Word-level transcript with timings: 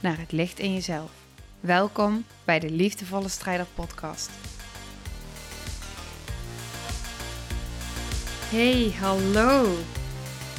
naar 0.00 0.18
het 0.18 0.32
licht 0.32 0.58
in 0.58 0.72
jezelf. 0.72 1.12
Welkom 1.60 2.24
bij 2.44 2.58
de 2.58 2.70
Liefdevolle 2.70 3.28
Strijder 3.28 3.66
Podcast. 3.74 4.30
Hey, 8.50 8.92
hallo! 9.00 9.76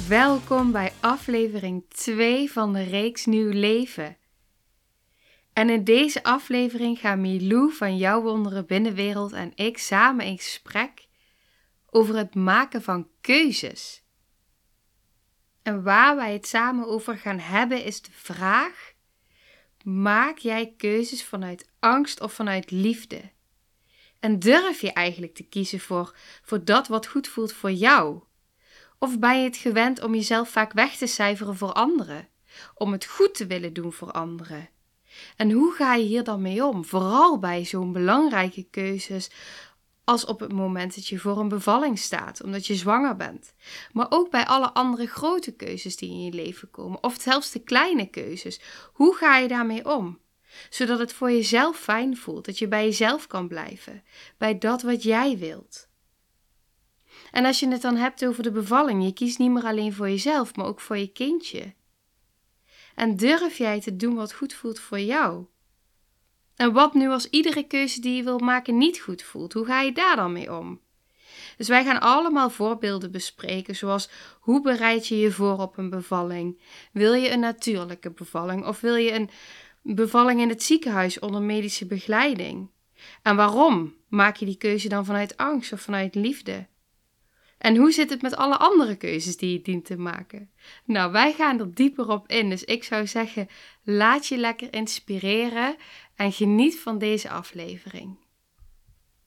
Welkom 0.07 0.71
bij 0.71 0.91
aflevering 0.99 1.83
2 1.89 2.51
van 2.51 2.73
de 2.73 2.83
reeks 2.83 3.25
Nieuw 3.25 3.51
Leven. 3.51 4.17
En 5.53 5.69
in 5.69 5.83
deze 5.83 6.23
aflevering 6.23 6.99
gaan 6.99 7.21
Milou 7.21 7.73
van 7.73 7.97
Jouw 7.97 8.21
Wonderen 8.21 8.65
Binnenwereld 8.65 9.31
en 9.31 9.51
ik 9.55 9.77
samen 9.77 10.25
in 10.25 10.37
gesprek 10.37 11.07
over 11.89 12.15
het 12.15 12.35
maken 12.35 12.81
van 12.81 13.07
keuzes. 13.21 14.03
En 15.63 15.83
waar 15.83 16.15
wij 16.15 16.33
het 16.33 16.47
samen 16.47 16.87
over 16.87 17.17
gaan 17.17 17.39
hebben 17.39 17.83
is 17.83 18.01
de 18.01 18.11
vraag: 18.11 18.93
maak 19.89 20.37
jij 20.37 20.73
keuzes 20.77 21.23
vanuit 21.23 21.69
angst 21.79 22.21
of 22.21 22.33
vanuit 22.33 22.71
liefde? 22.71 23.21
En 24.19 24.39
durf 24.39 24.81
je 24.81 24.93
eigenlijk 24.93 25.35
te 25.35 25.43
kiezen 25.43 25.79
voor, 25.79 26.15
voor 26.41 26.63
dat 26.63 26.87
wat 26.87 27.07
goed 27.07 27.27
voelt 27.27 27.53
voor 27.53 27.71
jou? 27.71 28.19
Of 28.97 29.19
ben 29.19 29.37
je 29.37 29.43
het 29.43 29.57
gewend 29.57 30.03
om 30.03 30.15
jezelf 30.15 30.49
vaak 30.49 30.73
weg 30.73 30.95
te 30.95 31.07
cijferen 31.07 31.55
voor 31.55 31.73
anderen? 31.73 32.27
Om 32.75 32.91
het 32.91 33.05
goed 33.05 33.35
te 33.35 33.47
willen 33.47 33.73
doen 33.73 33.93
voor 33.93 34.11
anderen? 34.11 34.69
En 35.35 35.51
hoe 35.51 35.73
ga 35.73 35.95
je 35.95 36.05
hier 36.05 36.23
dan 36.23 36.41
mee 36.41 36.65
om? 36.65 36.85
Vooral 36.85 37.39
bij 37.39 37.65
zo'n 37.65 37.91
belangrijke 37.91 38.63
keuzes 38.63 39.29
als 40.09 40.25
op 40.25 40.39
het 40.39 40.53
moment 40.53 40.95
dat 40.95 41.07
je 41.07 41.19
voor 41.19 41.39
een 41.39 41.47
bevalling 41.47 41.99
staat, 41.99 42.43
omdat 42.43 42.67
je 42.67 42.75
zwanger 42.75 43.15
bent. 43.15 43.53
Maar 43.91 44.05
ook 44.09 44.31
bij 44.31 44.45
alle 44.45 44.73
andere 44.73 45.05
grote 45.05 45.51
keuzes 45.51 45.95
die 45.95 46.09
in 46.09 46.23
je 46.23 46.31
leven 46.31 46.71
komen, 46.71 47.03
of 47.03 47.21
zelfs 47.21 47.51
de 47.51 47.59
kleine 47.59 48.09
keuzes. 48.09 48.61
Hoe 48.93 49.15
ga 49.15 49.37
je 49.37 49.47
daarmee 49.47 49.95
om? 49.95 50.19
Zodat 50.69 50.99
het 50.99 51.13
voor 51.13 51.31
jezelf 51.31 51.77
fijn 51.77 52.17
voelt, 52.17 52.45
dat 52.45 52.57
je 52.57 52.67
bij 52.67 52.85
jezelf 52.85 53.27
kan 53.27 53.47
blijven, 53.47 54.03
bij 54.37 54.57
dat 54.57 54.81
wat 54.81 55.03
jij 55.03 55.37
wilt. 55.37 55.87
En 57.31 57.45
als 57.45 57.59
je 57.59 57.67
het 57.67 57.81
dan 57.81 57.95
hebt 57.95 58.25
over 58.25 58.43
de 58.43 58.51
bevalling, 58.51 59.03
je 59.03 59.13
kiest 59.13 59.39
niet 59.39 59.51
meer 59.51 59.65
alleen 59.65 59.93
voor 59.93 60.09
jezelf, 60.09 60.55
maar 60.55 60.65
ook 60.65 60.79
voor 60.81 60.97
je 60.97 61.11
kindje. 61.11 61.73
En 62.95 63.15
durf 63.15 63.57
jij 63.57 63.81
te 63.81 63.95
doen 63.95 64.15
wat 64.15 64.33
goed 64.33 64.53
voelt 64.53 64.79
voor 64.79 64.99
jou? 64.99 65.45
En 66.59 66.73
wat 66.73 66.93
nu 66.93 67.09
als 67.09 67.29
iedere 67.29 67.63
keuze 67.63 68.01
die 68.01 68.15
je 68.15 68.23
wil 68.23 68.39
maken 68.39 68.77
niet 68.77 68.99
goed 68.99 69.21
voelt? 69.21 69.53
Hoe 69.53 69.65
ga 69.65 69.81
je 69.81 69.91
daar 69.91 70.15
dan 70.15 70.31
mee 70.31 70.55
om? 70.57 70.79
Dus 71.57 71.67
wij 71.67 71.83
gaan 71.83 71.99
allemaal 71.99 72.49
voorbeelden 72.49 73.11
bespreken, 73.11 73.75
zoals 73.75 74.09
hoe 74.39 74.61
bereid 74.61 75.07
je 75.07 75.19
je 75.19 75.31
voor 75.31 75.57
op 75.57 75.77
een 75.77 75.89
bevalling? 75.89 76.61
Wil 76.91 77.13
je 77.13 77.31
een 77.31 77.39
natuurlijke 77.39 78.11
bevalling 78.11 78.65
of 78.65 78.81
wil 78.81 78.95
je 78.95 79.13
een 79.13 79.29
bevalling 79.81 80.41
in 80.41 80.49
het 80.49 80.63
ziekenhuis 80.63 81.19
onder 81.19 81.41
medische 81.41 81.85
begeleiding? 81.85 82.69
En 83.21 83.35
waarom 83.35 83.93
maak 84.07 84.35
je 84.35 84.45
die 84.45 84.57
keuze 84.57 84.89
dan 84.89 85.05
vanuit 85.05 85.37
angst 85.37 85.73
of 85.73 85.81
vanuit 85.81 86.15
liefde? 86.15 86.67
En 87.57 87.75
hoe 87.75 87.91
zit 87.91 88.09
het 88.09 88.21
met 88.21 88.35
alle 88.35 88.57
andere 88.57 88.95
keuzes 88.95 89.37
die 89.37 89.51
je 89.51 89.61
dient 89.61 89.85
te 89.85 89.97
maken? 89.97 90.51
Nou, 90.85 91.11
wij 91.11 91.33
gaan 91.33 91.59
er 91.59 91.73
dieper 91.73 92.09
op 92.09 92.27
in. 92.27 92.49
Dus 92.49 92.63
ik 92.63 92.83
zou 92.83 93.07
zeggen, 93.07 93.47
laat 93.83 94.27
je 94.27 94.37
lekker 94.37 94.73
inspireren 94.73 95.75
en 96.19 96.31
geniet 96.31 96.79
van 96.79 96.97
deze 96.97 97.29
aflevering. 97.29 98.17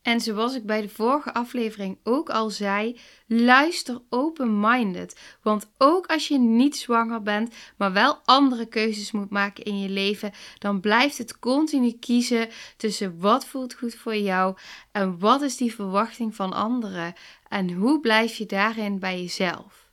En 0.02 0.20
zoals 0.20 0.54
ik 0.54 0.66
bij 0.66 0.80
de 0.80 0.88
vorige 0.88 1.34
aflevering 1.34 1.98
ook 2.02 2.30
al 2.30 2.50
zei, 2.50 3.00
luister 3.26 4.02
open-minded. 4.08 5.20
Want 5.42 5.70
ook 5.78 6.06
als 6.06 6.28
je 6.28 6.38
niet 6.38 6.76
zwanger 6.76 7.22
bent, 7.22 7.54
maar 7.76 7.92
wel 7.92 8.20
andere 8.24 8.66
keuzes 8.66 9.12
moet 9.12 9.30
maken 9.30 9.64
in 9.64 9.80
je 9.80 9.88
leven, 9.88 10.32
dan 10.58 10.80
blijft 10.80 11.18
het 11.18 11.38
continu 11.38 11.92
kiezen 11.92 12.48
tussen 12.76 13.20
wat 13.20 13.46
voelt 13.46 13.74
goed 13.74 13.94
voor 13.94 14.16
jou 14.16 14.56
en 14.90 15.18
wat 15.18 15.42
is 15.42 15.56
die 15.56 15.74
verwachting 15.74 16.34
van 16.34 16.52
anderen. 16.52 17.14
En 17.48 17.70
hoe 17.70 18.00
blijf 18.00 18.34
je 18.34 18.46
daarin 18.46 18.98
bij 18.98 19.20
jezelf? 19.20 19.90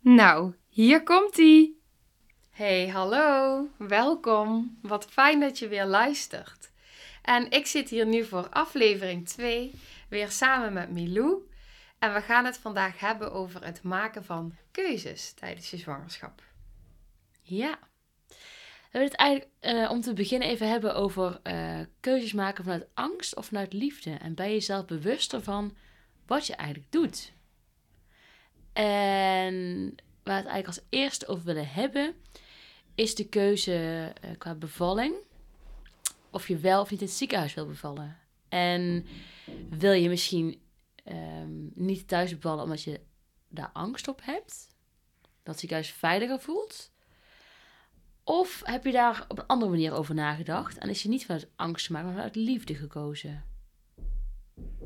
Nou, 0.00 0.54
hier 0.68 1.02
komt-ie! 1.02 1.83
Hey, 2.54 2.88
hallo, 2.88 3.68
welkom. 3.76 4.78
Wat 4.82 5.04
fijn 5.04 5.40
dat 5.40 5.58
je 5.58 5.68
weer 5.68 5.84
luistert. 5.84 6.70
En 7.22 7.50
ik 7.50 7.66
zit 7.66 7.88
hier 7.88 8.06
nu 8.06 8.24
voor 8.24 8.48
aflevering 8.48 9.28
2, 9.28 9.72
weer 10.08 10.30
samen 10.30 10.72
met 10.72 10.90
Milou. 10.90 11.50
En 11.98 12.14
we 12.14 12.20
gaan 12.20 12.44
het 12.44 12.58
vandaag 12.58 12.98
hebben 13.00 13.32
over 13.32 13.64
het 13.64 13.82
maken 13.82 14.24
van 14.24 14.54
keuzes 14.70 15.32
tijdens 15.32 15.70
je 15.70 15.76
zwangerschap. 15.76 16.42
Ja. 17.42 17.78
We 18.28 18.36
willen 18.90 19.08
het 19.08 19.16
eigenlijk 19.16 19.50
uh, 19.60 19.90
om 19.90 20.00
te 20.00 20.12
beginnen 20.12 20.48
even 20.48 20.68
hebben 20.68 20.94
over 20.94 21.40
uh, 21.44 21.80
keuzes 22.00 22.32
maken 22.32 22.64
vanuit 22.64 22.86
angst 22.94 23.36
of 23.36 23.46
vanuit 23.46 23.72
liefde. 23.72 24.10
En 24.10 24.34
ben 24.34 24.50
je 24.50 24.60
zelf 24.60 24.84
bewust 24.84 25.32
ervan 25.32 25.76
wat 26.26 26.46
je 26.46 26.54
eigenlijk 26.54 26.92
doet. 26.92 27.32
En 28.72 29.94
waar 30.24 30.42
we 30.42 30.48
het 30.48 30.52
eigenlijk 30.52 30.66
als 30.66 30.80
eerste 30.88 31.26
over 31.26 31.44
willen 31.44 31.68
hebben, 31.68 32.14
is 32.94 33.14
de 33.14 33.28
keuze 33.28 34.12
uh, 34.24 34.30
qua 34.38 34.54
bevalling. 34.54 35.14
Of 36.30 36.48
je 36.48 36.56
wel 36.56 36.80
of 36.80 36.90
niet 36.90 37.00
in 37.00 37.06
het 37.06 37.16
ziekenhuis 37.16 37.54
wil 37.54 37.66
bevallen. 37.66 38.16
En 38.48 39.06
wil 39.68 39.92
je 39.92 40.08
misschien 40.08 40.60
um, 41.04 41.70
niet 41.74 42.08
thuis 42.08 42.34
bevallen 42.34 42.64
omdat 42.64 42.82
je 42.82 43.00
daar 43.48 43.70
angst 43.72 44.08
op 44.08 44.20
hebt? 44.22 44.68
Dat 45.20 45.52
het 45.52 45.58
ziekenhuis 45.58 45.90
veiliger 45.90 46.40
voelt? 46.40 46.92
Of 48.24 48.62
heb 48.64 48.84
je 48.84 48.92
daar 48.92 49.24
op 49.28 49.38
een 49.38 49.46
andere 49.46 49.70
manier 49.70 49.92
over 49.92 50.14
nagedacht 50.14 50.78
en 50.78 50.88
is 50.88 51.02
je 51.02 51.08
niet 51.08 51.24
vanuit 51.26 51.48
angst 51.56 51.90
maar 51.90 52.04
vanuit 52.04 52.36
liefde 52.36 52.74
gekozen? 52.74 53.44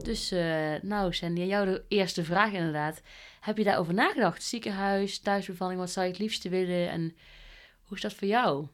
Dus, 0.02 0.32
uh, 0.32 0.74
nou, 0.82 1.14
Sandy, 1.14 1.40
jou 1.40 1.66
de 1.66 1.84
eerste 1.88 2.24
vraag 2.24 2.52
inderdaad. 2.52 3.00
Heb 3.40 3.58
je 3.58 3.64
daarover 3.64 3.94
nagedacht? 3.94 4.42
Ziekenhuis, 4.42 5.18
thuisbevalling, 5.18 5.78
wat 5.78 5.90
zou 5.90 6.06
je 6.06 6.12
het 6.12 6.20
liefste 6.20 6.48
willen? 6.48 6.90
En 6.90 7.16
hoe 7.88 7.96
is 7.96 8.02
dat 8.02 8.14
voor 8.14 8.28
jou? 8.28 8.66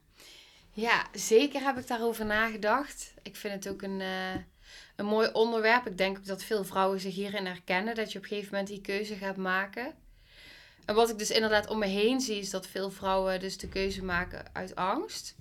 Ja, 0.72 1.06
zeker 1.12 1.62
heb 1.62 1.78
ik 1.78 1.86
daarover 1.86 2.26
nagedacht. 2.26 3.14
Ik 3.22 3.36
vind 3.36 3.54
het 3.64 3.72
ook 3.72 3.82
een, 3.82 4.00
uh, 4.00 4.34
een 4.96 5.06
mooi 5.06 5.28
onderwerp. 5.32 5.86
Ik 5.86 5.98
denk 5.98 6.18
ook 6.18 6.26
dat 6.26 6.42
veel 6.42 6.64
vrouwen 6.64 7.00
zich 7.00 7.14
hierin 7.14 7.46
herkennen. 7.46 7.94
Dat 7.94 8.12
je 8.12 8.18
op 8.18 8.24
een 8.24 8.30
gegeven 8.30 8.50
moment 8.50 8.68
die 8.68 8.80
keuze 8.80 9.14
gaat 9.14 9.36
maken. 9.36 9.94
En 10.84 10.94
wat 10.94 11.10
ik 11.10 11.18
dus 11.18 11.30
inderdaad 11.30 11.68
om 11.68 11.78
me 11.78 11.86
heen 11.86 12.20
zie, 12.20 12.38
is 12.38 12.50
dat 12.50 12.66
veel 12.66 12.90
vrouwen 12.90 13.40
dus 13.40 13.58
de 13.58 13.68
keuze 13.68 14.04
maken 14.04 14.44
uit 14.52 14.74
angst. 14.74 15.34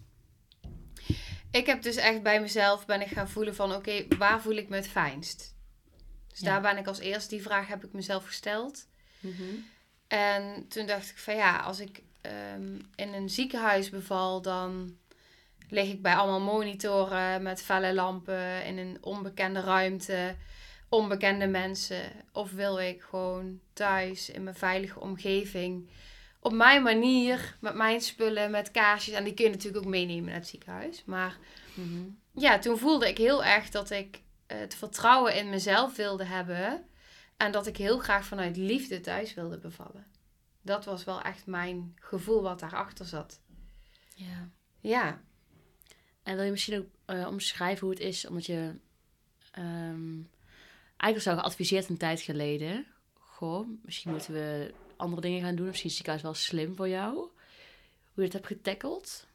Ik 1.51 1.66
heb 1.66 1.81
dus 1.81 1.95
echt 1.95 2.22
bij 2.22 2.41
mezelf 2.41 2.85
ben 2.85 3.01
ik 3.01 3.07
gaan 3.07 3.29
voelen 3.29 3.56
van 3.56 3.73
oké, 3.73 4.06
waar 4.17 4.41
voel 4.41 4.56
ik 4.56 4.69
me 4.69 4.75
het 4.75 4.88
fijnst? 4.88 5.56
Dus 6.28 6.39
daar 6.39 6.62
ben 6.62 6.78
ik 6.78 6.88
als 6.88 7.00
eerste, 7.00 7.29
die 7.29 7.41
vraag 7.41 7.67
heb 7.67 7.83
ik 7.83 7.94
mezelf 7.94 8.25
gesteld. 8.25 8.88
Mhm. 9.19 9.44
En 10.07 10.67
toen 10.67 10.85
dacht 10.85 11.09
ik 11.09 11.17
van 11.17 11.35
ja, 11.35 11.59
als 11.59 11.79
ik 11.79 12.01
um, 12.56 12.81
in 12.95 13.13
een 13.13 13.29
ziekenhuis 13.29 13.89
beval, 13.89 14.42
dan 14.42 14.97
lig 15.69 15.89
ik 15.89 16.01
bij 16.01 16.15
allemaal 16.15 16.53
monitoren 16.53 17.44
met 17.44 17.62
felle 17.62 17.94
lampen 17.94 18.65
in 18.65 18.77
een 18.77 18.97
onbekende 19.01 19.59
ruimte, 19.59 20.36
onbekende 20.89 21.47
mensen. 21.47 22.12
Of 22.31 22.51
wil 22.51 22.80
ik 22.80 23.01
gewoon 23.01 23.59
thuis 23.74 24.30
in 24.30 24.44
mijn 24.44 24.56
veilige 24.56 25.00
omgeving, 25.00 25.89
op 26.39 26.53
mijn 26.53 26.83
manier, 26.83 27.57
met 27.59 27.75
mijn 27.75 28.01
spullen, 28.01 28.51
met 28.51 28.71
kaarsjes. 28.71 29.15
En 29.15 29.24
die 29.24 29.33
kun 29.33 29.45
je 29.45 29.51
natuurlijk 29.51 29.86
ook 29.86 29.92
meenemen 29.92 30.25
naar 30.25 30.33
het 30.33 30.47
ziekenhuis. 30.47 31.03
Maar 31.06 31.38
mhm. 31.74 32.01
ja, 32.31 32.59
toen 32.59 32.77
voelde 32.77 33.09
ik 33.09 33.18
heel 33.18 33.44
erg 33.44 33.69
dat 33.69 33.89
ik 33.89 34.21
het 34.47 34.75
vertrouwen 34.75 35.36
in 35.36 35.50
mezelf 35.50 35.95
wilde 35.95 36.24
hebben. 36.24 36.86
En 37.38 37.51
dat 37.51 37.68
ik 37.68 37.77
heel 37.77 37.97
graag 37.97 38.25
vanuit 38.25 38.57
liefde 38.57 39.00
thuis 39.00 39.33
wilde 39.33 39.57
bevallen. 39.57 40.06
Dat 40.63 40.86
was 40.86 41.04
wel 41.04 41.21
echt 41.21 41.45
mijn 41.45 41.95
gevoel 42.00 42.42
wat 42.42 42.60
daarachter 42.60 43.06
zat. 43.06 43.39
Ja. 44.15 44.50
Ja. 44.80 45.21
En 46.24 46.36
wil 46.36 46.45
je 46.45 46.51
misschien 46.51 46.77
ook 46.77 47.18
uh, 47.18 47.27
omschrijven 47.27 47.88
hoe 47.88 47.95
het 47.95 48.04
is, 48.04 48.27
omdat 48.27 48.45
je 48.45 48.75
um, 49.60 50.30
eigenlijk 50.98 51.21
zou 51.21 51.38
geadviseerd 51.38 51.89
een 51.89 51.98
tijd 51.98 52.21
geleden. 52.21 52.86
Goh, 53.13 53.68
misschien 53.81 54.12
moeten 54.12 54.33
we 54.33 54.74
andere 54.95 55.21
dingen 55.21 55.42
gaan 55.42 55.56
doen. 55.56 55.65
Of 55.65 55.71
misschien 55.71 55.89
is 55.89 55.98
het 55.98 56.06
ziekenhuis 56.06 56.21
wel 56.21 56.33
slim 56.33 56.75
voor 56.75 56.89
jou. 56.89 57.16
Hoe 57.16 57.30
je 58.13 58.21
het 58.24 58.33
hebt 58.33 58.48
getackeld. 58.48 59.27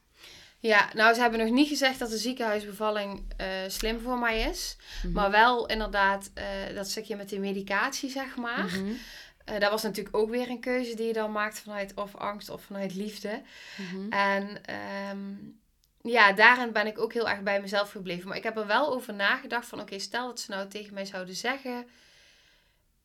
Ja, 0.60 0.90
nou, 0.94 1.14
ze 1.14 1.20
hebben 1.20 1.38
nog 1.38 1.50
niet 1.50 1.68
gezegd 1.68 1.98
dat 1.98 2.10
de 2.10 2.18
ziekenhuisbevalling 2.18 3.22
eh, 3.36 3.48
slim 3.66 4.00
voor 4.00 4.18
mij 4.18 4.40
is. 4.40 4.76
Mhm. 5.02 5.12
Maar 5.12 5.30
wel 5.30 5.66
inderdaad 5.66 6.30
eh, 6.34 6.44
dat 6.74 6.90
stukje 6.90 7.16
met 7.16 7.28
de 7.28 7.38
medicatie, 7.38 8.10
zeg 8.10 8.36
maar. 8.36 8.64
Mhm. 8.64 8.92
Eh, 9.48 9.60
dat 9.60 9.70
was 9.70 9.82
natuurlijk 9.82 10.16
ook 10.16 10.30
weer 10.30 10.48
een 10.50 10.60
keuze 10.60 10.94
die 10.94 11.06
je 11.06 11.12
dan 11.12 11.32
maakt 11.32 11.60
vanuit 11.60 11.94
of 11.94 12.16
angst 12.16 12.48
of 12.50 12.62
vanuit 12.62 12.94
liefde. 12.94 13.42
Mhm. 13.76 14.12
En 14.12 14.64
ehm, 14.64 15.34
ja, 16.02 16.32
daarin 16.32 16.72
ben 16.72 16.86
ik 16.86 16.98
ook 16.98 17.12
heel 17.12 17.28
erg 17.28 17.40
bij 17.42 17.60
mezelf 17.60 17.90
gebleven. 17.90 18.28
Maar 18.28 18.36
ik 18.36 18.42
heb 18.42 18.56
er 18.56 18.66
wel 18.66 18.92
over 18.94 19.14
nagedacht 19.14 19.66
van... 19.66 19.80
Oké, 19.80 19.98
stel 19.98 20.26
dat 20.26 20.40
ze 20.40 20.50
nou 20.50 20.68
tegen 20.68 20.94
mij 20.94 21.04
zouden 21.04 21.34
zeggen... 21.34 21.86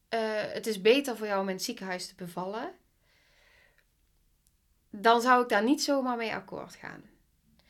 eh, 0.10 0.19
het 0.34 0.68
is 0.68 0.81
beter 0.81 1.18
voor 1.18 1.28
jou 1.28 1.42
om 1.42 1.50
in 1.50 1.56
het 1.56 1.63
ziekenhuis 1.63 2.07
te 2.07 2.16
bevallen. 2.16 2.72
Dan 4.90 5.22
zou 5.22 5.44
ik 5.44 5.50
daar 5.50 5.63
niet 5.63 5.84
zomaar 5.84 6.18
mee 6.18 6.34
akkoord 6.34 6.75
gaan. 6.75 7.04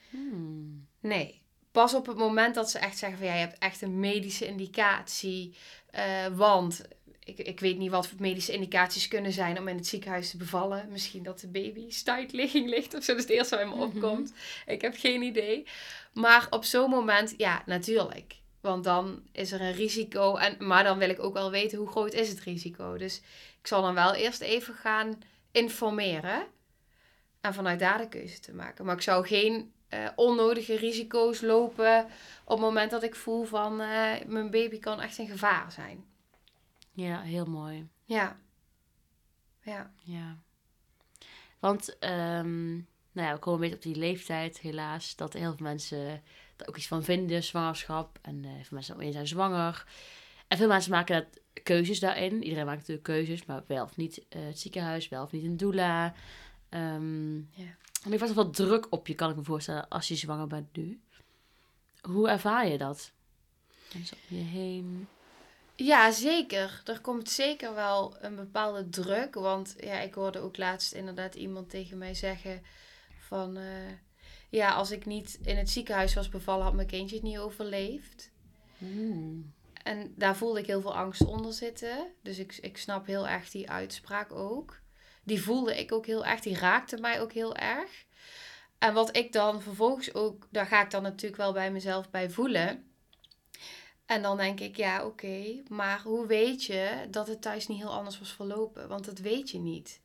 Hmm. 0.10 0.88
Nee. 1.00 1.42
Pas 1.72 1.94
op 1.94 2.06
het 2.06 2.18
moment 2.18 2.56
dat 2.56 2.72
ze 2.72 2.80
echt 2.80 2.98
zeggen 2.98 3.18
van... 3.18 3.28
Ja, 3.28 3.34
je 3.34 3.40
hebt 3.40 3.58
echt 3.60 3.82
een 3.82 4.00
medische 4.00 4.46
indicatie. 4.46 5.56
eh, 5.92 6.28
want... 6.28 6.82
Ik, 7.26 7.38
ik 7.38 7.60
weet 7.60 7.78
niet 7.78 7.92
wat 7.92 8.08
voor 8.08 8.22
medische 8.22 8.54
indicaties 8.54 9.08
kunnen 9.08 9.32
zijn 9.32 9.60
om 9.60 9.68
in 9.68 9.76
het 9.76 9.88
ziekenhuis 9.88 10.30
te 10.30 10.38
bevallen. 10.38 10.88
Misschien 10.92 11.24
dat 11.24 11.40
de 11.40 11.48
baby 11.48 11.90
stuitligging 11.92 12.70
ligt 12.70 12.94
of 12.94 13.04
zo. 13.04 13.12
Dat 13.14 13.22
is 13.22 13.28
het 13.30 13.38
eerste 13.38 13.56
wat 13.56 13.64
in 13.66 13.70
me 13.70 13.76
Mhm. 13.76 13.84
opkomt. 13.96 14.34
Ik 14.66 14.82
heb 14.82 14.96
geen 14.98 15.22
idee. 15.22 15.68
Maar 16.14 16.48
op 16.50 16.64
zo'n 16.64 16.90
moment, 16.90 17.34
ja, 17.38 17.64
natuurlijk. 17.66 18.36
Want 18.62 18.84
dan 18.84 19.24
is 19.32 19.52
er 19.52 19.62
een 19.62 19.74
risico. 19.74 20.36
En, 20.36 20.56
maar 20.68 20.84
dan 20.84 20.98
wil 20.98 21.10
ik 21.10 21.20
ook 21.20 21.34
wel 21.34 21.52
weten 21.52 21.78
hoe 21.78 21.88
groot 21.90 22.14
is 22.14 22.30
het 22.30 22.40
risico. 22.40 22.98
Dus 22.98 23.18
ik 23.60 23.68
zal 23.68 23.82
dan 23.82 23.94
wel 23.94 24.14
eerst 24.14 24.42
even 24.42 24.74
gaan 24.74 25.22
informeren. 25.52 26.46
En 27.42 27.54
vanuit 27.54 27.80
daar 27.80 27.98
de 27.98 28.10
keuze 28.10 28.40
te 28.40 28.54
maken. 28.54 28.86
Maar 28.86 28.96
ik 28.96 29.02
zou 29.02 29.28
geen 29.28 29.72
eh, 29.88 30.08
onnodige 30.16 30.76
risico's 30.76 31.42
lopen 31.42 32.04
op 32.44 32.50
het 32.58 32.60
moment 32.60 32.92
dat 32.92 33.04
ik 33.04 33.16
voel 33.16 33.44
van 33.44 33.82
eh, 33.82 34.12
mijn 34.26 34.50
baby 34.52 34.80
kan 34.80 35.02
echt 35.02 35.18
in 35.18 35.28
gevaar 35.28 35.72
zijn. 35.72 36.06
Ja, 36.94 37.22
heel 37.22 37.46
mooi. 37.46 37.88
Ja. 38.06 38.40
Ja. 39.62 39.94
Ja. 40.00 40.38
Want, 41.60 42.00
ehm, 42.00 42.72
nou 43.12 43.28
ja, 43.28 43.34
we 43.34 43.40
komen 43.40 43.64
een 43.64 43.70
beetje 43.70 43.90
op 43.90 43.94
die 43.94 44.04
leeftijd, 44.04 44.60
helaas, 44.60 45.16
dat 45.16 45.34
heel 45.34 45.56
veel 45.56 45.66
mensen 45.66 46.22
er 46.58 46.68
ook 46.68 46.78
iets 46.78 46.88
van 46.88 47.04
vinden, 47.04 47.44
zwangerschap. 47.44 48.20
En 48.22 48.46
eh 48.46 48.52
veel 48.52 48.68
mensen 48.70 48.96
ook 48.96 49.12
zijn 49.12 49.28
zwanger. 49.28 49.88
En 50.48 50.58
veel 50.58 50.68
mensen 50.68 50.92
maken 50.92 51.16
dat 51.16 51.64
keuzes 51.64 52.00
daarin. 52.00 52.44
Iedereen 52.44 52.66
maakt 52.66 52.78
natuurlijk 52.78 53.08
keuzes, 53.08 53.46
maar 53.46 53.64
wel 53.68 53.84
of 53.84 53.96
niet 53.98 54.26
eh, 54.30 54.46
het 54.46 54.60
ziekenhuis, 54.60 55.10
wel 55.10 55.24
of 55.24 55.32
niet 55.32 55.44
een 55.44 55.58
doula. 55.58 56.14
Ehm 56.70 57.38
Ja. 57.38 57.76
En 58.04 58.12
er 58.12 58.20
was 58.20 58.34
wel 58.34 58.44
wat 58.46 58.56
druk 58.56 58.88
op 58.90 59.08
je, 59.08 59.16
kan 59.16 59.30
ik 59.30 59.36
me 59.36 59.44
voorstellen, 59.44 59.88
als 59.88 60.08
je 60.08 60.16
zwanger 60.16 60.48
bent 60.48 60.76
nu. 60.76 61.02
Hoe 62.02 62.30
ervaar 62.30 62.68
je 62.68 62.78
dat? 62.78 63.12
Mensen 63.94 64.18
om 64.30 64.38
je 64.38 64.44
heen. 64.44 65.08
Ja, 65.76 66.12
zeker. 66.12 66.82
Er 66.86 67.02
komt 67.02 67.30
zeker 67.30 67.76
wel 67.76 68.16
een 68.20 68.36
bepaalde 68.36 68.90
druk. 68.90 69.36
Want 69.36 69.76
ja, 69.80 70.00
ik 70.00 70.14
hoorde 70.14 70.40
ook 70.40 70.58
laatst 70.58 70.94
inderdaad 70.94 71.36
iemand 71.36 71.70
tegen 71.70 71.98
mij 71.98 72.14
zeggen 72.14 72.62
van... 73.18 73.58
eh, 73.58 73.92
ja, 74.50 74.72
als 74.72 74.92
ik 74.92 75.06
niet 75.06 75.40
in 75.44 75.58
het 75.58 75.70
ziekenhuis 75.70 76.14
was 76.14 76.30
bevallen, 76.30 76.64
had 76.64 76.74
mijn 76.74 76.88
kindje 76.88 77.16
het 77.16 77.26
niet 77.26 77.38
overleefd. 77.38 78.32
Hmm. 78.78 79.54
En 79.84 80.14
daar 80.16 80.36
voelde 80.36 80.60
ik 80.60 80.66
heel 80.66 80.82
veel 80.82 80.96
angst 80.96 81.26
onder 81.26 81.54
zitten. 81.54 82.14
Dus 82.22 82.40
ik, 82.40 82.58
ik 82.62 82.78
snap 82.78 83.06
heel 83.06 83.28
erg 83.28 83.50
die 83.50 83.70
uitspraak 83.70 84.32
ook. 84.32 84.80
Die 85.24 85.42
voelde 85.42 85.80
ik 85.80 85.92
ook 85.92 86.06
heel 86.06 86.26
erg. 86.26 86.40
Die 86.40 86.58
raakte 86.58 86.98
mij 86.98 87.22
ook 87.22 87.32
heel 87.32 87.56
erg. 87.56 88.06
En 88.78 88.94
wat 88.94 89.16
ik 89.16 89.32
dan 89.32 89.62
vervolgens 89.62 90.14
ook, 90.14 90.48
daar 90.52 90.66
ga 90.66 90.84
ik 90.84 90.92
dan 90.92 91.02
natuurlijk 91.02 91.42
wel 91.42 91.54
bij 91.54 91.72
mezelf 91.72 92.10
bij 92.10 92.30
voelen. 92.30 92.93
En 94.14 94.22
dan 94.22 94.38
denk 94.38 94.60
ik, 94.60 94.78
ja, 94.78 95.06
oké, 95.06 95.62
maar 95.68 96.02
hoe 96.02 96.28
weet 96.28 96.66
je 96.66 97.08
dat 97.10 97.28
het 97.28 97.42
thuis 97.42 97.68
niet 97.68 97.78
heel 97.78 97.94
anders 97.94 98.20
was 98.20 98.32
verlopen? 98.32 98.88
Want 98.88 99.06
dat 99.06 99.20
weet 99.20 99.50
je 99.50 99.60
niet. 99.60 100.02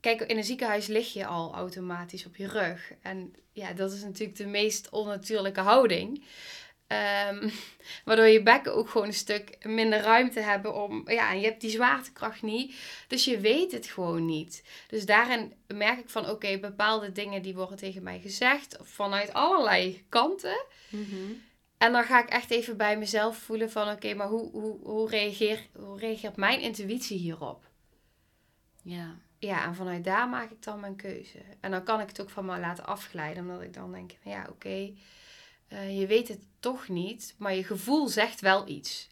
Kijk, 0.00 0.20
in 0.20 0.36
een 0.36 0.44
ziekenhuis 0.44 0.86
lig 0.86 1.12
je 1.12 1.26
al 1.26 1.54
automatisch 1.54 2.26
op 2.26 2.36
je 2.36 2.48
rug. 2.48 2.92
En 3.02 3.32
ja, 3.52 3.72
dat 3.72 3.92
is 3.92 4.02
natuurlijk 4.02 4.38
de 4.38 4.46
meest 4.46 4.88
onnatuurlijke 4.90 5.60
houding. 5.60 6.24
Ehm, 6.86 7.48
waardoor 8.04 8.26
je 8.26 8.42
bekken 8.42 8.74
ook 8.74 8.88
gewoon 8.88 9.06
een 9.06 9.12
stuk 9.12 9.64
minder 9.64 10.00
ruimte 10.00 10.40
hebben 10.40 10.74
om... 10.74 11.10
Ja, 11.10 11.30
en 11.30 11.40
je 11.40 11.46
hebt 11.46 11.60
die 11.60 11.70
zwaartekracht 11.70 12.42
niet. 12.42 12.74
Dus 13.08 13.24
je 13.24 13.40
weet 13.40 13.72
het 13.72 13.86
gewoon 13.86 14.24
niet. 14.24 14.62
Dus 14.88 15.06
daarin 15.06 15.52
merk 15.66 15.98
ik 15.98 16.08
van, 16.08 16.30
oké, 16.30 16.58
bepaalde 16.58 17.12
dingen 17.12 17.42
die 17.42 17.54
worden 17.54 17.76
tegen 17.76 18.02
mij 18.02 18.20
gezegd. 18.20 18.76
Vanuit 18.80 19.32
allerlei 19.32 20.04
kanten. 20.08 20.64
Mhm. 20.88 21.32
En 21.78 21.92
dan 21.92 22.04
ga 22.04 22.22
ik 22.22 22.28
echt 22.28 22.50
even 22.50 22.76
bij 22.76 22.98
mezelf 22.98 23.38
voelen 23.38 23.70
van, 23.70 23.88
oké, 23.88 24.14
maar 24.14 24.28
hoe, 24.28 24.50
hoe, 24.50 24.78
hoe, 24.82 25.08
reageer, 25.08 25.66
hoe 25.72 25.98
reageert 25.98 26.36
mijn 26.36 26.60
intuïtie 26.60 27.18
hierop? 27.18 27.64
Ja. 28.82 29.16
Ja, 29.38 29.64
en 29.64 29.74
vanuit 29.74 30.04
daar 30.04 30.28
maak 30.28 30.50
ik 30.50 30.62
dan 30.62 30.80
mijn 30.80 30.96
keuze. 30.96 31.38
En 31.60 31.70
dan 31.70 31.84
kan 31.84 32.00
ik 32.00 32.08
het 32.08 32.20
ook 32.20 32.30
van 32.30 32.44
me 32.44 32.58
laten 32.58 32.86
afglijden, 32.86 33.42
omdat 33.42 33.62
ik 33.62 33.74
dan 33.74 33.92
denk, 33.92 34.12
ja, 34.22 34.46
oké, 34.50 34.92
eh, 35.68 36.00
je 36.00 36.06
weet 36.06 36.28
het 36.28 36.40
toch 36.60 36.88
niet, 36.88 37.34
maar 37.38 37.54
je 37.54 37.64
gevoel 37.64 38.08
zegt 38.08 38.40
wel 38.40 38.68
iets. 38.68 39.08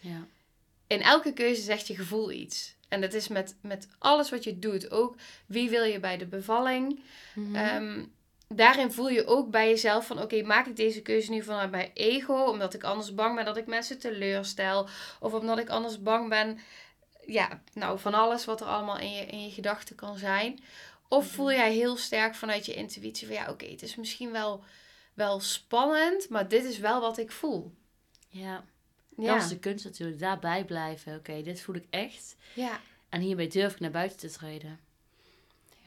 Ja. 0.00 0.26
In 0.86 1.02
elke 1.02 1.32
keuze 1.32 1.62
zegt 1.62 1.86
je 1.86 1.96
gevoel 1.96 2.30
iets. 2.30 2.76
En 2.88 3.00
dat 3.00 3.12
is 3.12 3.28
met, 3.28 3.56
met 3.60 3.88
alles 3.98 4.30
wat 4.30 4.44
je 4.44 4.58
doet. 4.58 4.90
Ook 4.90 5.16
wie 5.46 5.70
wil 5.70 5.84
je 5.84 6.00
bij 6.00 6.16
de 6.16 6.26
bevalling? 6.26 7.00
Ehm, 7.52 8.04
daarin 8.48 8.92
voel 8.92 9.08
je 9.08 9.26
ook 9.26 9.50
bij 9.50 9.68
jezelf 9.68 10.06
van... 10.06 10.22
Oké, 10.22 10.42
maak 10.42 10.66
ik 10.66 10.76
deze 10.76 11.02
keuze 11.02 11.30
nu 11.30 11.42
vanuit 11.42 11.70
mijn 11.70 11.90
ego? 11.94 12.44
Omdat 12.44 12.74
ik 12.74 12.84
anders 12.84 13.14
bang 13.14 13.34
ben 13.36 13.44
dat 13.44 13.56
ik 13.56 13.66
mensen 13.66 13.98
teleurstel? 13.98 14.88
Of 15.20 15.32
omdat 15.32 15.58
ik 15.58 15.68
anders 15.68 16.02
bang 16.02 16.28
ben... 16.28 16.58
Ja, 17.26 17.62
nou, 17.72 17.98
van 17.98 18.14
alles 18.14 18.44
wat 18.44 18.60
er 18.60 18.66
allemaal 18.66 18.98
in 18.98 19.12
je, 19.12 19.26
in 19.26 19.44
je 19.44 19.50
gedachten 19.50 19.96
kan 19.96 20.18
zijn. 20.18 20.60
Of 21.08 21.26
voel 21.26 21.52
jij 21.52 21.72
heel 21.72 21.96
sterk 21.96 22.34
vanuit 22.34 22.66
je 22.66 22.74
intuïtie 22.74 23.26
van... 23.26 23.36
Ja, 23.36 23.50
oké, 23.50 23.66
het 23.66 23.82
is 23.82 23.96
misschien 23.96 24.32
wel, 24.32 24.64
wel 25.14 25.40
spannend... 25.40 26.28
Maar 26.28 26.48
dit 26.48 26.64
is 26.64 26.78
wel 26.78 27.00
wat 27.00 27.18
ik 27.18 27.30
voel. 27.32 27.74
ja. 28.28 28.64
Ja, 29.18 29.32
Dat 29.34 29.42
is 29.42 29.48
de 29.48 29.58
kunst 29.58 29.84
natuurlijk. 29.84 30.18
Daarbij 30.18 30.64
blijven. 30.64 31.16
Oké, 31.16 31.42
dit 31.42 31.60
voel 31.60 31.74
ik 31.74 31.86
echt. 31.90 32.36
ja. 32.54 32.80
En 33.08 33.20
hiermee 33.20 33.48
durf 33.48 33.72
ik 33.72 33.80
naar 33.80 33.90
buiten 33.90 34.18
te 34.18 34.30
treden. 34.30 34.80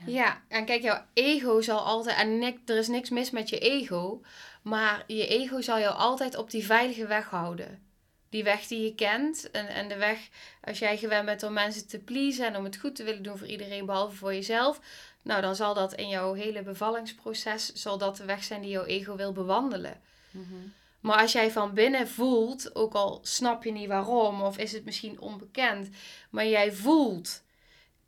Ja. 0.05 0.41
En 0.47 0.65
kijk, 0.65 0.81
jouw 0.81 1.05
ego 1.13 1.61
zal 1.61 1.79
altijd, 1.79 2.17
en 2.17 2.59
er 2.65 2.77
is 2.77 2.87
niks 2.87 3.09
mis 3.09 3.29
met 3.29 3.49
je 3.49 3.59
ego, 3.59 4.21
maar 4.61 5.03
je 5.07 5.27
ego 5.27 5.61
zal 5.61 5.79
jou 5.79 5.95
altijd 5.95 6.35
op 6.35 6.51
die 6.51 6.65
veilige 6.65 7.07
weg 7.07 7.29
houden. 7.29 7.87
Die 8.29 8.43
weg 8.43 8.67
die 8.67 8.83
je 8.83 8.95
kent 8.95 9.51
en, 9.51 9.67
en 9.67 9.87
de 9.87 9.97
weg, 9.97 10.29
als 10.61 10.79
jij 10.79 10.97
gewend 10.97 11.25
bent 11.25 11.43
om 11.43 11.53
mensen 11.53 11.87
te 11.87 11.99
pleasen 11.99 12.45
en 12.45 12.55
om 12.55 12.63
het 12.63 12.77
goed 12.77 12.95
te 12.95 13.03
willen 13.03 13.23
doen 13.23 13.37
voor 13.37 13.47
iedereen 13.47 13.85
behalve 13.85 14.15
voor 14.15 14.33
jezelf, 14.33 14.79
nou 15.21 15.41
dan 15.41 15.55
zal 15.55 15.73
dat 15.73 15.93
in 15.93 16.09
jouw 16.09 16.33
hele 16.33 16.61
bevallingsproces, 16.61 17.73
zal 17.73 17.97
dat 17.97 18.17
de 18.17 18.25
weg 18.25 18.43
zijn 18.43 18.61
die 18.61 18.69
jouw 18.69 18.85
ego 18.85 19.15
wil 19.15 19.31
bewandelen. 19.31 20.01
Mhm. 20.31 20.55
Maar 20.99 21.21
als 21.21 21.31
jij 21.31 21.51
van 21.51 21.73
binnen 21.73 22.07
voelt, 22.07 22.75
ook 22.75 22.93
al 22.93 23.19
snap 23.23 23.63
je 23.63 23.71
niet 23.71 23.87
waarom 23.87 24.41
of 24.41 24.57
is 24.57 24.71
het 24.71 24.85
misschien 24.85 25.19
onbekend, 25.19 25.89
maar 26.29 26.47
jij 26.47 26.71
voelt 26.73 27.43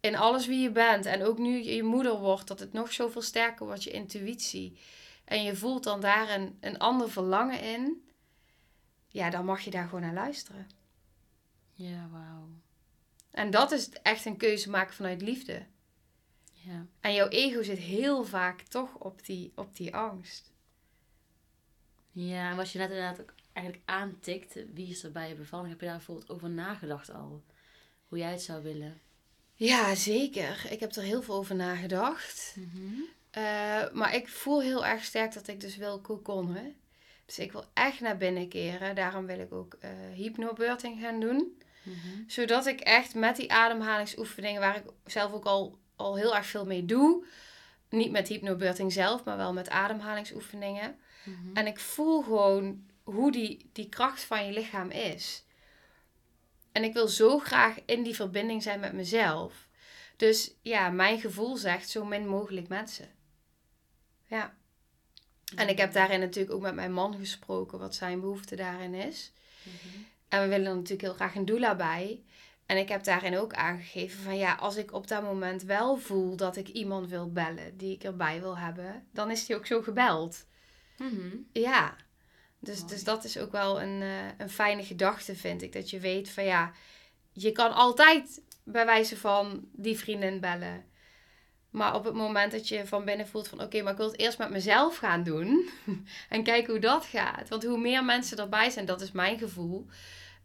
in 0.02 0.16
alles 0.16 0.48
wie 0.48 0.60
je 0.62 0.72
bent 0.72 1.06
en 1.06 1.24
ook 1.24 1.38
nu 1.38 1.64
je 1.64 1.84
moeder 1.84 2.20
wordt, 2.20 2.48
dat 2.48 2.60
het 2.60 2.74
nog 2.74 2.94
zoveel 2.94 3.22
sterker 3.22 3.66
wordt, 3.66 3.84
je 3.84 3.92
intuïtie. 3.92 4.80
En 5.26 5.44
je 5.44 5.56
voelt 5.56 5.84
dan 5.84 6.02
daar 6.02 6.30
een, 6.30 6.58
een 6.60 6.78
ander 6.78 7.12
verlangen 7.12 7.62
in, 7.62 8.10
ja, 9.08 9.30
dan 9.30 9.46
mag 9.46 9.62
je 9.62 9.72
daar 9.72 9.86
gewoon 9.86 10.02
naar 10.02 10.14
luisteren. 10.14 10.70
Ja, 11.74 12.08
wauw. 12.12 12.48
En 13.32 13.50
dat 13.50 13.72
is 13.72 13.90
echt 13.90 14.26
een 14.26 14.38
keuze 14.38 14.70
maken 14.70 14.94
vanuit 14.94 15.22
liefde. 15.22 15.66
Ja. 16.52 16.86
En 17.00 17.14
jouw 17.14 17.28
ego 17.28 17.64
zit 17.64 17.78
heel 17.78 18.24
vaak 18.24 18.62
toch 18.62 18.96
op 18.96 19.26
die, 19.26 19.52
op 19.56 19.76
die 19.76 19.96
angst. 19.96 20.52
ja, 22.12 22.50
en 22.50 22.56
wat 22.56 22.72
je 22.72 22.78
net 22.78 22.90
inderdaad 22.90 23.22
ook 23.22 23.34
eigenlijk 23.54 23.90
aantikt, 23.90 24.54
wie 24.74 24.88
is 24.88 25.04
er 25.04 25.12
bij 25.12 25.30
je 25.30 25.36
bevalling, 25.36 25.70
heb 25.70 25.80
je 25.80 25.86
daar 25.86 25.96
bijvoorbeeld 25.96 26.30
over 26.30 26.50
nagedacht 26.50 27.12
al? 27.12 27.44
Hoe 28.08 28.18
jij 28.18 28.32
het 28.32 28.42
zou 28.42 28.64
willen? 28.64 29.02
Ja, 29.64 29.96
zeker. 29.96 30.66
Ik 30.70 30.80
heb 30.80 30.96
er 30.96 31.04
heel 31.04 31.22
veel 31.22 31.36
over 31.36 31.56
nagedacht. 31.56 32.56
Eh, 33.32 33.92
maar 33.94 34.16
ik 34.16 34.28
voel 34.28 34.62
heel 34.62 34.86
erg 34.86 35.04
sterk 35.04 35.34
dat 35.34 35.48
ik 35.48 35.60
dus 35.60 35.76
wil 35.76 36.00
kokonnen. 36.00 36.76
Dus 37.26 37.40
ik 37.40 37.52
wil 37.52 37.66
echt 37.74 38.00
naar 38.00 38.18
binnen 38.18 38.48
keren. 38.48 38.96
Daarom 38.96 39.26
wil 39.26 39.40
ik 39.40 39.54
ook 39.54 39.78
eh 39.80 39.90
hypnobirthing 40.14 41.02
gaan 41.02 41.20
doen. 41.20 41.58
Mhm. 41.84 41.98
Zodat 42.28 42.66
ik 42.66 42.80
echt 42.80 43.16
met 43.16 43.36
die 43.36 43.52
ademhalingsoefeningen, 43.52 44.62
waar 44.62 44.76
ik 44.76 44.84
zelf 45.06 45.32
ook 45.32 45.46
al, 45.46 45.78
al 45.96 46.16
heel 46.16 46.36
erg 46.36 46.46
veel 46.46 46.66
mee 46.66 46.86
doe. 46.86 47.26
Niet 47.90 48.12
met 48.12 48.28
hypnobirthing 48.28 48.94
zelf, 48.94 49.24
maar 49.24 49.38
wel 49.38 49.54
met 49.54 49.70
ademhalingsoefeningen. 49.70 50.96
Mhm. 51.24 51.58
En 51.58 51.68
ik 51.68 51.80
voel 51.80 52.22
gewoon 52.22 52.84
hoe 53.04 53.32
die, 53.32 53.70
die 53.74 53.90
kracht 53.90 54.24
van 54.24 54.46
je 54.46 54.52
lichaam 54.52 54.90
is. 54.90 55.44
En 56.72 56.84
ik 56.84 56.94
wil 56.94 57.08
zo 57.08 57.40
graag 57.40 57.78
in 57.86 58.04
die 58.04 58.16
verbinding 58.16 58.64
zijn 58.64 58.80
met 58.80 58.94
mezelf. 58.94 59.68
Dus 60.16 60.54
ja, 60.62 60.90
mijn 60.90 61.20
gevoel 61.20 61.58
zegt 61.58 61.90
zo 61.90 62.06
min 62.06 62.28
mogelijk 62.28 62.68
mensen. 62.68 63.10
Ja. 64.26 64.54
En 65.56 65.70
ik 65.70 65.78
heb 65.78 65.94
daarin 65.94 66.20
natuurlijk 66.20 66.56
ook 66.56 66.62
met 66.62 66.76
mijn 66.76 66.94
man 66.94 67.16
gesproken 67.16 67.80
wat 67.80 67.96
zijn 67.96 68.20
behoefte 68.20 68.56
daarin 68.56 68.94
is. 68.94 69.32
Mhm. 69.64 70.04
En 70.28 70.42
we 70.42 70.48
willen 70.48 70.68
er 70.68 70.76
natuurlijk 70.76 71.02
heel 71.02 71.14
graag 71.14 71.36
een 71.36 71.46
doula 71.46 71.76
bij. 71.76 72.24
En 72.66 72.78
ik 72.78 72.90
heb 72.90 73.04
daarin 73.04 73.38
ook 73.38 73.54
aangegeven 73.54 74.24
van 74.24 74.38
ja, 74.38 74.54
als 74.54 74.76
ik 74.76 74.94
op 74.94 75.08
dat 75.08 75.24
moment 75.24 75.64
wel 75.64 75.98
voel 75.98 76.36
dat 76.36 76.56
ik 76.56 76.68
iemand 76.68 77.10
wil 77.10 77.32
bellen 77.32 77.78
die 77.78 77.94
ik 77.94 78.04
erbij 78.04 78.40
wil 78.40 78.58
hebben, 78.58 79.08
dan 79.12 79.32
is 79.32 79.46
die 79.46 79.56
ook 79.56 79.66
zo 79.66 79.82
gebeld. 79.82 80.46
Mhm. 80.98 81.38
Ja, 81.52 81.96
dus, 82.64 82.80
Mooi. 82.80 82.92
dus 82.92 83.04
dat 83.04 83.24
is 83.24 83.38
ook 83.38 83.52
wel 83.52 83.82
een, 83.82 84.02
eh, 84.02 84.26
een 84.38 84.50
fijne 84.50 84.84
gedachte, 84.84 85.36
vind 85.36 85.62
ik. 85.62 85.74
Dat 85.74 85.90
je 85.90 86.00
weet 86.00 86.30
van 86.30 86.44
ja, 86.44 86.72
je 87.32 87.52
kan 87.52 87.74
altijd 87.74 88.42
bij 88.64 88.86
wijze 88.86 89.18
van 89.18 89.68
die 89.72 89.98
vriendin 89.98 90.40
bellen. 90.40 90.86
Maar 91.70 91.96
op 91.96 92.04
het 92.04 92.14
moment 92.14 92.52
dat 92.52 92.68
je 92.68 92.88
van 92.88 93.06
binnen 93.06 93.28
voelt 93.28 93.48
van 93.48 93.62
oké, 93.62 93.82
maar 93.82 93.92
ik 93.92 93.98
wil 93.98 94.08
het 94.12 94.20
eerst 94.20 94.38
met 94.38 94.50
mezelf 94.50 94.98
gaan 94.98 95.24
doen. 95.24 95.70
en 96.30 96.44
kijken 96.44 96.72
hoe 96.72 96.82
dat 96.82 97.06
gaat. 97.06 97.50
Want 97.50 97.64
hoe 97.64 97.78
meer 97.78 98.06
mensen 98.06 98.38
erbij 98.38 98.70
zijn, 98.70 98.86
dat 98.86 99.02
is 99.02 99.12
mijn 99.12 99.38
gevoel. 99.38 99.86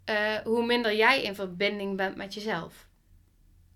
eh, 0.05 0.35
hoe 0.45 0.67
minder 0.67 0.97
jij 0.97 1.23
in 1.23 1.35
verbinding 1.35 1.97
bent 1.97 2.17
met 2.17 2.35
jezelf. 2.35 2.87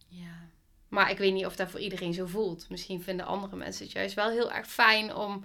Ja. 0.09 0.49
Maar 0.89 1.11
ik 1.11 1.19
weet 1.19 1.33
niet 1.33 1.47
of 1.47 1.57
dat 1.57 1.71
voor 1.71 1.81
iedereen 1.81 2.15
zo 2.15 2.27
voelt. 2.27 2.69
Misschien 2.69 3.03
vinden 3.03 3.27
andere 3.27 3.57
mensen 3.57 3.85
het 3.85 3.93
juist 3.93 4.15
wel 4.15 4.31
heel 4.31 4.53
erg 4.53 4.67
fijn 4.67 5.15
om 5.15 5.45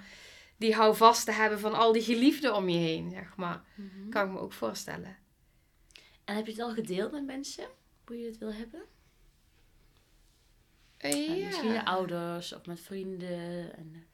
die 0.57 0.75
houvast 0.75 1.25
te 1.25 1.31
hebben 1.31 1.59
van 1.59 1.74
al 1.74 1.91
die 1.91 2.01
geliefden 2.01 2.55
om 2.55 2.69
je 2.69 2.77
heen, 2.77 3.09
zeg 3.09 3.35
maar. 3.35 3.62
Mhm. 3.75 4.09
Kan 4.09 4.25
ik 4.25 4.31
me 4.31 4.39
ook 4.39 4.53
voorstellen. 4.53 5.17
En 6.25 6.35
heb 6.35 6.45
je 6.45 6.51
het 6.51 6.62
al 6.62 6.74
gedeeld 6.74 7.12
met 7.12 7.25
mensen? 7.25 7.65
Hoe 8.05 8.19
je 8.19 8.25
het 8.25 8.38
wil 8.38 8.53
hebben? 8.53 8.81
Eh, 10.97 11.39
ja. 11.39 11.45
Misschien 11.45 11.71
je 11.71 11.85
ouders 11.85 12.53
of 12.53 12.65
met 12.65 12.79
vrienden. 12.79 13.75
En, 13.75 14.07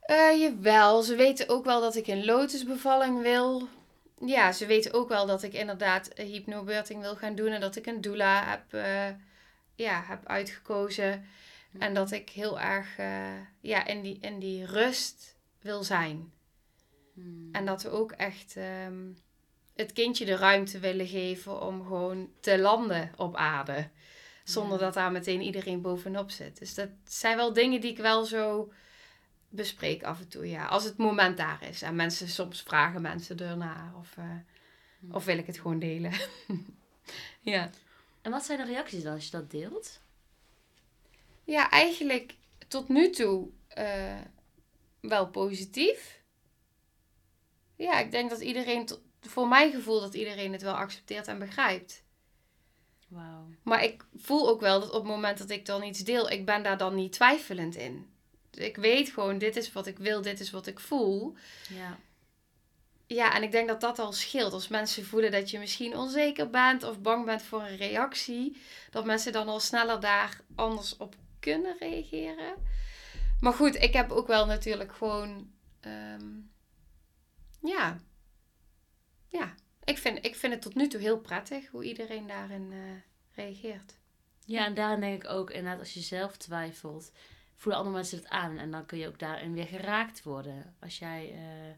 Eh, 0.00 0.40
jawel, 0.40 1.02
ze 1.02 1.14
weten 1.14 1.48
ook 1.48 1.64
wel 1.64 1.80
dat 1.80 1.96
ik 1.96 2.06
een 2.06 2.24
lotusbevalling 2.24 3.20
wil. 3.20 3.68
Ja, 4.24 4.52
ze 4.52 4.66
weten 4.66 4.92
ook 4.92 5.08
wel 5.08 5.26
dat 5.26 5.42
ik 5.42 5.52
inderdaad 5.52 6.10
hypnobirthing 6.14 7.00
wil 7.00 7.16
gaan 7.16 7.34
doen. 7.34 7.48
En 7.48 7.60
dat 7.60 7.76
ik 7.76 7.86
een 7.86 8.00
doula 8.00 8.44
heb, 8.44 8.72
ja, 9.74 10.02
heb 10.04 10.26
uitgekozen. 10.26 11.26
En 11.78 11.94
dat 11.94 12.10
ik 12.10 12.30
heel 12.30 12.60
erg 12.60 12.96
ja, 13.60 13.86
in, 13.86 14.02
die, 14.02 14.18
in 14.20 14.38
die 14.38 14.66
rust 14.66 15.31
wil 15.62 15.82
zijn. 15.84 16.32
Hmm. 17.14 17.48
En 17.52 17.66
dat 17.66 17.82
we 17.82 17.90
ook 17.90 18.12
echt 18.12 18.56
ehm, 18.56 19.10
het 19.74 19.92
kindje 19.92 20.24
de 20.24 20.36
ruimte 20.36 20.78
willen 20.78 21.06
geven 21.06 21.60
om 21.62 21.82
gewoon 21.82 22.30
te 22.40 22.58
landen 22.58 23.12
op 23.16 23.36
aarde. 23.36 23.88
Zonder 24.44 24.78
Ja. 24.78 24.84
dat 24.84 24.94
daar 24.94 25.12
meteen 25.12 25.40
iedereen 25.40 25.80
bovenop 25.80 26.30
zit. 26.30 26.58
Dus 26.58 26.74
dat 26.74 26.88
zijn 27.04 27.36
wel 27.36 27.52
dingen 27.52 27.80
die 27.80 27.90
ik 27.90 27.98
wel 27.98 28.24
zo 28.24 28.72
bespreek 29.48 30.02
af 30.02 30.20
en 30.20 30.28
toe. 30.28 30.48
Ja. 30.48 30.66
Als 30.66 30.84
het 30.84 30.96
moment 30.96 31.36
daar 31.36 31.68
is. 31.68 31.82
En 31.82 31.94
mensen, 31.96 32.28
soms 32.28 32.62
vragen 32.62 33.02
mensen 33.02 33.38
ernaar. 33.38 33.92
Of, 33.98 34.16
eh, 34.16 34.24
Hmm. 34.98 35.14
of 35.14 35.24
wil 35.24 35.38
ik 35.38 35.46
het 35.46 35.56
gewoon 35.58 35.78
delen. 35.78 36.12
ja. 37.40 37.70
En 38.22 38.30
wat 38.30 38.44
zijn 38.44 38.58
de 38.58 38.64
reacties 38.72 39.02
dan 39.02 39.14
als 39.14 39.24
je 39.24 39.30
dat 39.30 39.50
deelt? 39.50 40.00
ja, 41.44 41.70
eigenlijk 41.70 42.34
tot 42.68 42.88
nu 42.88 43.10
toe 43.10 43.48
eh, 43.68 44.18
wel 45.02 45.28
positief. 45.28 46.22
Ja, 47.76 47.98
ik 47.98 48.10
denk 48.10 48.30
dat 48.30 48.40
iedereen, 48.40 48.88
voor 49.20 49.48
mijn 49.48 49.72
gevoel, 49.72 50.00
dat 50.00 50.14
iedereen 50.14 50.52
het 50.52 50.62
wel 50.62 50.74
accepteert 50.74 51.26
en 51.26 51.38
begrijpt. 51.38 52.02
Wauw. 53.08 53.46
Maar 53.62 53.84
ik 53.84 54.04
voel 54.16 54.48
ook 54.48 54.60
wel 54.60 54.80
dat 54.80 54.88
op 54.88 54.94
het 54.94 55.10
moment 55.10 55.38
dat 55.38 55.50
ik 55.50 55.66
dan 55.66 55.82
iets 55.82 56.00
deel, 56.00 56.30
ik 56.30 56.46
ben 56.46 56.62
daar 56.62 56.78
dan 56.78 56.94
niet 56.94 57.12
twijfelend 57.12 57.76
in. 57.76 58.10
Ik 58.50 58.76
weet 58.76 59.08
gewoon, 59.08 59.38
dit 59.38 59.56
is 59.56 59.72
wat 59.72 59.86
ik 59.86 59.98
wil, 59.98 60.22
dit 60.22 60.40
is 60.40 60.50
wat 60.50 60.66
ik 60.66 60.80
voel. 60.80 61.34
Ja. 61.68 61.98
Ja, 63.06 63.34
en 63.34 63.42
ik 63.42 63.52
denk 63.52 63.68
dat 63.68 63.80
dat 63.80 63.98
al 63.98 64.12
scheelt. 64.12 64.52
Als 64.52 64.68
mensen 64.68 65.04
voelen 65.04 65.30
dat 65.30 65.50
je 65.50 65.58
misschien 65.58 65.96
onzeker 65.96 66.50
bent 66.50 66.82
of 66.82 67.00
bang 67.00 67.24
bent 67.24 67.42
voor 67.42 67.62
een 67.62 67.76
reactie, 67.76 68.56
dat 68.90 69.04
mensen 69.04 69.32
dan 69.32 69.48
al 69.48 69.60
sneller 69.60 70.00
daar 70.00 70.40
anders 70.54 70.96
op 70.96 71.14
kunnen 71.40 71.76
reageren. 71.78 72.54
Maar 73.42 73.52
goed, 73.52 73.74
ik 73.74 73.92
heb 73.92 74.10
ook 74.10 74.26
wel 74.26 74.46
natuurlijk 74.46 74.94
gewoon. 74.94 75.50
ehm, 75.80 76.30
ja. 77.60 78.00
Ja. 79.28 79.54
Ik 79.84 79.98
vind, 79.98 80.24
ik 80.24 80.36
vind 80.36 80.52
het 80.52 80.62
tot 80.62 80.74
nu 80.74 80.88
toe 80.88 81.00
heel 81.00 81.20
prettig 81.20 81.68
hoe 81.68 81.84
iedereen 81.84 82.26
daarin 82.26 82.72
eh, 82.72 82.78
reageert. 83.34 83.98
Ja, 84.44 84.64
en 84.66 84.74
daarin 84.74 85.00
denk 85.00 85.22
ik 85.24 85.30
ook 85.30 85.50
inderdaad, 85.50 85.78
als 85.78 85.94
je 85.94 86.00
zelf 86.00 86.36
twijfelt, 86.36 87.12
voelen 87.56 87.80
andere 87.80 87.96
mensen 87.96 88.18
het 88.18 88.28
aan. 88.28 88.58
En 88.58 88.70
dan 88.70 88.86
kun 88.86 88.98
je 88.98 89.08
ook 89.08 89.18
daarin 89.18 89.52
weer 89.52 89.66
geraakt 89.66 90.22
worden. 90.22 90.76
Als 90.80 90.98
jij 90.98 91.32
eh, 91.32 91.70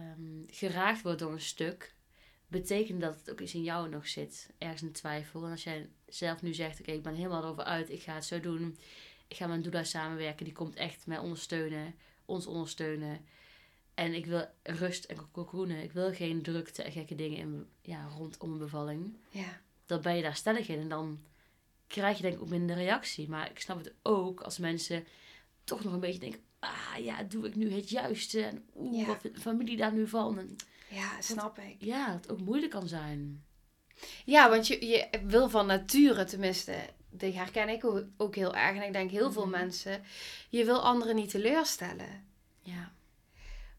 ehm, 0.00 0.42
geraakt 0.46 1.02
wordt 1.02 1.18
door 1.18 1.32
een 1.32 1.40
stuk, 1.40 1.94
betekent 2.46 3.00
dat 3.00 3.18
het 3.18 3.30
ook 3.30 3.40
iets 3.40 3.54
in 3.54 3.62
jou 3.62 3.88
nog 3.88 4.08
zit. 4.08 4.50
Ergens 4.58 4.82
een 4.82 4.92
twijfel. 4.92 5.44
En 5.44 5.50
als 5.50 5.64
jij 5.64 5.90
zelf 6.06 6.42
nu 6.42 6.54
zegt, 6.54 6.80
oké, 6.80 6.92
ik 6.92 7.02
ben 7.02 7.14
helemaal 7.14 7.42
erover 7.42 7.64
uit, 7.64 7.90
ik 7.90 8.02
ga 8.02 8.14
het 8.14 8.24
zo 8.24 8.40
doen. 8.40 8.78
Ik 9.28 9.36
ga 9.36 9.46
met 9.46 9.64
doula 9.64 9.84
samenwerken, 9.84 10.44
die 10.44 10.54
komt 10.54 10.76
echt 10.76 11.06
mij 11.06 11.18
ondersteunen, 11.18 11.94
ons 12.24 12.46
ondersteunen. 12.46 13.26
En 13.94 14.14
ik 14.14 14.26
wil 14.26 14.46
rust 14.62 15.04
en 15.04 15.30
cocoonen. 15.32 15.82
Ik 15.82 15.92
wil 15.92 16.12
geen 16.14 16.42
drukte 16.42 16.82
en 16.82 16.92
gekke 16.92 17.14
dingen 17.14 17.38
in, 17.38 17.66
ja, 17.82 18.06
rondom 18.16 18.52
een 18.52 18.58
bevalling 18.58 19.16
Ja. 19.30 19.60
dan 19.86 20.00
ben 20.00 20.16
je 20.16 20.22
daar 20.22 20.36
stellig 20.36 20.68
in. 20.68 20.80
En 20.80 20.88
dan 20.88 21.20
krijg 21.86 22.16
je 22.16 22.22
denk 22.22 22.34
ik 22.34 22.40
ook 22.42 22.48
minder 22.48 22.76
reactie. 22.76 23.28
Maar 23.28 23.50
ik 23.50 23.60
snap 23.60 23.78
het 23.78 23.92
ook 24.02 24.40
als 24.40 24.58
mensen 24.58 25.04
toch 25.64 25.84
nog 25.84 25.92
een 25.92 26.00
beetje 26.00 26.18
denken... 26.20 26.40
Ah 26.58 26.96
ja, 27.04 27.22
doe 27.22 27.46
ik 27.46 27.54
nu 27.54 27.72
het 27.72 27.90
juiste? 27.90 28.42
En 28.42 28.64
oeh, 28.76 28.98
Ja. 29.00 29.06
wat 29.06 29.20
vindt 29.20 29.36
de 29.36 29.42
familie 29.42 29.76
daar 29.76 29.92
nu 29.92 30.08
van? 30.08 30.38
En 30.38 30.56
Ja, 30.90 31.20
snap 31.20 31.58
ik. 31.58 31.76
ja, 31.78 32.06
dat 32.12 32.14
het 32.22 32.30
ook 32.30 32.40
moeilijk 32.40 32.70
kan 32.72 32.88
zijn. 32.88 33.44
Ja, 34.24 34.48
want 34.50 34.66
je, 34.66 34.86
je 34.86 35.08
wil 35.26 35.48
van 35.50 35.66
nature 35.66 36.24
tenminste, 36.24 36.74
die 37.16 37.36
herken 37.36 37.68
ik 37.68 37.84
ook, 38.16 38.34
heel 38.34 38.54
erg. 38.54 38.76
En 38.76 38.82
ik 38.82 38.92
denk 38.92 39.10
heel 39.10 39.32
veel 39.32 39.46
Mhm. 39.46 39.50
mensen, 39.50 40.02
je 40.48 40.64
wil 40.64 40.82
anderen 40.82 41.16
niet 41.16 41.30
teleurstellen. 41.30 42.26
Ja. 42.62 42.92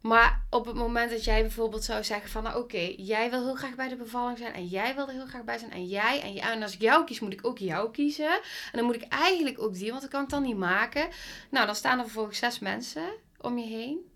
Maar 0.01 0.45
op 0.49 0.65
het 0.65 0.75
moment 0.75 1.11
dat 1.11 1.23
jij 1.23 1.41
bijvoorbeeld 1.41 1.83
zou 1.83 2.03
zeggen 2.03 2.29
van, 2.29 2.43
nou 2.43 2.59
oké, 2.59 2.93
jij 2.97 3.29
wil 3.29 3.43
heel 3.43 3.55
graag 3.55 3.75
bij 3.75 3.87
de 3.87 3.95
bevalling 3.95 4.37
zijn 4.37 4.53
en 4.53 4.65
jij 4.65 4.95
wil 4.95 5.07
er 5.07 5.13
heel 5.13 5.25
graag 5.25 5.43
bij 5.43 5.57
zijn 5.57 5.71
en 5.71 5.85
jij 5.85 6.21
en, 6.21 6.33
jij, 6.33 6.51
en 6.51 6.61
als 6.61 6.73
ik 6.73 6.81
jou 6.81 7.05
kies, 7.05 7.19
moet 7.19 7.33
ik 7.33 7.45
ook 7.47 7.57
jou 7.57 7.91
kiezen. 7.91 8.31
En 8.31 8.71
dan 8.71 8.83
moet 8.83 8.95
ik 8.95 9.07
eigenlijk 9.07 9.61
ook 9.61 9.73
die, 9.73 9.89
want 9.89 10.01
dat 10.01 10.09
kan 10.11 10.23
ik 10.23 10.29
dan 10.29 10.43
niet 10.43 10.57
maken. 10.57 11.07
Nou, 11.49 11.65
dan 11.65 11.75
staan 11.75 11.97
er 11.97 12.03
vervolgens 12.03 12.37
zes 12.37 12.59
mensen 12.59 13.13
om 13.41 13.57
je 13.57 13.65
heen. 13.65 14.11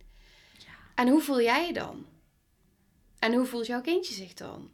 Ja. 0.58 0.72
En 0.96 1.08
hoe 1.08 1.22
voel 1.22 1.42
jij 1.42 1.68
je 1.68 1.74
dan? 1.74 2.06
En 3.20 3.34
hoe 3.34 3.46
voelt 3.46 3.66
jouw 3.66 3.82
kindje 3.82 4.14
zich 4.14 4.34
dan? 4.34 4.72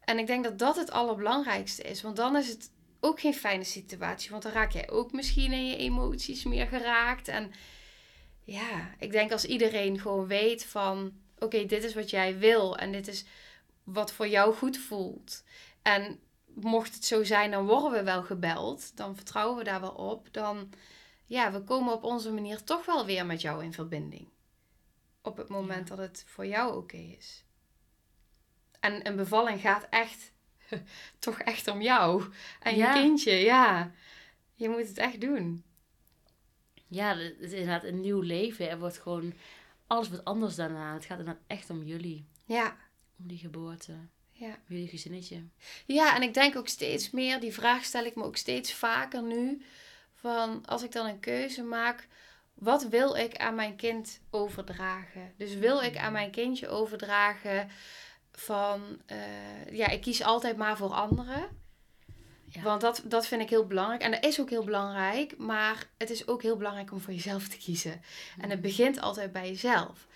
En 0.00 0.18
ik 0.18 0.26
denk 0.26 0.44
dat 0.44 0.58
dat 0.58 0.76
het 0.76 0.90
allerbelangrijkste 0.90 1.82
is, 1.82 2.02
want 2.02 2.16
dan 2.16 2.36
is 2.36 2.48
het 2.48 2.70
ook 3.06 3.20
geen 3.20 3.34
fijne 3.34 3.64
situatie, 3.64 4.30
want 4.30 4.42
dan 4.42 4.52
raak 4.52 4.72
jij 4.72 4.90
ook 4.90 5.12
misschien 5.12 5.52
in 5.52 5.66
je 5.66 5.76
emoties 5.76 6.44
meer 6.44 6.66
geraakt 6.66 7.28
en 7.28 7.52
ja, 8.46 8.94
ik 8.98 9.12
denk 9.12 9.32
als 9.32 9.44
iedereen 9.44 10.00
gewoon 10.00 10.26
weet 10.26 10.64
van... 10.64 11.12
Oké, 11.38 11.66
dit 11.66 11.84
is 11.84 11.94
wat 11.94 12.10
jij 12.10 12.38
wil 12.38 12.76
en 12.76 12.92
dit 12.92 13.08
is 13.08 13.24
wat 13.84 14.12
voor 14.12 14.28
jou 14.28 14.54
goed 14.54 14.78
voelt. 14.78 15.44
En 15.82 16.20
mocht 16.54 16.94
het 16.94 17.04
zo 17.04 17.24
zijn, 17.24 17.50
dan 17.50 17.66
worden 17.66 17.90
we 17.92 18.02
wel 18.02 18.22
gebeld. 18.22 18.96
Dan 18.96 19.16
vertrouwen 19.16 19.58
we 19.58 19.64
daar 19.64 19.80
wel 19.80 19.90
op. 19.90 20.28
Dan, 20.32 20.70
ja, 21.26 21.52
we 21.52 21.60
komen 21.60 21.92
op 21.92 22.04
onze 22.04 22.32
manier 22.32 22.64
toch 22.64 22.86
wel 22.86 23.06
weer 23.06 23.26
met 23.26 23.40
jou 23.40 23.64
in 23.64 23.72
verbinding. 23.72 24.28
Op 25.22 25.36
het 25.36 25.48
moment 25.48 25.88
Ja. 25.88 25.96
dat 25.96 26.06
het 26.06 26.24
voor 26.26 26.46
jou 26.46 26.76
oké 26.76 26.96
is. 26.96 27.44
En 28.80 29.06
een 29.06 29.16
bevalling 29.16 29.60
gaat 29.60 29.86
echt, 29.90 30.32
toch 31.18 31.38
echt 31.40 31.68
om 31.68 31.82
jou. 31.82 32.24
En 32.60 32.76
Ja. 32.76 32.94
je 32.94 33.00
kindje, 33.02 33.32
ja. 33.32 33.92
Je 34.54 34.68
moet 34.68 34.88
het 34.88 34.98
echt 34.98 35.20
doen. 35.20 35.64
Ja, 36.88 37.16
het 37.16 37.40
is 37.40 37.50
inderdaad 37.52 37.84
een 37.84 38.00
nieuw 38.00 38.20
leven. 38.20 38.70
Er 38.70 38.78
wordt 38.78 38.98
gewoon... 38.98 39.32
Alles 39.86 40.08
wordt 40.08 40.24
anders 40.24 40.54
daarna. 40.54 40.94
Het 40.94 41.04
gaat 41.04 41.18
inderdaad 41.18 41.42
echt 41.46 41.70
om 41.70 41.82
jullie. 41.82 42.26
Ja, 42.44 42.76
Om 43.18 43.26
die 43.26 43.38
geboorte. 43.38 43.92
ja. 44.32 44.46
Om 44.48 44.54
jullie 44.66 44.88
gezinnetje. 44.88 45.42
Ja, 45.86 46.14
en 46.16 46.22
ik 46.22 46.34
denk 46.34 46.56
ook 46.56 46.68
steeds 46.68 47.10
meer, 47.10 47.40
die 47.40 47.52
vraag 47.52 47.84
stel 47.84 48.04
ik 48.04 48.14
me 48.14 48.24
ook 48.24 48.36
steeds 48.36 48.72
vaker 48.72 49.22
nu. 49.22 49.62
Van 50.14 50.66
als 50.66 50.82
ik 50.82 50.92
dan 50.92 51.06
een 51.06 51.20
keuze 51.20 51.62
maak, 51.62 52.08
wat 52.54 52.88
wil 52.88 53.14
ik 53.14 53.36
aan 53.36 53.54
mijn 53.54 53.76
kind 53.76 54.20
overdragen? 54.30 55.32
Dus 55.36 55.54
wil 55.54 55.80
ik 55.82 55.96
aan 55.96 56.12
mijn 56.12 56.30
kindje 56.30 56.68
overdragen 56.68 57.68
van, 58.36 59.00
eh, 59.06 59.16
ja, 59.70 59.88
ik 59.88 60.00
kies 60.00 60.22
altijd 60.22 60.56
maar 60.56 60.76
voor 60.76 60.92
anderen. 60.92 61.48
Ja. 62.44 62.62
Want 62.62 62.80
dat, 62.80 63.02
dat 63.04 63.26
vind 63.26 63.42
ik 63.42 63.50
heel 63.50 63.66
belangrijk. 63.66 64.02
En 64.02 64.10
dat 64.10 64.24
is 64.24 64.40
ook 64.40 64.50
heel 64.50 64.64
belangrijk. 64.64 65.38
Maar 65.38 65.86
het 65.98 66.10
is 66.10 66.28
ook 66.28 66.42
heel 66.42 66.56
belangrijk 66.56 66.92
om 66.92 67.00
voor 67.00 67.12
jezelf 67.12 67.48
te 67.48 67.56
kiezen. 67.56 68.02
En 68.40 68.50
het 68.50 68.60
begint 68.60 69.00
altijd 69.00 69.32
bij 69.32 69.48
jezelf. 69.48 70.06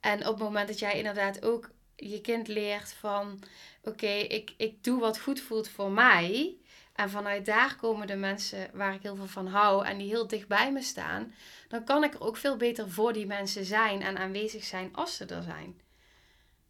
En 0.00 0.18
op 0.18 0.34
het 0.34 0.42
moment 0.42 0.68
dat 0.68 0.78
jij 0.78 0.96
inderdaad 0.96 1.44
ook 1.44 1.70
je 1.96 2.20
kind 2.20 2.48
leert 2.48 2.92
van... 2.92 3.42
Oké, 3.82 4.06
ik, 4.06 4.54
ik 4.56 4.84
doe 4.84 5.00
wat 5.00 5.20
goed 5.20 5.40
voelt 5.40 5.68
voor 5.68 5.90
mij. 5.90 6.56
En 6.94 7.10
vanuit 7.10 7.46
daar 7.46 7.76
komen 7.76 8.06
de 8.06 8.16
mensen 8.16 8.70
waar 8.72 8.94
ik 8.94 9.02
heel 9.02 9.16
veel 9.16 9.26
van 9.26 9.46
hou 9.46 9.86
en 9.86 9.98
die 9.98 10.08
heel 10.08 10.26
dicht 10.26 10.48
bij 10.48 10.72
me 10.72 10.82
staan. 10.82 11.34
Dan 11.68 11.84
kan 11.84 12.04
ik 12.04 12.14
er 12.14 12.20
ook 12.20 12.36
veel 12.36 12.56
beter 12.56 12.90
voor 12.90 13.12
die 13.12 13.26
mensen 13.26 13.64
zijn 13.64 14.02
en 14.02 14.18
aanwezig 14.18 14.64
zijn 14.64 14.94
als 14.94 15.16
ze 15.16 15.24
er 15.24 15.42
zijn. 15.42 15.80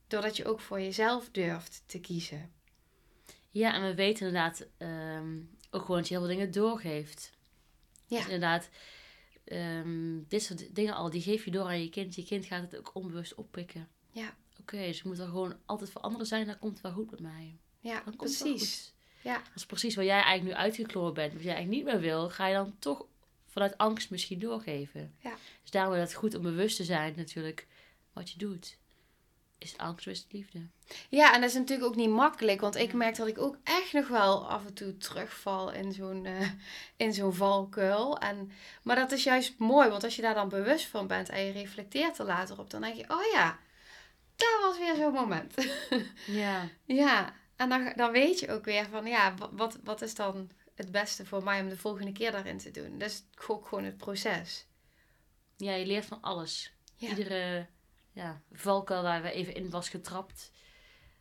Doordat 0.06 0.36
je 0.36 0.46
ook 0.46 0.60
voor 0.60 0.80
jezelf 0.80 1.28
durft 1.30 1.82
te 1.86 2.00
kiezen. 2.00 2.52
Ja, 3.50 3.74
en 3.74 3.82
we 3.82 3.94
weten 3.94 4.26
inderdaad 4.26 4.66
ehm, 4.76 5.40
ook 5.70 5.80
gewoon 5.80 5.96
dat 5.96 6.08
je 6.08 6.14
heel 6.14 6.24
veel 6.24 6.34
dingen 6.34 6.52
doorgeeft. 6.52 7.32
Ja. 8.06 8.16
Dus 8.16 8.24
inderdaad, 8.24 8.68
ehm, 9.44 10.22
dit 10.28 10.42
soort 10.42 10.74
dingen 10.74 10.94
al, 10.94 11.10
die 11.10 11.22
geef 11.22 11.44
je 11.44 11.50
door 11.50 11.64
aan 11.64 11.82
je 11.82 11.88
kind. 11.88 12.14
Je 12.14 12.24
kind 12.24 12.46
gaat 12.46 12.62
het 12.62 12.76
ook 12.76 12.90
onbewust 12.94 13.34
oppikken. 13.34 13.88
Ja. 14.10 14.34
Oké, 14.60 14.76
dus 14.76 14.98
je 14.98 15.08
moet 15.08 15.18
er 15.18 15.26
gewoon 15.26 15.56
altijd 15.64 15.90
voor 15.90 16.00
anderen 16.00 16.26
zijn, 16.26 16.46
dan 16.46 16.58
komt 16.58 16.72
het 16.72 16.82
wel 16.82 16.92
goed 16.92 17.10
met 17.10 17.20
mij. 17.20 17.58
Ja, 17.80 18.02
Dan 18.04 18.16
precies. 18.16 18.92
Ja. 19.22 19.34
Dat 19.34 19.54
is 19.54 19.66
precies 19.66 19.94
waar 19.94 20.04
jij 20.04 20.22
eigenlijk 20.22 20.56
nu 20.56 20.62
uitgekloren 20.62 21.14
bent, 21.14 21.32
wat 21.32 21.42
jij 21.42 21.54
eigenlijk 21.54 21.84
niet 21.84 21.94
meer 21.94 22.02
wil, 22.02 22.30
ga 22.30 22.46
je 22.46 22.54
dan 22.54 22.76
toch 22.78 23.06
vanuit 23.46 23.78
angst 23.78 24.10
misschien 24.10 24.38
doorgeven. 24.38 25.14
Ja. 25.18 25.36
Dus 25.62 25.70
daarom 25.70 25.94
is 25.94 26.00
het 26.00 26.14
goed 26.14 26.34
om 26.34 26.42
bewust 26.42 26.76
te 26.76 26.84
zijn 26.84 27.14
natuurlijk 27.16 27.66
wat 28.12 28.30
je 28.30 28.38
doet. 28.38 28.78
Is 29.64 29.74
het 29.78 30.32
liefde? 30.32 30.66
Ja, 31.08 31.34
en 31.34 31.40
dat 31.40 31.50
is 31.50 31.56
natuurlijk 31.56 31.88
ook 31.88 31.96
niet 31.96 32.08
makkelijk, 32.10 32.60
want 32.60 32.76
ik 32.76 32.92
merk 32.92 33.16
dat 33.16 33.26
ik 33.26 33.38
ook 33.38 33.56
echt 33.62 33.92
nog 33.92 34.08
wel 34.08 34.48
af 34.48 34.66
en 34.66 34.74
toe 34.74 34.96
terugval 34.96 35.72
in 35.72 35.92
zo'n 35.92 36.26
eh, 36.26 36.50
in 36.96 37.12
zo'n 37.12 37.34
valkuil. 37.34 38.18
En, 38.18 38.50
maar 38.82 38.96
dat 38.96 39.12
is 39.12 39.24
juist 39.24 39.58
mooi, 39.58 39.88
want 39.88 40.04
als 40.04 40.16
je 40.16 40.22
daar 40.22 40.34
dan 40.34 40.48
bewust 40.48 40.86
van 40.86 41.06
bent 41.06 41.28
en 41.28 41.44
je 41.44 41.52
reflecteert 41.52 42.18
er 42.18 42.24
later 42.24 42.58
op, 42.58 42.70
dan 42.70 42.80
denk 42.80 42.96
je, 42.96 43.10
oh 43.10 43.32
ja, 43.32 43.58
dat 44.36 44.58
was 44.60 44.78
weer 44.78 44.94
zo'n 44.94 45.12
moment. 45.12 45.54
Ja. 46.26 46.68
ja, 46.84 47.34
en 47.56 47.68
dan, 47.68 47.92
dan 47.96 48.12
weet 48.12 48.38
je 48.40 48.50
ook 48.52 48.64
weer 48.64 48.86
van, 48.90 49.06
ja, 49.06 49.34
wa- 49.34 49.50
wat, 49.52 49.78
wat 49.84 50.02
is 50.02 50.14
dan 50.14 50.50
het 50.74 50.90
beste 50.90 51.26
voor 51.26 51.44
mij 51.44 51.60
om 51.60 51.68
de 51.68 51.76
volgende 51.76 52.12
keer 52.12 52.32
daarin 52.32 52.58
te 52.58 52.70
doen? 52.70 53.00
Is 53.00 53.22
ook 53.46 53.66
gewoon 53.68 53.84
het 53.84 53.96
proces. 53.96 54.66
Ja, 55.56 55.72
je 55.74 55.86
leert 55.86 56.04
van 56.06 56.20
alles. 56.20 56.72
Ja. 56.96 57.08
Iedere 57.08 57.66
ja, 58.14 58.40
valkuil 58.52 59.02
waar 59.02 59.22
we 59.22 59.30
even 59.32 59.54
in 59.54 59.70
was 59.70 59.88
getrapt, 59.88 60.50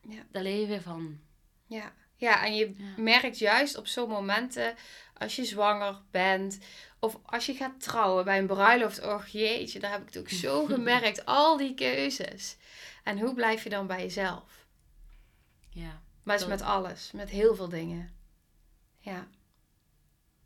Ja. 0.01 0.23
daar 0.31 0.43
leer 0.43 0.59
je 0.59 0.67
weer 0.67 0.81
van. 0.81 1.19
Ja, 1.67 1.93
ja 2.15 2.45
en 2.45 2.55
je 2.55 2.73
Ja. 2.77 3.01
merkt 3.01 3.37
juist 3.37 3.77
op 3.77 3.87
zo'n 3.87 4.09
momenten, 4.09 4.75
als 5.17 5.35
je 5.35 5.45
zwanger 5.45 6.01
bent 6.11 6.57
of 6.99 7.19
als 7.25 7.45
je 7.45 7.53
gaat 7.53 7.81
trouwen 7.81 8.23
bij 8.25 8.37
een 8.37 8.47
bruiloft, 8.47 9.01
och 9.01 9.27
jeetje, 9.27 9.79
daar 9.79 9.91
heb 9.91 10.01
ik 10.01 10.07
het 10.07 10.17
ook 10.17 10.29
zo 10.29 10.65
gemerkt, 10.75 11.25
al 11.25 11.57
die 11.57 11.73
keuzes. 11.73 12.57
En 13.03 13.19
hoe 13.19 13.33
blijf 13.33 13.63
je 13.63 13.69
dan 13.69 13.87
bij 13.87 13.99
jezelf? 14.01 14.65
Ja. 15.69 16.01
Maar 16.23 16.33
het 16.35 16.43
is 16.43 16.49
met 16.49 16.61
alles, 16.61 17.11
met 17.11 17.29
heel 17.29 17.55
veel 17.55 17.69
dingen. 17.69 18.15
Ja, 18.97 19.27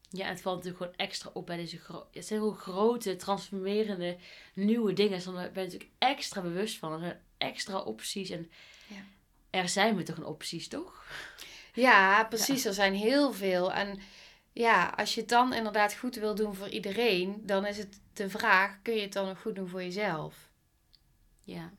Ja, 0.10 0.28
het 0.28 0.42
valt 0.42 0.56
natuurlijk 0.56 0.84
gewoon 0.84 0.98
extra 0.98 1.30
op 1.34 1.46
bij 1.46 1.58
deze 1.58 1.78
gro 1.78 2.08
het 2.12 2.26
zijn 2.26 2.40
gewoon 2.40 2.56
grote, 2.56 3.16
transformerende, 3.16 4.18
nieuwe 4.54 4.94
dingen. 4.94 5.12
Dus 5.12 5.24
dan 5.24 5.34
ben 5.34 5.44
je 5.44 5.52
natuurlijk 5.62 5.90
extra 5.98 6.42
bewust 6.42 6.78
van. 6.78 6.92
Er 6.94 7.00
zijn 7.00 7.22
extra 7.38 7.80
opties 7.80 8.30
en 8.30 8.52
Ja. 8.88 9.04
er 9.50 9.70
zijn 9.70 9.96
we 9.96 10.04
toch 10.04 10.18
een 10.18 10.26
opties, 10.26 10.68
toch? 10.68 11.06
ja 11.74 12.24
precies, 12.30 12.66
er 12.66 12.74
zijn 12.74 12.94
heel 12.94 13.34
veel. 13.34 13.74
En 13.74 14.00
ja, 14.54 14.88
als 14.98 15.14
je 15.16 15.20
het 15.20 15.30
dan 15.30 15.54
inderdaad 15.54 15.94
goed 15.96 16.16
wil 16.16 16.36
doen 16.36 16.56
voor 16.56 16.70
iedereen, 16.70 17.46
dan 17.46 17.66
is 17.66 17.78
het 17.78 18.00
de 18.14 18.30
vraag, 18.30 18.82
kun 18.82 18.94
je 18.96 19.02
het 19.02 19.14
dan 19.14 19.26
nog 19.26 19.42
goed 19.42 19.56
doen 19.56 19.68
voor 19.70 19.84
jezelf? 19.84 20.50
Ja, 21.44 21.74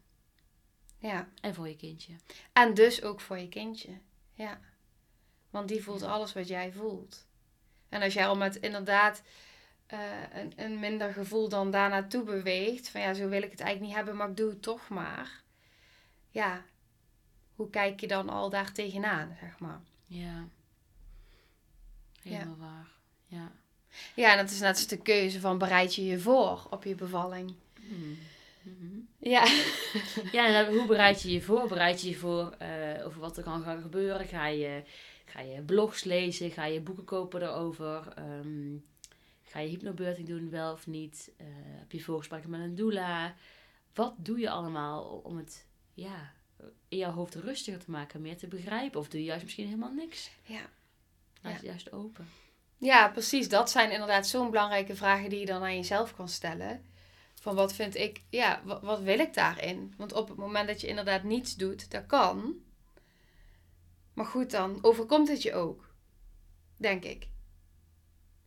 Ja. 0.99 1.29
en 1.41 1.55
voor 1.55 1.69
je 1.69 1.77
kindje. 1.77 2.13
En 2.53 2.75
dus 2.75 3.03
ook 3.03 3.21
voor 3.21 3.39
je 3.39 3.49
kindje. 3.49 3.91
Ja. 4.35 4.61
Want 5.51 5.69
die 5.69 5.83
voelt 5.83 6.01
Ja. 6.01 6.07
alles 6.07 6.33
wat 6.33 6.49
jij 6.49 6.73
voelt. 6.73 7.27
En 7.89 8.03
als 8.03 8.15
jij 8.15 8.27
al 8.27 8.37
met 8.37 8.57
inderdaad 8.57 9.23
eh, 9.87 9.99
een, 10.33 10.53
een 10.57 10.79
minder 10.79 11.13
gevoel 11.13 11.49
dan 11.49 11.71
daar 11.71 11.91
naartoe 11.91 12.23
beweegt. 12.23 12.89
Van 12.89 13.01
ja, 13.01 13.15
zo 13.15 13.29
wil 13.29 13.43
ik 13.43 13.51
het 13.51 13.61
eigenlijk 13.61 13.81
niet 13.81 13.95
hebben, 13.95 14.17
maar 14.17 14.29
ik 14.29 14.37
doe 14.37 14.51
het 14.51 14.63
toch 14.63 14.89
maar. 14.89 15.43
Ja, 16.31 16.65
hoe 17.55 17.71
kijk 17.71 18.01
je 18.01 18.07
dan 18.07 18.29
al 18.29 18.51
daar 18.51 18.73
tegenaan, 18.73 19.37
zeg 19.41 19.59
maar. 19.59 19.81
Ja. 20.07 20.49
Helemaal 22.23 22.57
waar. 22.57 22.89
Ja. 23.27 23.53
Ja, 24.15 24.31
en 24.31 24.37
dat 24.37 24.51
is 24.51 24.61
net 24.61 24.77
als 24.77 24.87
de 24.87 25.03
keuze 25.03 25.41
van 25.41 25.59
bereid 25.59 25.95
je 25.95 26.05
je 26.05 26.19
voor 26.19 26.67
op 26.71 26.85
je 26.85 26.95
bevalling. 26.95 27.55
Hmm. 27.75 28.19
Mhm. 28.63 28.99
Ja. 29.19 29.47
Ja, 30.33 30.47
en 30.47 30.53
dan, 30.53 30.77
hoe 30.77 30.87
bereid 30.87 31.23
je 31.23 31.33
je 31.33 31.43
voor? 31.43 31.69
Bereid 31.69 32.01
je 32.01 32.09
je 32.09 32.17
voor 32.17 32.55
eh, 32.59 33.07
over 33.07 33.21
wat 33.21 33.37
er 33.37 33.43
kan 33.43 33.63
gaan 33.63 33.83
gebeuren? 33.83 34.27
Ga 34.27 34.47
je, 34.47 34.83
ga 35.29 35.41
je 35.41 35.63
blogs 35.63 36.05
lezen? 36.05 36.51
Ga 36.51 36.65
je 36.65 36.81
boeken 36.81 37.05
kopen 37.05 37.43
erover? 37.43 38.13
Ehm, 38.15 38.77
ga 39.43 39.59
je 39.59 39.69
hypnobirthing 39.69 40.29
doen, 40.29 40.51
wel 40.51 40.73
of 40.73 40.87
niet? 40.87 41.31
Eh, 41.37 41.47
heb 41.53 41.93
je 41.93 42.01
voorgesprekken 42.03 42.51
met 42.51 42.61
een 42.61 42.75
doula? 42.75 43.35
Wat 43.95 44.15
doe 44.17 44.39
je 44.39 44.51
allemaal 44.51 45.03
om 45.25 45.37
het 45.37 45.67
ja, 45.95 46.33
in 46.89 46.99
jouw 46.99 47.13
hoofd 47.13 47.35
rustiger 47.35 47.81
te 47.85 47.91
maken, 47.91 48.21
meer 48.23 48.37
te 48.37 48.47
begrijpen? 48.47 49.01
Of 49.01 49.09
doe 49.09 49.21
je 49.21 49.27
juist 49.27 49.43
misschien 49.45 49.67
helemaal 49.67 49.93
niks? 49.93 50.31
Ja. 50.43 50.61
Laat 51.43 51.53
Ja. 51.53 51.59
het 51.59 51.63
juist 51.63 51.93
open. 51.93 52.29
Ja, 52.79 53.09
precies. 53.09 53.49
Dat 53.49 53.71
zijn 53.71 53.91
inderdaad 53.91 54.27
zo'n 54.27 54.51
belangrijke 54.51 54.97
vragen 54.97 55.31
die 55.31 55.41
je 55.41 55.47
dan 55.47 55.63
aan 55.63 55.75
jezelf 55.77 56.15
kan 56.17 56.29
stellen. 56.29 56.85
Van 57.41 57.55
wat 57.55 57.73
vind 57.73 57.95
ik, 57.95 58.23
ja, 58.31 58.61
wat, 58.65 58.83
wat 58.83 59.01
wil 59.01 59.19
ik 59.19 59.35
daarin? 59.35 59.95
Want 59.97 60.13
op 60.13 60.29
het 60.29 60.37
moment 60.37 60.69
dat 60.69 60.81
je 60.81 60.87
inderdaad 60.87 61.23
niets 61.23 61.57
doet, 61.57 61.91
dat 61.91 62.07
kan. 62.07 62.55
Maar 64.19 64.27
goed, 64.27 64.51
dan 64.51 64.79
overkomt 64.83 65.29
het 65.29 65.43
je 65.43 65.55
ook. 65.55 65.95
Denk 66.77 67.05
ik. 67.05 67.29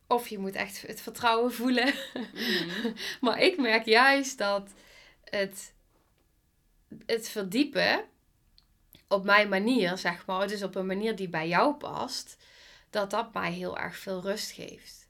Of 0.08 0.28
je 0.28 0.38
moet 0.38 0.56
echt 0.56 0.82
het 0.82 1.02
vertrouwen 1.02 1.54
voelen. 1.60 1.94
Mhm. 2.14 2.94
Maar 3.22 3.40
ik 3.40 3.58
merk 3.58 3.86
juist 3.86 4.38
dat 4.38 4.74
het, 5.24 5.74
het 7.06 7.30
verdiepen 7.30 8.04
op 9.08 9.24
mijn 9.24 9.50
manier, 9.50 9.98
zeg 9.98 10.26
maar, 10.26 10.48
dus 10.48 10.64
op 10.64 10.76
een 10.76 10.86
manier 10.86 11.16
die 11.16 11.30
bij 11.30 11.48
jou 11.48 11.76
past, 11.76 12.38
dat 12.90 13.10
dat 13.10 13.34
mij 13.34 13.52
heel 13.52 13.78
erg 13.78 13.98
veel 13.98 14.22
rust 14.22 14.52
geeft. 14.52 15.01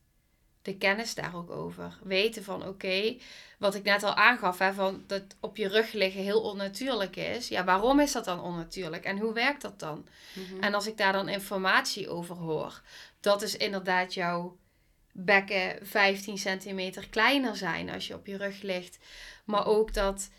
De 0.61 0.77
kennis 0.77 1.15
daar 1.15 1.35
ook 1.35 1.49
over. 1.49 1.97
Weten 2.03 2.43
van 2.43 2.67
oké, 2.67 3.17
wat 3.57 3.75
ik 3.75 3.83
net 3.83 4.03
al 4.03 4.15
aangaf, 4.15 4.57
hè, 4.57 4.73
van 4.73 5.03
dat 5.07 5.23
op 5.39 5.57
je 5.57 5.67
rug 5.67 5.91
liggen 5.91 6.21
heel 6.21 6.41
onnatuurlijk 6.41 7.15
is. 7.15 7.47
Ja, 7.47 7.63
waarom 7.63 7.99
is 7.99 8.11
dat 8.11 8.25
dan 8.25 8.41
onnatuurlijk 8.41 9.03
en 9.03 9.17
hoe 9.17 9.33
werkt 9.33 9.61
dat 9.61 9.79
dan? 9.79 10.07
Mhm. 10.33 10.63
En 10.63 10.73
als 10.73 10.87
ik 10.87 10.97
daar 10.97 11.13
dan 11.13 11.29
informatie 11.29 12.09
over 12.09 12.35
hoor, 12.35 12.81
dat 13.19 13.41
is 13.41 13.57
inderdaad 13.57 14.13
jouw 14.13 14.57
bekken 15.11 15.87
15 15.87 16.37
centimeter 16.37 17.09
kleiner 17.09 17.55
zijn 17.55 17.89
als 17.89 18.07
je 18.07 18.15
op 18.15 18.25
je 18.25 18.37
rug 18.37 18.61
ligt. 18.61 18.99
Maar 19.45 19.65
ook 19.65 19.93
dat 19.93 20.29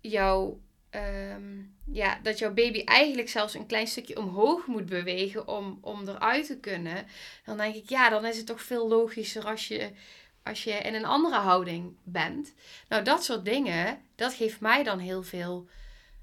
jouw, 0.00 0.60
ehm, 0.94 1.62
ja, 1.84 2.18
dat 2.22 2.38
jouw 2.38 2.52
baby 2.54 2.82
eigenlijk 2.84 3.28
zelfs 3.28 3.54
een 3.54 3.66
klein 3.66 3.86
stukje 3.86 4.18
omhoog 4.18 4.66
moet 4.66 4.86
bewegen 4.86 5.48
om, 5.48 5.78
om 5.80 6.08
eruit 6.08 6.46
te 6.46 6.58
kunnen. 6.58 7.06
Dan 7.44 7.56
denk 7.56 7.74
ik, 7.74 7.88
ja, 7.88 8.08
dan 8.08 8.24
is 8.24 8.36
het 8.36 8.46
toch 8.46 8.62
veel 8.62 8.88
logischer 8.88 9.46
als 9.46 9.68
je, 9.68 9.90
als 10.42 10.64
je 10.64 10.72
in 10.72 10.94
een 10.94 11.04
andere 11.04 11.36
houding 11.36 11.96
bent. 12.02 12.54
Nou, 12.88 13.02
dat 13.02 13.24
soort 13.24 13.44
dingen, 13.44 14.02
dat 14.14 14.34
geeft 14.34 14.60
mij 14.60 14.82
dan 14.82 14.98
heel 14.98 15.22
veel 15.22 15.68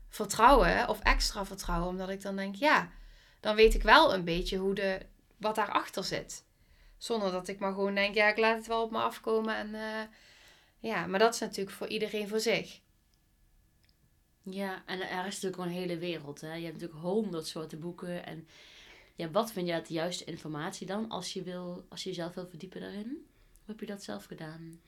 vertrouwen 0.09 0.89
of 0.89 0.99
extra 0.99 1.45
vertrouwen. 1.45 1.89
Omdat 1.89 2.09
ik 2.09 2.21
dan 2.21 2.35
denk, 2.35 2.55
ja, 2.55 2.91
dan 3.39 3.55
weet 3.55 3.73
ik 3.73 3.83
wel 3.83 4.13
een 4.13 4.23
beetje 4.23 4.57
hoe 4.57 4.75
de, 4.75 4.99
wat 5.37 5.55
daarachter 5.55 6.03
zit. 6.03 6.43
Zonder 6.97 7.31
dat 7.31 7.47
ik 7.47 7.59
maar 7.59 7.73
gewoon 7.73 7.95
denk, 7.95 8.15
ja, 8.15 8.27
ik 8.27 8.37
laat 8.37 8.57
het 8.57 8.67
wel 8.67 8.83
op 8.83 8.91
me 8.91 8.99
afkomen. 8.99 9.55
En, 9.55 9.75
eh, 9.75 10.01
ja, 10.79 11.05
maar 11.05 11.19
dat 11.19 11.33
is 11.33 11.39
natuurlijk 11.39 11.75
voor 11.75 11.87
iedereen 11.87 12.27
voor 12.27 12.39
zich. 12.39 12.79
Ja, 14.43 14.83
en 14.85 15.09
er 15.09 15.25
is 15.25 15.39
natuurlijk 15.41 15.61
een 15.61 15.77
hele 15.77 15.97
wereld. 15.97 16.41
Hè? 16.41 16.53
Je 16.53 16.65
hebt 16.65 16.79
natuurlijk 16.79 17.01
honderd 17.01 17.47
soorten 17.47 17.79
boeken. 17.79 18.25
En 18.25 18.47
ja, 19.15 19.29
wat 19.29 19.51
vind 19.51 19.67
jij 19.67 19.81
de 19.81 19.93
juiste 19.93 20.23
informatie 20.23 20.87
dan 20.87 21.09
als 21.09 21.33
je, 21.33 21.43
wil, 21.43 21.85
als 21.89 22.03
je 22.03 22.09
jezelf 22.09 22.33
wil 22.33 22.47
verdiepen 22.47 22.81
daarin? 22.81 23.07
Hoe 23.07 23.65
heb 23.65 23.79
je 23.79 23.85
dat 23.85 24.03
zelf 24.03 24.25
gedaan? 24.25 24.81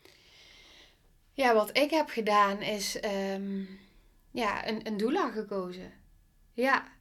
Ja, 1.34 1.54
wat 1.54 1.78
ik 1.78 1.90
heb 1.90 2.10
gedaan 2.10 2.62
is 2.62 3.00
ehm, 3.00 3.64
ja, 4.32 4.68
een, 4.68 4.88
een 4.88 4.98
doula 4.98 5.32
gekozen. 5.32 5.92
Ja, 6.54 6.92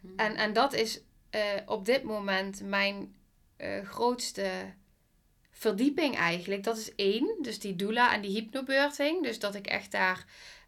Hm. 0.00 0.20
en, 0.20 0.36
en 0.36 0.52
dat 0.52 0.72
is 0.72 1.00
eh, 1.30 1.42
op 1.66 1.84
dit 1.84 2.02
moment 2.02 2.62
mijn 2.62 3.14
eh, 3.56 3.84
grootste 3.84 4.74
verdieping 5.50 6.16
eigenlijk. 6.16 6.64
Dat 6.64 6.76
is 6.76 6.94
één, 6.94 7.36
dus 7.42 7.58
die 7.58 7.76
doula 7.76 8.12
en 8.14 8.20
die 8.20 8.30
hypnobirthing. 8.30 9.22
Dus 9.22 9.38
dat 9.38 9.54
ik 9.54 9.66
echt 9.66 9.92
daar 9.92 10.24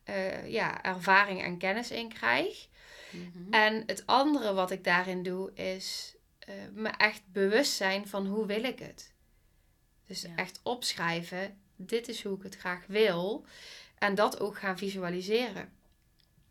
eh, 0.08 0.48
ja, 0.48 0.82
ervaring 0.82 1.42
en 1.42 1.58
kennis 1.58 1.90
in 1.90 2.08
krijg. 2.08 2.68
Mhm. 3.10 3.52
En 3.52 3.82
het 3.86 4.02
andere 4.06 4.52
wat 4.52 4.70
ik 4.70 4.84
daarin 4.84 5.22
doe 5.22 5.52
is 5.54 6.16
eh, 6.38 6.54
me 6.72 6.88
echt 6.88 7.22
bewust 7.32 7.72
zijn 7.72 8.08
van 8.08 8.26
hoe 8.26 8.46
wil 8.46 8.64
ik 8.64 8.78
het. 8.78 9.12
Dus 10.06 10.22
Ja. 10.22 10.28
echt 10.36 10.60
opschrijven, 10.62 11.58
dit 11.76 12.08
is 12.08 12.22
hoe 12.22 12.36
ik 12.36 12.42
het 12.42 12.56
graag 12.56 12.86
wil. 12.86 13.44
En 13.98 14.14
dat 14.14 14.40
ook 14.40 14.58
gaan 14.58 14.78
visualiseren. 14.78 15.72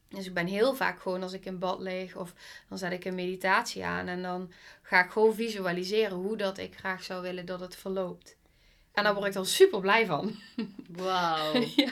Dus 0.09 0.25
ik 0.25 0.33
ben 0.33 0.47
heel 0.47 0.75
vaak 0.75 1.01
gewoon 1.01 1.23
als 1.23 1.33
ik 1.33 1.45
in 1.45 1.59
bad 1.59 1.79
lig 1.79 2.15
of 2.15 2.33
dan 2.69 2.77
zet 2.77 2.91
ik 2.91 3.05
een 3.05 3.15
meditatie 3.15 3.85
aan 3.85 4.07
en 4.07 4.21
dan 4.21 4.51
ga 4.81 5.03
ik 5.03 5.11
gewoon 5.11 5.33
visualiseren 5.35 6.17
hoe 6.17 6.37
dat 6.37 6.57
ik 6.57 6.75
graag 6.77 7.03
zou 7.03 7.21
willen 7.21 7.45
dat 7.45 7.59
het 7.59 7.75
verloopt. 7.75 8.37
En 8.97 9.03
daar 9.03 9.13
word 9.13 9.27
ik 9.27 9.33
dan 9.33 9.45
super 9.45 9.79
blij 9.79 10.05
van. 10.05 10.36
Wauw. 10.89 11.53
ja. 11.75 11.91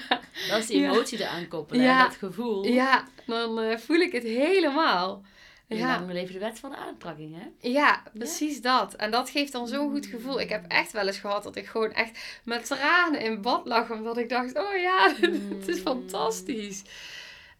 Dat 0.50 0.60
is 0.60 0.68
Ja. 0.68 0.92
emotie 0.92 1.20
eraan 1.20 1.48
koppelen. 1.48 1.84
Ja. 1.84 2.04
Dat 2.04 2.16
gevoel. 2.16 2.66
ja, 2.66 3.04
dan 3.26 3.60
eh, 3.60 3.78
voel 3.78 3.98
ik 4.00 4.12
het 4.12 4.24
helemaal. 4.24 5.24
En 5.68 5.78
Ja. 5.78 5.98
dan 5.98 6.12
leven 6.14 6.34
de 6.34 6.40
wet 6.40 6.60
van 6.60 6.70
de 6.70 6.76
aantrekking, 6.78 7.36
hè? 7.36 7.70
Ja, 7.70 8.04
precies 8.14 8.62
dat. 8.62 8.94
En 8.94 9.12
dat 9.12 9.30
geeft 9.30 9.52
dan 9.52 9.68
zo'n 9.68 9.92
goed 9.92 10.06
gevoel. 10.06 10.40
Ik 10.40 10.50
heb 10.50 10.66
echt 10.68 10.92
wel 10.92 11.08
eens 11.08 11.18
gehad 11.18 11.44
dat 11.44 11.56
ik 11.56 11.66
gewoon 11.68 11.92
echt 11.94 12.42
met 12.44 12.66
tranen 12.66 13.22
in 13.22 13.42
bad 13.42 13.66
lag. 13.66 13.92
Omdat 13.92 14.18
ik 14.18 14.30
dacht, 14.30 14.58
oh 14.58 14.76
ja, 14.82 15.14
het 15.60 15.68
is 15.68 15.80
fantastisch. 15.80 16.82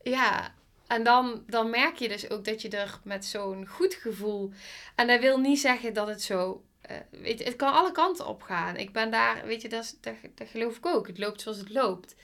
Ja, 0.04 0.54
en 0.88 1.04
dan, 1.04 1.44
dan 1.48 1.70
merk 1.70 1.96
je 1.98 2.08
dus 2.08 2.30
ook 2.30 2.46
dat 2.46 2.62
je 2.62 2.70
er 2.70 3.00
met 3.04 3.26
zo'n 3.26 3.68
goed 3.68 3.94
gevoel... 3.94 4.52
En 4.96 5.08
dat 5.08 5.20
wil 5.20 5.38
niet 5.40 5.60
zeggen 5.60 5.94
dat 5.94 6.08
het 6.08 6.22
zo... 6.22 6.64
eh, 6.88 6.98
weet 7.10 7.40
je, 7.40 7.46
het 7.46 7.56
kan 7.56 7.74
alle 7.74 7.92
kanten 7.92 8.28
op 8.28 8.42
gaan. 8.42 8.76
Ik 8.76 8.94
ben 8.94 9.12
daar, 9.12 9.46
weet 9.46 9.62
je, 9.62 9.70
dat, 9.70 9.98
dat, 10.02 10.16
dat 10.36 10.48
geloof 10.48 10.78
ik 10.78 10.86
ook. 10.86 11.08
Het 11.08 11.18
loopt 11.18 11.42
zoals 11.42 11.58
het 11.58 11.70
loopt. 11.70 12.16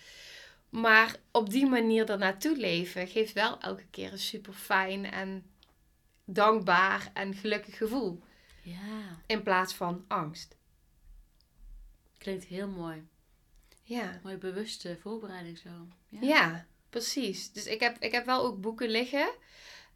Maar 0.69 1.15
op 1.31 1.49
die 1.49 1.65
manier 1.65 2.09
er 2.09 2.17
naartoe 2.17 2.57
leven 2.57 3.07
geeft 3.07 3.33
wel 3.33 3.59
elke 3.59 3.85
keer 3.89 4.11
een 4.11 4.19
super 4.19 4.53
fijn 4.53 5.05
en 5.05 5.45
dankbaar 6.25 7.11
en 7.13 7.33
gelukkig 7.33 7.77
gevoel. 7.77 8.23
Ja. 8.63 9.21
In 9.25 9.43
plaats 9.43 9.73
van 9.73 10.05
angst. 10.07 10.55
Klinkt 12.17 12.45
heel 12.45 12.67
mooi. 12.67 13.07
Ja. 13.83 14.19
Mooie 14.23 14.37
bewuste 14.37 14.97
voorbereiding 15.01 15.57
zo. 15.57 15.69
Ja, 16.09 16.65
precies. 16.89 17.51
Dus 17.51 17.65
ik 17.65 17.79
heb, 17.79 17.97
ik 17.99 18.11
heb 18.11 18.25
wel 18.25 18.45
ook 18.45 18.61
boeken 18.61 18.89
liggen. 18.89 19.31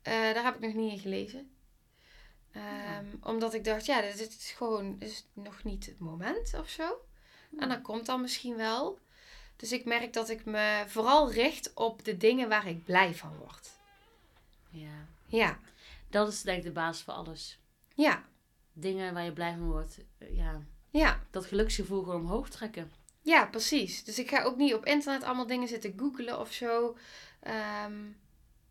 Eh, 0.01 0.13
daar 0.13 0.43
heb 0.43 0.56
ik 0.56 0.62
nog 0.62 0.73
niet 0.73 0.91
in 0.91 0.99
gelezen. 0.99 1.54
Ehm, 2.55 3.05
Omdat 3.21 3.53
ik 3.53 3.63
dacht, 3.63 3.85
ja, 3.85 4.01
dit 4.01 4.19
is 4.19 4.53
gewoon 4.57 4.97
dit 4.99 5.09
is 5.09 5.25
nog 5.33 5.63
niet 5.63 5.85
het 5.85 5.99
moment 5.99 6.53
of 6.53 6.69
zo. 6.69 7.05
En 7.59 7.69
dat 7.69 7.81
komt 7.81 8.05
dan 8.05 8.21
misschien 8.21 8.55
wel. 8.55 8.99
Dus 9.55 9.71
ik 9.71 9.85
merk 9.85 10.13
dat 10.13 10.29
ik 10.29 10.45
me 10.45 10.83
vooral 10.87 11.31
richt 11.31 11.73
op 11.73 12.05
de 12.05 12.17
dingen 12.17 12.49
waar 12.49 12.67
ik 12.67 12.83
blij 12.83 13.13
van 13.15 13.37
word. 13.37 13.69
Ja. 14.69 15.05
Ja, 15.27 15.59
Dat 16.09 16.27
is 16.27 16.41
denk 16.41 16.57
ik 16.57 16.63
de 16.63 16.71
basis 16.71 17.03
voor 17.03 17.13
alles. 17.13 17.59
ja, 17.95 18.23
Dingen 18.73 19.13
waar 19.13 19.23
je 19.23 19.33
blij 19.33 19.55
van 19.57 19.71
wordt. 19.71 19.97
eh, 20.17 20.35
Ja. 20.37 20.61
ja. 20.89 21.23
Dat 21.31 21.45
geluksgevoel 21.45 22.03
gewoon 22.03 22.21
omhoog 22.21 22.49
trekken. 22.49 22.91
Ja, 23.21 23.45
precies. 23.45 24.03
Dus 24.03 24.19
ik 24.19 24.29
ga 24.29 24.43
ook 24.43 24.55
niet 24.57 24.73
op 24.73 24.85
internet 24.85 25.23
allemaal 25.23 25.47
dingen 25.47 25.67
zitten 25.67 25.93
googelen 25.97 26.39
of 26.39 26.51
zo. 26.53 26.97
Ehm, 27.39 27.93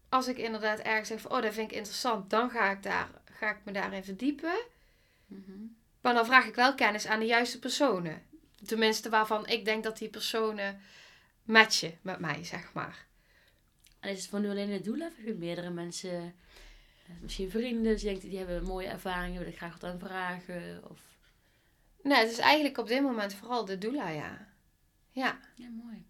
als 0.08 0.28
ik 0.28 0.36
inderdaad 0.38 0.78
ergens 0.78 1.08
zeg 1.08 1.20
van, 1.20 1.30
oh, 1.30 1.42
dat 1.42 1.54
vind 1.54 1.70
ik 1.70 1.76
interessant, 1.76 2.30
dan 2.30 2.50
ga 2.50 2.70
ik, 2.70 2.82
daar, 2.82 3.08
ga 3.34 3.50
ik 3.50 3.64
me 3.64 3.72
daarin 3.72 4.04
verdiepen. 4.04 4.64
Mhm. 5.26 5.52
Maar 6.00 6.14
dan 6.14 6.26
vraag 6.26 6.46
ik 6.46 6.54
wel 6.54 6.74
kennis 6.74 7.06
aan 7.06 7.20
de 7.20 7.26
juiste 7.26 7.58
personen. 7.58 8.22
Tenminste, 8.64 9.08
waarvan 9.08 9.46
ik 9.46 9.64
denk 9.64 9.84
dat 9.84 9.98
die 9.98 10.08
personen 10.08 10.80
matchen 11.42 11.98
met 12.02 12.18
mij, 12.18 12.44
zeg 12.44 12.72
maar. 12.72 13.06
En 14.00 14.10
is 14.10 14.20
het 14.20 14.28
voor 14.28 14.40
nu 14.40 14.48
alleen 14.48 14.70
het 14.70 14.84
doel? 14.84 15.00
Of 15.00 15.16
heb 15.16 15.26
je 15.26 15.34
meerdere 15.34 15.70
mensen, 15.70 16.34
eh, 17.06 17.14
misschien 17.20 17.50
vrienden, 17.50 17.92
dus 17.92 18.02
je 18.02 18.08
denkt, 18.08 18.22
die 18.22 18.38
hebben 18.38 18.64
mooie 18.64 18.88
ervaringen, 18.88 19.38
wil 19.38 19.48
ik 19.48 19.56
graag 19.56 19.80
wat 19.80 19.90
aan 19.90 19.98
vragen? 19.98 20.90
Of... 20.90 21.00
Nee, 22.02 22.18
het 22.18 22.30
is 22.30 22.38
eigenlijk 22.38 22.78
op 22.78 22.86
dit 22.86 23.02
moment 23.02 23.34
vooral 23.34 23.64
de 23.64 23.78
doula, 23.78 24.08
ja. 24.08 24.48
Ja. 25.10 25.38
Ja, 25.54 25.68
mooi. 25.68 26.06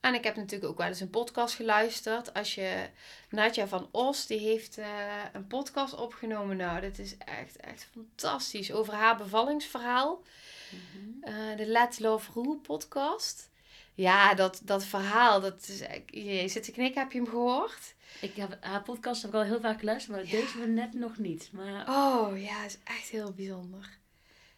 En 0.00 0.14
ik 0.14 0.24
heb 0.24 0.36
natuurlijk 0.36 0.70
ook 0.70 0.78
wel 0.78 0.86
eens 0.86 1.00
een 1.00 1.10
podcast 1.10 1.54
geluisterd. 1.54 2.34
Als 2.34 2.54
je, 2.54 2.88
Nadja 3.30 3.66
van 3.68 3.88
Os, 3.90 4.26
die 4.26 4.38
heeft 4.38 4.78
eh, 4.78 4.86
een 5.32 5.46
podcast 5.46 5.94
opgenomen. 5.94 6.56
Nou, 6.56 6.80
dat 6.80 6.98
is 6.98 7.16
echt, 7.18 7.56
echt 7.56 7.88
fantastisch. 7.92 8.72
Over 8.72 8.92
haar 8.94 9.16
bevallingsverhaal. 9.16 10.22
Mhm. 10.70 11.22
Eh, 11.34 11.56
de 11.56 11.66
Let 11.66 11.98
Love 12.00 12.30
Rule 12.34 12.56
podcast. 12.56 13.50
Ja, 13.94 14.34
dat, 14.34 14.60
dat 14.64 14.84
verhaal, 14.84 15.40
dat 15.40 15.68
is... 15.68 15.80
echt- 15.80 16.02
Je 16.06 16.48
zit 16.48 16.62
te 16.62 16.72
knikken, 16.72 17.02
heb 17.02 17.12
je 17.12 17.18
hem 17.18 17.28
gehoord? 17.28 17.94
Ik 18.20 18.36
heb, 18.36 18.56
haar 18.60 18.82
podcast 18.82 19.22
heb 19.22 19.30
ik 19.30 19.36
al 19.36 19.42
heel 19.42 19.60
vaak 19.60 19.78
geluisterd, 19.78 20.16
maar 20.16 20.24
Ja. 20.26 20.30
deze 20.30 20.58
van 20.58 20.74
net 20.74 20.92
nog 20.94 21.18
niet. 21.18 21.48
Maar 21.52 21.88
Oh, 21.88 22.42
ja, 22.42 22.64
is 22.64 22.78
echt 22.84 23.08
heel 23.08 23.32
bijzonder. 23.32 23.80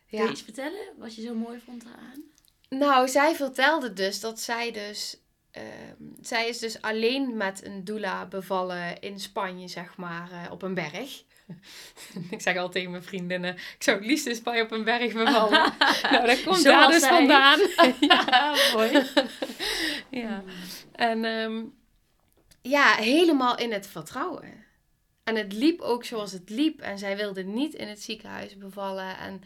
kun 0.09 0.18
Ja. 0.18 0.24
je 0.24 0.31
iets 0.31 0.42
vertellen 0.42 0.87
wat 0.98 1.14
je 1.14 1.22
zo 1.22 1.35
mooi 1.35 1.61
vond 1.64 1.83
eraan? 1.85 2.22
Nou, 2.68 3.09
zij 3.09 3.35
vertelde 3.35 3.92
dus 3.92 4.20
dat 4.20 4.40
zij 4.40 4.70
dus... 4.72 5.16
ehm, 5.50 5.66
zij 6.20 6.48
is 6.48 6.58
dus 6.58 6.82
alleen 6.82 7.36
met 7.36 7.64
een 7.64 7.84
doula 7.84 8.26
bevallen 8.26 9.00
in 9.00 9.20
Spanje, 9.20 9.68
zeg 9.68 9.96
maar, 9.96 10.30
eh, 10.32 10.52
op 10.52 10.62
een 10.62 10.74
berg. 10.74 11.22
ik 12.30 12.40
zeg 12.40 12.56
al 12.56 12.68
tegen 12.68 12.90
mijn 12.90 13.02
vriendinnen, 13.02 13.54
ik 13.54 13.82
zou 13.82 13.96
het 13.96 14.06
liefst 14.06 14.26
in 14.26 14.34
Spanje 14.34 14.62
op 14.62 14.70
een 14.70 14.84
berg 14.84 15.12
bevallen. 15.12 15.72
nou, 16.10 16.26
dat 16.26 16.42
komt 16.42 16.64
daar 16.64 16.72
Zoals 16.72 16.92
dus 16.92 17.02
zij. 17.02 17.10
vandaan. 17.10 17.58
ja, 18.00 18.56
mooi. 18.72 19.06
ja. 20.10 20.42
En 20.92 21.24
ehm, 21.24 21.62
ja, 22.62 22.94
helemaal 22.94 23.58
in 23.58 23.72
het 23.72 23.86
vertrouwen. 23.86 24.64
En 25.24 25.36
het 25.36 25.52
liep 25.52 25.80
ook 25.80 26.04
zoals 26.04 26.32
het 26.32 26.50
liep. 26.50 26.80
En 26.80 26.98
zij 26.98 27.16
wilde 27.16 27.42
niet 27.42 27.74
in 27.74 27.88
het 27.88 28.02
ziekenhuis 28.02 28.56
bevallen. 28.56 29.18
En 29.18 29.42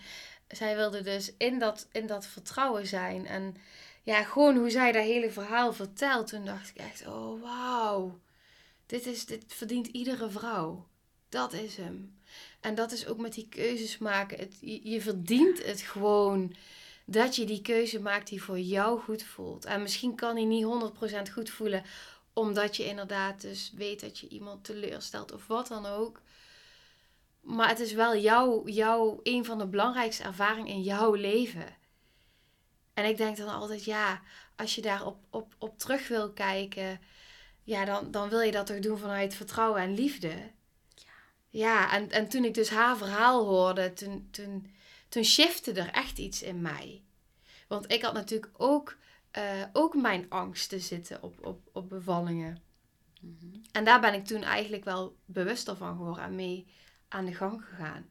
zij 0.49 0.77
wilde 0.77 1.03
dus 1.03 1.33
in 1.39 1.59
dat, 1.59 1.89
in 1.93 2.07
dat 2.07 2.27
vertrouwen 2.27 2.87
zijn. 2.87 3.27
En 3.27 3.57
ja, 4.05 4.23
gewoon 4.23 4.57
hoe 4.57 4.71
zij 4.71 4.93
dat 4.93 5.03
hele 5.03 5.31
verhaal 5.31 5.73
vertelt. 5.73 6.27
Toen 6.27 6.45
dacht 6.45 6.69
ik 6.69 6.77
echt, 6.77 7.07
oh 7.07 7.43
wauw. 7.43 8.19
Dit, 8.87 9.07
is, 9.07 9.27
dit 9.27 9.45
verdient 9.47 9.87
iedere 9.87 10.31
vrouw. 10.31 10.87
Dat 11.29 11.53
is 11.53 11.77
hem. 11.77 12.19
En 12.61 12.75
dat 12.75 12.93
is 12.93 13.07
ook 13.07 13.19
met 13.19 13.35
die 13.35 13.49
keuzes 13.49 13.99
maken. 13.99 14.39
Het, 14.39 14.57
je, 14.61 15.01
verdient 15.01 15.65
het 15.65 15.81
gewoon 15.81 16.55
dat 17.05 17.37
je 17.37 17.45
die 17.45 17.63
keuze 17.63 18.01
maakt 18.01 18.29
die 18.29 18.43
voor 18.43 18.59
jou 18.59 19.01
goed 19.01 19.23
voelt. 19.23 19.65
En 19.65 19.83
misschien 19.83 20.15
kan 20.15 20.35
die 20.35 20.47
niet 20.47 20.93
100% 21.29 21.33
goed 21.33 21.51
voelen, 21.51 21.85
omdat 22.33 22.77
je 22.77 22.85
inderdaad 22.85 23.41
dus 23.41 23.73
weet 23.77 24.01
dat 24.01 24.19
je 24.19 24.29
iemand 24.29 24.65
teleurstelt 24.65 25.33
of 25.33 25.47
wat 25.47 25.69
dan 25.69 25.87
ook. 25.87 26.21
Maar 27.41 27.69
het 27.69 27.81
is 27.81 27.93
wel 27.93 28.17
jouw, 28.17 28.69
jouw, 28.69 29.21
een 29.23 29.45
van 29.45 29.59
de 29.59 29.67
belangrijkste 29.67 30.23
ervaringen 30.23 30.73
in 30.73 30.83
jouw 30.83 31.15
leven. 31.15 31.83
En 32.95 33.05
ik 33.05 33.17
denk 33.17 33.37
dan 33.37 33.49
altijd, 33.49 33.85
ja, 33.85 34.23
als 34.57 34.75
je 34.75 34.83
daar 34.83 35.07
op, 35.07 35.19
op, 35.31 35.55
op 35.59 35.79
terug 35.79 36.09
wil 36.09 36.33
kijken, 36.33 37.01
ja, 37.63 37.85
dan, 37.85 38.11
dan 38.11 38.29
wil 38.29 38.41
je 38.41 38.53
dat 38.53 38.67
toch 38.67 38.79
doen 38.79 38.99
vanuit 38.99 39.35
vertrouwen 39.35 39.81
en 39.81 39.95
liefde. 39.95 40.51
Ja, 41.49 41.93
en, 41.93 42.11
en 42.11 42.29
toen 42.29 42.45
ik 42.45 42.55
dus 42.55 42.71
haar 42.71 42.97
verhaal 42.97 43.45
hoorde, 43.45 43.93
toen, 43.93 44.29
toen, 44.31 44.75
toen 45.09 45.25
shifte 45.25 45.73
er 45.73 45.91
echt 45.91 46.19
iets 46.19 46.43
in 46.43 46.63
mij. 46.63 47.03
Want 47.69 47.93
ik 47.93 48.03
had 48.03 48.15
natuurlijk 48.15 48.53
ook, 48.57 48.97
eh, 49.31 49.63
ook 49.73 49.95
mijn 49.95 50.27
angsten 50.29 50.81
zitten 50.81 51.23
op, 51.23 51.47
op, 51.47 51.69
op 51.73 51.89
bevallingen. 51.89 52.63
Mhm. 53.21 53.57
En 53.73 53.85
daar 53.85 54.01
ben 54.01 54.15
ik 54.15 54.25
toen 54.25 54.43
eigenlijk 54.43 54.85
wel 54.85 55.17
bewuster 55.25 55.77
van 55.77 55.97
geworden 55.97 56.25
en 56.25 56.35
mee 56.35 56.67
aan 57.09 57.25
de 57.25 57.35
gang 57.35 57.65
gegaan. 57.65 58.09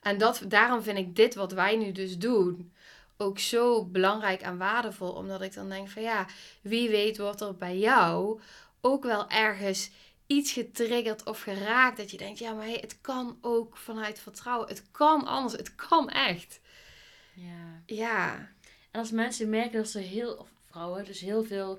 En 0.00 0.18
dat, 0.18 0.42
daarom 0.48 0.82
vind 0.82 0.98
ik 0.98 1.16
dit 1.16 1.34
wat 1.34 1.52
wij 1.52 1.76
nu 1.76 1.92
dus 1.92 2.18
doen 2.18 2.72
ook 3.16 3.38
zo 3.38 3.84
belangrijk 3.84 4.40
en 4.40 4.58
waardevol. 4.58 5.12
Omdat 5.12 5.42
ik 5.42 5.54
dan 5.54 5.68
denk 5.68 5.88
van 5.88 6.02
ja, 6.02 6.26
wie 6.60 6.88
weet 6.88 7.18
wordt 7.18 7.40
er 7.40 7.56
bij 7.56 7.78
jou 7.78 8.40
ook 8.80 9.04
wel 9.04 9.30
ergens 9.30 9.90
iets 10.26 10.52
getriggerd 10.52 11.24
of 11.24 11.40
geraakt. 11.40 11.96
Dat 11.96 12.10
je 12.10 12.16
denkt, 12.16 12.38
ja, 12.38 12.52
maar 12.52 12.64
hey, 12.64 12.78
het 12.80 13.00
kan 13.00 13.38
ook 13.40 13.76
vanuit 13.76 14.18
vertrouwen. 14.18 14.68
Het 14.68 14.82
kan 14.90 15.26
anders. 15.26 15.52
Het 15.54 15.74
kan 15.74 16.10
echt. 16.10 16.60
Ja. 17.34 17.82
Ja. 17.86 18.50
En 18.90 19.00
als 19.00 19.10
mensen 19.10 19.48
merken 19.48 19.78
dat 19.78 19.88
ze 19.88 19.98
heel, 19.98 20.34
of 20.34 20.48
vrouwen, 20.70 21.04
dus 21.04 21.20
heel 21.20 21.44
veel 21.44 21.78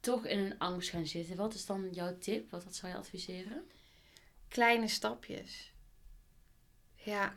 toch 0.00 0.26
in 0.26 0.38
een 0.38 0.58
angst 0.58 0.90
gaan 0.90 1.06
zitten, 1.06 1.36
wat 1.36 1.54
is 1.54 1.66
dan 1.66 1.88
jouw 1.92 2.18
tip? 2.18 2.50
Wat, 2.50 2.64
wat 2.64 2.74
zou 2.74 2.92
je 2.92 2.98
adviseren? 2.98 3.66
kleine 4.48 4.88
stapjes. 4.88 5.72
Ja. 6.94 7.32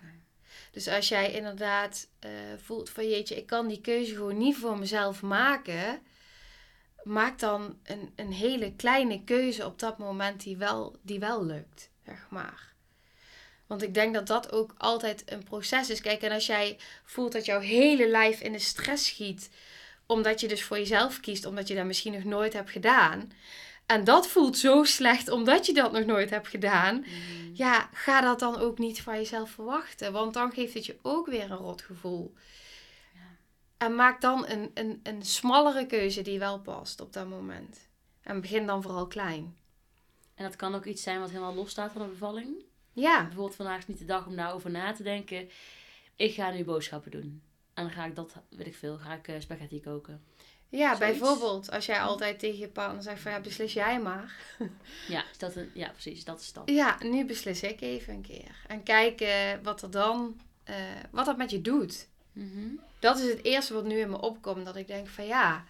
Dus 0.71 0.87
als 0.87 1.07
jij 1.07 1.31
inderdaad 1.31 2.07
eh, 2.19 2.29
voelt 2.61 2.89
van 2.89 3.09
jeetje, 3.09 3.35
ik 3.35 3.45
kan 3.45 3.67
die 3.67 3.81
keuze 3.81 4.15
gewoon 4.15 4.37
niet 4.37 4.57
voor 4.57 4.77
mezelf 4.77 5.21
maken. 5.21 6.01
Maak 7.03 7.39
dan 7.39 7.77
een, 7.83 8.13
een 8.15 8.33
hele 8.33 8.73
kleine 8.75 9.23
keuze 9.23 9.65
op 9.65 9.79
dat 9.79 9.97
moment 9.97 10.43
die 10.43 10.57
wel, 10.57 10.95
die 11.01 11.19
wel 11.19 11.45
lukt, 11.45 11.89
zeg 12.05 12.27
maar. 12.29 12.73
Want 13.67 13.83
ik 13.83 13.93
denk 13.93 14.13
dat 14.13 14.27
dat 14.27 14.51
ook 14.51 14.73
altijd 14.77 15.23
een 15.25 15.43
proces 15.43 15.89
is. 15.89 16.01
Kijk, 16.01 16.21
en 16.21 16.31
als 16.31 16.45
jij 16.45 16.77
voelt 17.03 17.31
dat 17.31 17.45
jouw 17.45 17.59
hele 17.59 18.09
lijf 18.09 18.41
in 18.41 18.51
de 18.51 18.59
stress 18.59 19.05
schiet, 19.05 19.49
omdat 20.05 20.39
je 20.39 20.47
dus 20.47 20.63
voor 20.63 20.77
jezelf 20.77 21.19
kiest, 21.19 21.45
omdat 21.45 21.67
je 21.67 21.75
dat 21.75 21.85
misschien 21.85 22.13
nog 22.13 22.23
nooit 22.23 22.53
hebt 22.53 22.69
gedaan. 22.69 23.31
En 23.85 24.03
dat 24.03 24.27
voelt 24.27 24.57
zo 24.57 24.83
slecht 24.83 25.29
omdat 25.29 25.65
je 25.65 25.73
dat 25.73 25.91
nog 25.91 26.05
nooit 26.05 26.29
hebt 26.29 26.47
gedaan. 26.47 27.05
Ja, 27.53 27.89
ga 27.93 28.21
dat 28.21 28.39
dan 28.39 28.57
ook 28.57 28.77
niet 28.77 29.01
van 29.01 29.15
jezelf 29.15 29.49
verwachten. 29.49 30.11
Want 30.11 30.33
dan 30.33 30.51
geeft 30.51 30.73
het 30.73 30.85
je 30.85 30.97
ook 31.01 31.27
weer 31.27 31.51
een 31.51 31.57
rot 31.57 31.81
gevoel. 31.81 32.33
Ja. 33.13 33.19
En 33.77 33.95
maak 33.95 34.21
dan 34.21 34.47
een, 34.47 34.71
een, 34.73 34.99
een 35.03 35.23
smallere 35.23 35.85
keuze 35.85 36.21
die 36.21 36.39
wel 36.39 36.59
past 36.59 37.01
op 37.01 37.13
dat 37.13 37.27
moment. 37.27 37.89
En 38.21 38.41
begin 38.41 38.65
dan 38.65 38.81
vooral 38.81 39.07
klein. 39.07 39.57
En 40.35 40.43
dat 40.43 40.55
kan 40.55 40.75
ook 40.75 40.85
iets 40.85 41.03
zijn 41.03 41.19
wat 41.19 41.29
helemaal 41.29 41.53
los 41.53 41.69
staat 41.69 41.91
van 41.91 42.01
de 42.01 42.07
bevalling. 42.07 42.63
Ja, 42.93 43.21
Bijvoorbeeld 43.23 43.55
vandaag 43.55 43.77
is 43.77 43.87
niet 43.87 43.97
de 43.97 44.05
dag 44.05 44.27
om 44.27 44.35
daarover 44.35 44.71
na 44.71 44.93
te 44.93 45.03
denken. 45.03 45.49
Ik 46.15 46.33
ga 46.33 46.51
nu 46.51 46.63
boodschappen 46.63 47.11
doen. 47.11 47.41
En 47.73 47.83
dan 47.83 47.91
ga 47.91 48.05
ik 48.05 48.15
dat, 48.15 48.35
weet 48.49 48.67
ik 48.67 48.75
veel, 48.75 48.97
ga 48.97 49.13
ik 49.13 49.27
eh, 49.27 49.39
spaghetti 49.39 49.81
koken. 49.81 50.23
Ja 50.71 50.95
Zoiets. 50.95 51.19
bijvoorbeeld 51.19 51.71
als 51.71 51.85
jij 51.85 52.01
altijd 52.01 52.39
tegen 52.39 52.59
je 52.59 52.67
partner 52.67 53.03
zegt 53.03 53.21
van 53.21 53.31
ja, 53.31 53.39
beslis 53.39 53.73
jij 53.73 53.99
maar. 53.99 54.35
Ja, 55.07 55.23
is 55.31 55.37
dat 55.37 55.55
een, 55.55 55.71
ja 55.73 55.89
precies, 55.89 56.23
dat 56.23 56.39
is 56.39 56.53
dat. 56.53 56.63
Ja, 56.65 56.97
nu 57.03 57.25
beslis 57.25 57.63
ik 57.63 57.81
even 57.81 58.13
een 58.13 58.21
keer. 58.21 58.55
En 58.67 58.83
kijken 58.83 59.63
wat 59.63 59.81
er 59.81 59.91
dan, 59.91 60.41
eh, 60.63 60.75
wat 61.11 61.25
dat 61.25 61.37
met 61.37 61.51
je 61.51 61.61
doet. 61.61 62.07
Mhm. 62.33 62.67
Dat 62.99 63.19
is 63.19 63.29
het 63.29 63.43
eerste 63.43 63.73
wat 63.73 63.85
nu 63.85 63.99
in 63.99 64.09
me 64.09 64.21
opkomt. 64.21 64.65
Dat 64.65 64.75
ik 64.75 64.87
denk 64.87 65.07
van 65.07 65.25
ja, 65.25 65.63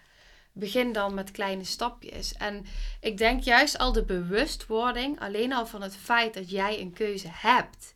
begin 0.52 0.94
dan 0.94 1.14
met 1.14 1.32
kleine 1.32 1.64
stapjes. 1.64 2.34
En 2.34 2.66
ik 3.00 3.18
denk 3.18 3.44
juist 3.44 3.78
al 3.78 3.92
de 3.92 4.04
bewustwording, 4.04 5.20
alleen 5.20 5.54
al 5.54 5.66
van 5.66 5.82
het 5.82 5.96
feit 5.96 6.34
dat 6.34 6.50
jij 6.50 6.80
een 6.80 6.94
keuze 6.94 7.30
hebt. 7.32 7.96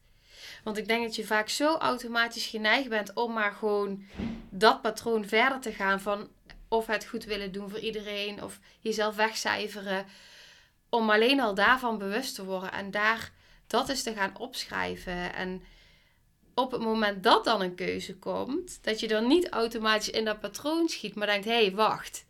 Want 0.63 0.77
ik 0.77 0.87
denk 0.87 1.03
dat 1.03 1.15
je 1.15 1.25
vaak 1.25 1.49
zo 1.49 1.77
automatisch 1.77 2.45
geneigd 2.45 2.89
bent 2.89 3.13
om 3.13 3.33
maar 3.33 3.51
gewoon 3.51 4.03
dat 4.49 4.81
patroon 4.81 5.25
verder 5.25 5.59
te 5.59 5.71
gaan 5.71 6.01
van 6.01 6.27
of 6.75 6.85
het 6.85 7.05
goed 7.05 7.23
willen 7.23 7.51
doen 7.51 7.69
voor 7.69 7.79
iedereen 7.79 8.43
of 8.43 8.59
jezelf 8.79 9.15
wegcijferen. 9.15 10.05
Om 10.89 11.09
alleen 11.09 11.39
al 11.39 11.55
daarvan 11.55 11.97
bewust 11.97 12.35
te 12.35 12.45
worden 12.45 12.71
en 12.71 12.91
daar 12.91 13.31
dat 13.67 13.89
is 13.89 14.03
te 14.03 14.13
gaan 14.13 14.37
opschrijven. 14.37 15.33
En 15.33 15.63
op 16.53 16.71
het 16.71 16.81
moment 16.81 17.23
dat 17.23 17.43
dan 17.43 17.61
een 17.61 17.75
keuze 17.75 18.15
komt, 18.15 18.83
dat 18.83 18.99
je 18.99 19.07
dan 19.07 19.27
niet 19.27 19.49
automatisch 19.49 20.09
in 20.09 20.25
dat 20.25 20.39
patroon 20.39 20.89
schiet, 20.89 21.15
maar 21.15 21.27
denkt: 21.27 21.45
hé, 21.45 21.65
hey, 21.65 21.71
wacht. 21.71 22.25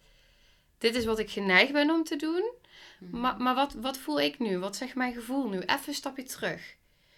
Dit 0.78 0.96
is 0.96 1.06
wat 1.06 1.20
ik 1.20 1.30
geneigd 1.30 1.72
ben 1.72 1.90
om 1.90 2.04
te 2.04 2.16
doen. 2.16 2.52
Mhm. 3.00 3.20
Maar, 3.20 3.38
maar 3.38 3.56
wat, 3.56 3.74
wat 3.74 3.98
voel 3.98 4.20
ik 4.20 4.40
nu? 4.40 4.58
Wat 4.58 4.76
zegt 4.76 4.96
mijn 4.96 5.14
gevoel 5.14 5.50
nu? 5.50 5.60
Even 5.60 5.88
een 5.88 5.94
stapje 5.94 6.24
terug. 6.24 6.76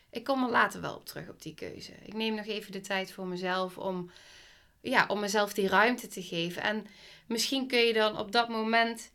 Ik 0.10 0.24
kom 0.24 0.44
er 0.44 0.50
later 0.50 0.82
wel 0.82 0.96
op 0.96 1.06
terug 1.06 1.30
op 1.30 1.42
die 1.42 1.54
keuze. 1.54 1.92
Ik 2.04 2.14
neem 2.14 2.36
nog 2.36 2.46
even 2.46 2.72
de 2.72 2.82
tijd 2.82 3.12
voor 3.12 3.28
mezelf 3.28 3.78
om, 3.78 4.12
ja, 4.82 5.06
om 5.08 5.20
mezelf 5.20 5.54
die 5.54 5.68
ruimte 5.68 6.08
te 6.08 6.24
geven. 6.24 6.62
En 6.62 6.88
misschien 7.28 7.68
kun 7.68 7.80
je 7.80 7.94
dan 7.94 8.18
op 8.18 8.32
dat 8.32 8.50
moment 8.50 9.12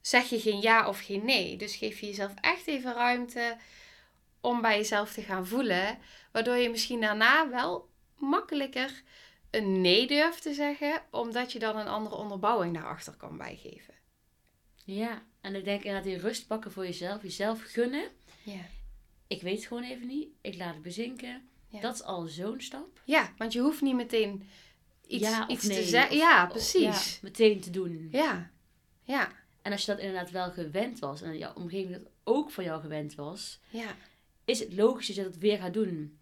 zeg 0.00 0.28
je 0.28 0.40
geen 0.40 0.60
ja 0.60 0.88
of 0.88 1.00
geen 1.00 1.24
nee. 1.24 1.56
Dus 1.56 1.76
geef 1.76 2.00
je 2.00 2.06
jezelf 2.06 2.34
echt 2.40 2.66
even 2.66 2.94
ruimte 2.94 3.56
om 4.40 4.60
bij 4.60 4.76
jezelf 4.76 5.12
te 5.12 5.22
gaan 5.22 5.46
voelen. 5.46 5.98
Waardoor 6.32 6.56
je 6.56 6.70
misschien 6.70 7.00
daarna 7.00 7.50
wel 7.50 7.88
makkelijker 8.16 9.02
een 9.50 9.80
nee 9.80 10.06
durft 10.06 10.42
te 10.42 10.54
zeggen, 10.54 11.02
omdat 11.10 11.52
je 11.52 11.58
dan 11.58 11.76
een 11.76 11.88
andere 11.88 12.16
onderbouwing 12.16 12.74
daarachter 12.74 13.16
kan 13.16 13.36
bijgeven. 13.36 13.94
Ja, 14.84 15.22
en 15.40 15.54
ik 15.54 15.64
denk 15.64 15.82
inderdaad 15.82 16.04
die 16.04 16.18
rust 16.18 16.46
pakken 16.46 16.72
voor 16.72 16.84
jezelf, 16.84 17.22
jezelf 17.22 17.62
gunnen. 17.62 18.08
Ja. 18.42 18.60
Ik 19.26 19.42
weet 19.42 19.56
het 19.56 19.66
gewoon 19.66 19.82
even 19.82 20.06
niet, 20.06 20.28
ik 20.40 20.56
laat 20.56 20.74
het 20.74 20.82
bezinken. 20.82 21.48
Ja. 21.68 21.80
Dat 21.80 21.94
is 21.94 22.02
al 22.02 22.26
zo'n 22.26 22.60
stap. 22.60 23.00
Ja, 23.04 23.32
want 23.36 23.52
je 23.52 23.60
hoeft 23.60 23.80
niet 23.80 23.94
meteen 23.94 24.48
iets, 25.06 25.28
ja 25.28 25.42
of 25.42 25.48
iets 25.48 25.64
nee, 25.64 25.82
te 25.82 25.88
zeggen. 25.88 26.16
Ja, 26.16 26.46
precies. 26.46 26.82
ja, 27.14 27.18
meteen 27.22 27.60
te 27.60 27.70
doen. 27.70 28.08
Ja. 28.10 28.50
ja, 29.02 29.32
En 29.62 29.72
als 29.72 29.84
je 29.84 29.92
dat 29.92 30.00
inderdaad 30.00 30.30
wel 30.30 30.50
gewend 30.50 30.98
was 30.98 31.22
en 31.22 31.38
jouw 31.38 31.54
omgeving 31.54 31.92
dat 31.92 32.10
ook 32.24 32.50
van 32.50 32.64
jou 32.64 32.80
gewend 32.80 33.14
was, 33.14 33.60
ja, 33.68 33.96
is 34.44 34.58
het 34.58 34.72
logisch 34.72 35.06
dat 35.06 35.16
je 35.16 35.22
dat 35.22 35.36
weer 35.36 35.58
gaat 35.58 35.74
doen. 35.74 36.18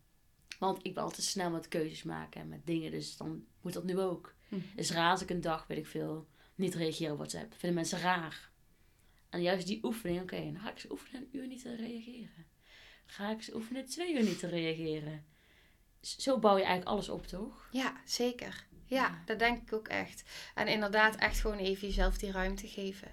Want 0.58 0.78
ik 0.82 0.94
ben 0.94 1.02
altijd 1.02 1.26
snel 1.26 1.50
met 1.50 1.68
keuzes 1.68 2.02
maken 2.02 2.40
en 2.40 2.48
met 2.48 2.66
dingen, 2.66 2.90
dus 2.90 3.16
dan 3.16 3.44
moet 3.60 3.72
dat 3.72 3.84
nu 3.84 3.98
ook. 3.98 4.34
Hm. 4.48 4.56
Dus 4.76 4.90
raar 4.90 5.10
als 5.10 5.22
ik 5.22 5.30
een 5.30 5.40
dag, 5.40 5.66
weet 5.66 5.78
ik 5.78 5.86
veel, 5.86 6.26
niet 6.54 6.74
reageren 6.74 7.12
op 7.12 7.18
WhatsApp. 7.18 7.52
Vinden 7.52 7.74
mensen 7.74 7.98
raar. 7.98 8.50
En 9.28 9.42
juist 9.42 9.66
die 9.66 9.84
oefening, 9.84 10.20
oké, 10.20 10.36
dan 10.52 10.60
ga 10.60 10.70
ik 10.70 10.78
ze 10.78 10.90
oefenen 10.90 11.20
een 11.20 11.38
uur 11.38 11.46
niet 11.46 11.62
te 11.62 11.74
reageren. 11.74 12.46
Ga 13.06 13.30
ik 13.30 13.42
ze 13.42 13.54
oefenen 13.54 13.84
twee 13.84 14.14
uur 14.14 14.22
niet 14.22 14.38
te 14.38 14.46
reageren. 14.46 15.24
Zo 16.00 16.38
bouw 16.38 16.56
je 16.56 16.64
eigenlijk 16.64 16.90
alles 16.90 17.08
op, 17.08 17.26
toch? 17.26 17.68
ja, 17.72 18.00
zeker. 18.04 18.66
Ja, 18.86 19.22
dat 19.24 19.38
denk 19.38 19.62
ik 19.62 19.72
ook 19.72 19.88
echt. 19.88 20.22
En 20.54 20.68
inderdaad, 20.68 21.16
echt 21.16 21.40
gewoon 21.40 21.58
even 21.58 21.88
jezelf 21.88 22.18
die 22.18 22.32
ruimte 22.32 22.68
geven. 22.68 23.08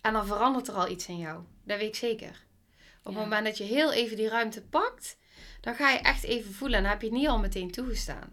En 0.00 0.12
dan 0.12 0.26
verandert 0.26 0.68
er 0.68 0.74
al 0.74 0.88
iets 0.88 1.06
in 1.08 1.18
jou. 1.18 1.44
Dat 1.64 1.78
weet 1.78 1.88
ik 1.88 1.94
zeker. 1.94 2.46
Op 3.02 3.14
het 3.14 3.22
moment 3.22 3.44
dat 3.44 3.58
je 3.58 3.64
heel 3.64 3.92
even 3.92 4.16
die 4.16 4.28
ruimte 4.28 4.62
pakt, 4.62 5.16
dan 5.60 5.74
ga 5.74 5.90
je 5.90 5.98
echt 5.98 6.22
even 6.22 6.54
voelen. 6.54 6.76
En 6.76 6.82
dan 6.82 6.92
heb 6.92 7.00
je 7.02 7.08
het 7.08 7.16
niet 7.16 7.28
al 7.28 7.38
meteen 7.38 7.70
toegestaan. 7.70 8.32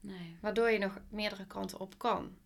Nee. 0.00 0.36
Waardoor 0.40 0.70
je 0.70 0.78
nog 0.78 0.98
meerdere 1.08 1.46
kanten 1.46 1.80
op 1.80 1.98
kan. 1.98 2.36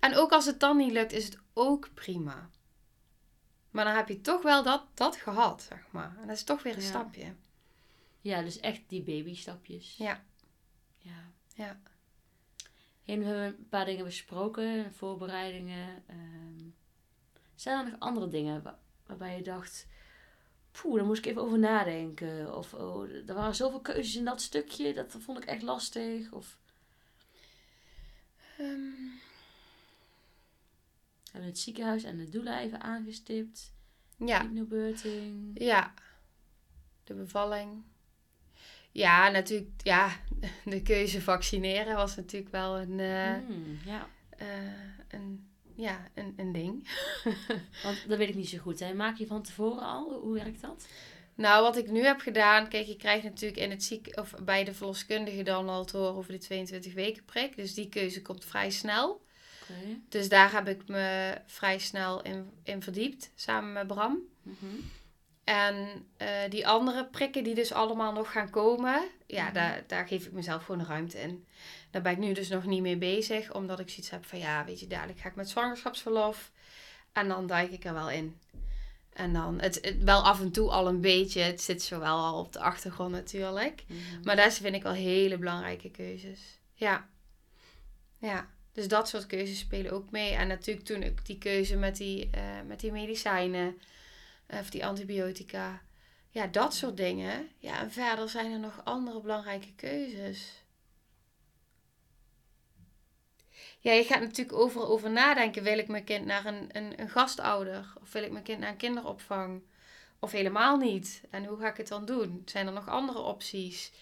En 0.00 0.14
ook 0.16 0.30
als 0.32 0.46
het 0.46 0.60
dan 0.60 0.76
niet 0.76 0.92
lukt, 0.92 1.12
is 1.12 1.24
het 1.24 1.38
ook 1.52 1.88
prima. 1.94 2.50
Maar 3.70 3.84
dan 3.84 3.94
heb 3.96 4.08
je 4.08 4.20
toch 4.20 4.42
wel 4.42 4.62
dat, 4.62 4.84
dat 4.94 5.16
gehad, 5.16 5.62
zeg 5.62 5.84
maar. 5.90 6.16
En 6.20 6.26
dat 6.26 6.36
is 6.36 6.44
toch 6.44 6.62
weer 6.62 6.74
een 6.76 6.82
Ja. 6.82 6.88
stapje. 6.88 7.34
Ja, 8.20 8.42
dus 8.42 8.60
echt 8.60 8.80
die 8.86 9.02
babystapjes. 9.02 9.94
Ja. 9.98 10.24
Ja. 10.98 11.30
Ja. 11.54 11.80
En 13.08 13.18
we 13.18 13.24
hebben 13.24 13.44
een 13.46 13.68
paar 13.68 13.84
dingen 13.84 14.04
besproken, 14.04 14.92
voorbereidingen. 14.94 16.02
ehm. 16.06 16.68
zijn 17.54 17.84
er 17.84 17.90
nog 17.90 18.00
andere 18.00 18.28
dingen 18.28 18.62
wa- 18.62 18.78
waarbij 19.06 19.36
je 19.36 19.42
dacht, 19.42 19.86
poeh, 20.70 20.96
daar 20.96 21.04
moest 21.06 21.18
ik 21.18 21.26
even 21.30 21.42
over 21.42 21.58
nadenken. 21.58 22.56
Of 22.56 22.74
oh, 22.74 23.10
er 23.10 23.34
waren 23.34 23.54
zoveel 23.54 23.80
keuzes 23.80 24.16
in 24.16 24.24
dat 24.24 24.40
stukje, 24.42 24.92
dat 24.94 25.14
vond 25.18 25.38
ik 25.38 25.44
echt 25.44 25.62
lastig. 25.62 26.32
Of 26.32 26.58
Ehm, 28.58 28.92
hebben 31.32 31.50
het 31.50 31.58
ziekenhuis 31.58 32.02
en 32.04 32.16
de 32.16 32.28
doelen 32.28 32.58
even 32.58 32.80
aangestipt. 32.80 33.72
ja. 34.16 34.42
Ja. 35.54 35.94
De 37.04 37.14
bevalling. 37.14 37.82
Ja, 38.92 39.28
natuurlijk. 39.28 39.70
Ja, 39.82 40.10
de 40.64 40.82
keuze 40.82 41.20
vaccineren 41.20 41.96
was 41.96 42.16
natuurlijk 42.16 42.52
wel 42.52 42.78
een, 42.78 43.00
eh, 43.00 43.32
Hmm, 43.46 43.78
ja, 43.84 44.08
eh, 44.30 44.46
een, 45.08 45.48
ja, 45.74 46.08
een, 46.14 46.34
een 46.36 46.52
ding. 46.52 46.88
want 47.84 48.08
dat 48.08 48.18
weet 48.18 48.28
ik 48.28 48.34
niet 48.34 48.48
zo 48.48 48.58
goed. 48.58 48.80
Hè. 48.80 48.94
Maak 48.94 49.16
je 49.16 49.26
van 49.26 49.42
tevoren 49.42 49.82
al? 49.82 50.20
Hoe 50.20 50.34
werkt 50.34 50.60
dat? 50.60 50.86
Nou, 51.34 51.62
wat 51.62 51.76
ik 51.76 51.90
nu 51.90 52.04
heb 52.04 52.20
gedaan, 52.20 52.68
kijk, 52.68 52.86
je 52.86 52.96
krijgt 52.96 53.24
natuurlijk 53.24 53.60
in 53.60 53.70
het 53.70 53.84
ziek 53.84 54.18
of 54.18 54.34
bij 54.42 54.64
de 54.64 54.74
verloskundige 54.74 55.42
dan 55.42 55.68
al 55.68 55.84
te 55.84 55.96
horen 55.96 56.14
over 56.14 56.32
de 56.32 56.38
22 56.38 56.94
weken 56.94 57.24
prik. 57.24 57.56
Dus 57.56 57.74
die 57.74 57.88
keuze 57.88 58.22
komt 58.22 58.44
vrij 58.44 58.70
snel. 58.70 59.26
Dus 60.08 60.28
daar 60.28 60.52
heb 60.52 60.68
ik 60.68 60.88
me 60.88 61.38
vrij 61.46 61.78
snel 61.78 62.22
in, 62.22 62.50
in 62.62 62.82
verdiept, 62.82 63.30
samen 63.34 63.72
met 63.72 63.86
Bram. 63.86 64.18
Mhm. 64.42 64.66
En 65.48 66.06
eh, 66.16 66.28
die 66.48 66.66
andere 66.66 67.06
prikken 67.06 67.44
die 67.44 67.54
dus 67.54 67.72
allemaal 67.72 68.12
nog 68.12 68.32
gaan 68.32 68.50
komen, 68.50 69.02
ja, 69.26 69.44
Mhm. 69.44 69.54
daar, 69.54 69.82
daar 69.86 70.06
geef 70.06 70.26
ik 70.26 70.32
mezelf 70.32 70.64
gewoon 70.64 70.86
ruimte 70.86 71.20
in. 71.20 71.46
Daar 71.90 72.02
ben 72.02 72.12
ik 72.12 72.18
nu 72.18 72.32
dus 72.32 72.48
nog 72.48 72.64
niet 72.64 72.82
mee 72.82 72.96
bezig, 72.96 73.54
omdat 73.54 73.78
ik 73.80 73.88
zoiets 73.88 74.10
heb 74.10 74.24
van, 74.24 74.38
ja, 74.38 74.64
weet 74.64 74.80
je, 74.80 74.86
dadelijk 74.86 75.18
ga 75.18 75.28
ik 75.28 75.34
met 75.34 75.48
zwangerschapsverlof. 75.50 76.50
En 77.12 77.28
dan 77.28 77.46
duik 77.46 77.70
ik 77.70 77.84
er 77.84 77.94
wel 77.94 78.10
in. 78.10 78.38
En 79.12 79.32
dan, 79.32 79.60
het, 79.60 79.78
het 79.82 80.04
wel 80.04 80.22
af 80.22 80.40
en 80.40 80.50
toe 80.52 80.70
al 80.70 80.88
een 80.88 81.00
beetje, 81.00 81.40
het 81.40 81.62
zit 81.62 81.82
zo 81.82 81.98
wel 81.98 82.16
al 82.16 82.38
op 82.38 82.52
de 82.52 82.60
achtergrond 82.60 83.10
natuurlijk. 83.12 83.84
Mhm. 83.86 83.98
Maar 84.22 84.36
dat 84.36 84.54
vind 84.54 84.74
ik 84.74 84.82
wel 84.82 84.92
hele 84.92 85.38
belangrijke 85.38 85.90
keuzes. 85.90 86.40
Ja. 86.74 87.08
Ja. 88.18 88.48
Dus 88.72 88.88
dat 88.88 89.08
soort 89.08 89.26
keuzes 89.26 89.58
spelen 89.58 89.92
ook 89.92 90.10
mee. 90.10 90.32
En 90.32 90.48
natuurlijk 90.48 90.86
toen 90.86 91.02
ik 91.02 91.26
die 91.26 91.38
keuze 91.38 91.76
met 91.76 91.96
die, 91.96 92.28
eh, 92.30 92.42
met 92.66 92.80
die 92.80 92.92
medicijnen, 92.92 93.78
of 94.48 94.70
die 94.70 94.86
antibiotica. 94.86 95.82
Ja, 96.30 96.46
dat 96.46 96.74
soort 96.74 96.96
dingen. 96.96 97.48
Ja, 97.58 97.80
en 97.80 97.92
verder 97.92 98.28
zijn 98.28 98.52
er 98.52 98.58
nog 98.58 98.80
andere 98.84 99.20
belangrijke 99.20 99.74
keuzes. 99.74 100.62
Ja, 103.80 103.92
je 103.92 104.04
gaat 104.04 104.20
natuurlijk 104.20 104.58
overal 104.58 104.88
over 104.88 105.10
nadenken. 105.10 105.62
Wil 105.62 105.78
ik 105.78 105.88
mijn 105.88 106.04
kind 106.04 106.24
naar 106.24 106.46
een, 106.46 106.68
een, 106.72 107.00
een 107.00 107.08
gastouder? 107.08 107.92
Of 108.00 108.12
wil 108.12 108.22
ik 108.22 108.30
mijn 108.30 108.44
kind 108.44 108.60
naar 108.60 108.70
een 108.70 108.76
kinderopvang? 108.76 109.62
Of 110.18 110.32
helemaal 110.32 110.76
niet? 110.76 111.22
En 111.30 111.44
hoe 111.44 111.58
ga 111.58 111.68
ik 111.68 111.76
het 111.76 111.88
dan 111.88 112.04
doen? 112.04 112.42
Zijn 112.44 112.66
er 112.66 112.72
nog 112.72 112.88
andere 112.88 113.18
opties? 113.18 113.92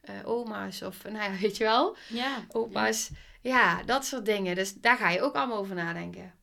Eh, 0.00 0.14
oma's 0.24 0.82
of, 0.82 1.04
nou 1.12 1.32
ja, 1.32 1.38
weet 1.38 1.56
je 1.56 1.64
wel? 1.64 1.96
Ja. 2.08 2.44
Opa's. 2.48 3.10
Ja, 3.40 3.82
dat 3.82 4.04
soort 4.04 4.24
dingen. 4.24 4.54
Dus 4.54 4.74
daar 4.74 4.96
ga 4.96 5.10
je 5.10 5.22
ook 5.22 5.34
allemaal 5.34 5.58
over 5.58 5.74
nadenken. 5.74 6.34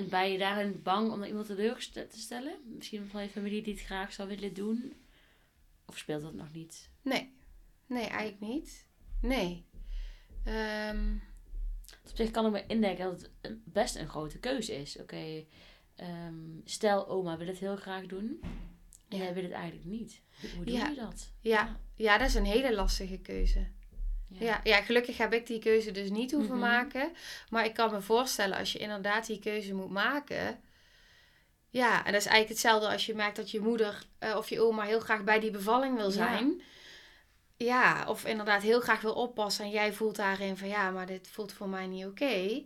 En 0.00 0.08
ben 0.08 0.32
je 0.32 0.38
daarin 0.38 0.80
bang 0.82 1.12
om 1.12 1.22
iemand 1.24 1.46
teleur 1.46 1.88
te 1.92 2.06
stellen? 2.10 2.58
Misschien 2.76 3.06
van 3.08 3.22
je 3.22 3.28
familie 3.28 3.62
die 3.62 3.74
het 3.74 3.82
graag 3.82 4.12
zou 4.12 4.28
willen 4.28 4.54
doen? 4.54 4.92
Of 5.86 5.98
speelt 5.98 6.22
dat 6.22 6.34
nog 6.34 6.52
niet? 6.52 6.90
Nee. 7.02 7.32
Nee, 7.86 8.06
eigenlijk 8.06 8.40
niet. 8.40 8.86
Nee. 9.22 9.64
Ehm, 10.44 11.14
Op 12.10 12.16
zich 12.16 12.30
kan 12.30 12.46
ik 12.46 12.52
me 12.52 12.64
indenken 12.66 13.04
dat 13.04 13.30
het 13.40 13.64
best 13.64 13.96
een 13.96 14.08
grote 14.08 14.38
keuze 14.38 14.74
is. 14.74 14.98
Oké, 14.98 15.44
ehm, 15.94 16.34
stel 16.64 17.08
oma 17.08 17.36
wil 17.36 17.46
het 17.46 17.58
heel 17.58 17.76
graag 17.76 18.06
doen. 18.06 18.40
En 19.08 19.18
jij 19.18 19.34
wil 19.34 19.42
het 19.42 19.52
eigenlijk 19.52 19.84
niet. 19.84 20.22
Hoe, 20.40 20.50
hoe 20.50 20.64
doe 20.64 20.74
Ja. 20.74 20.88
je 20.88 20.94
dat? 20.94 21.32
ja. 21.40 21.80
ja, 21.94 22.18
dat 22.18 22.28
is 22.28 22.34
een 22.34 22.44
hele 22.44 22.74
lastige 22.74 23.18
keuze. 23.18 23.66
Ja. 24.38 24.60
Ja, 24.64 24.82
gelukkig 24.82 25.16
heb 25.16 25.32
ik 25.32 25.46
die 25.46 25.58
keuze 25.58 25.90
dus 25.90 26.10
niet 26.10 26.32
hoeven 26.32 26.56
Mhm. 26.56 26.66
maken. 26.66 27.12
Maar 27.50 27.64
ik 27.64 27.74
kan 27.74 27.90
me 27.92 28.00
voorstellen, 28.00 28.58
als 28.58 28.72
je 28.72 28.78
inderdaad 28.78 29.26
die 29.26 29.38
keuze 29.38 29.74
moet 29.74 29.90
maken, 29.90 30.60
Ja, 31.72 32.04
en 32.04 32.12
dat 32.12 32.20
is 32.20 32.26
eigenlijk 32.26 32.48
hetzelfde 32.48 32.88
als 32.88 33.06
je 33.06 33.14
merkt 33.14 33.36
dat 33.36 33.50
je 33.50 33.60
moeder 33.60 34.02
eh, 34.18 34.36
of 34.36 34.48
je 34.48 34.60
oma 34.60 34.82
heel 34.82 35.00
graag 35.00 35.24
bij 35.24 35.40
die 35.40 35.50
bevalling 35.50 35.96
wil 35.96 36.10
zijn. 36.10 36.62
Ja. 37.56 38.04
of 38.08 38.24
inderdaad 38.24 38.62
heel 38.62 38.80
graag 38.80 39.00
wil 39.00 39.12
oppassen 39.14 39.64
en 39.64 39.70
jij 39.70 39.92
voelt 39.92 40.16
daarin 40.16 40.56
van 40.56 40.68
ja, 40.68 40.90
maar 40.90 41.06
dit 41.06 41.28
voelt 41.28 41.52
voor 41.52 41.68
mij 41.68 41.86
niet 41.86 42.04
oké. 42.06 42.62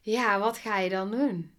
Ja, 0.00 0.38
wat 0.38 0.58
ga 0.58 0.78
je 0.78 0.90
dan 0.90 1.10
doen? 1.10 1.54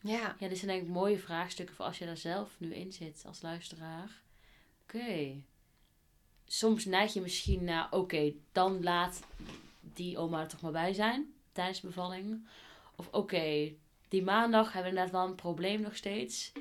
Ja, 0.00 0.36
Ja, 0.38 0.48
dit 0.48 0.58
zijn 0.58 0.70
denk 0.70 0.82
ik 0.82 0.88
mooie 0.88 1.18
vraagstukken 1.18 1.74
voor 1.76 1.84
als 1.84 1.98
je 1.98 2.06
daar 2.06 2.16
zelf 2.16 2.50
nu 2.58 2.74
in 2.74 2.92
zit 2.92 3.22
als 3.26 3.42
luisteraar. 3.42 4.10
Oké. 4.82 5.42
Soms 6.46 6.84
neig 6.84 7.12
je 7.12 7.20
misschien 7.20 7.64
naar, 7.64 7.88
oké, 7.90 8.32
dan 8.52 8.82
laat 8.82 9.20
die 9.80 10.18
oma 10.18 10.40
er 10.40 10.48
toch 10.48 10.60
maar 10.60 10.72
bij 10.72 10.92
zijn 10.92 11.34
tijdens 11.52 11.80
de 11.80 11.86
bevalling. 11.86 12.48
Of 12.96 13.08
oké, 13.10 13.72
die 14.08 14.22
maandag 14.22 14.72
hebben 14.72 14.92
we 14.92 14.98
inderdaad 14.98 15.20
wel 15.20 15.30
een 15.30 15.34
probleem 15.34 15.80
nog 15.80 15.96
steeds. 15.96 16.52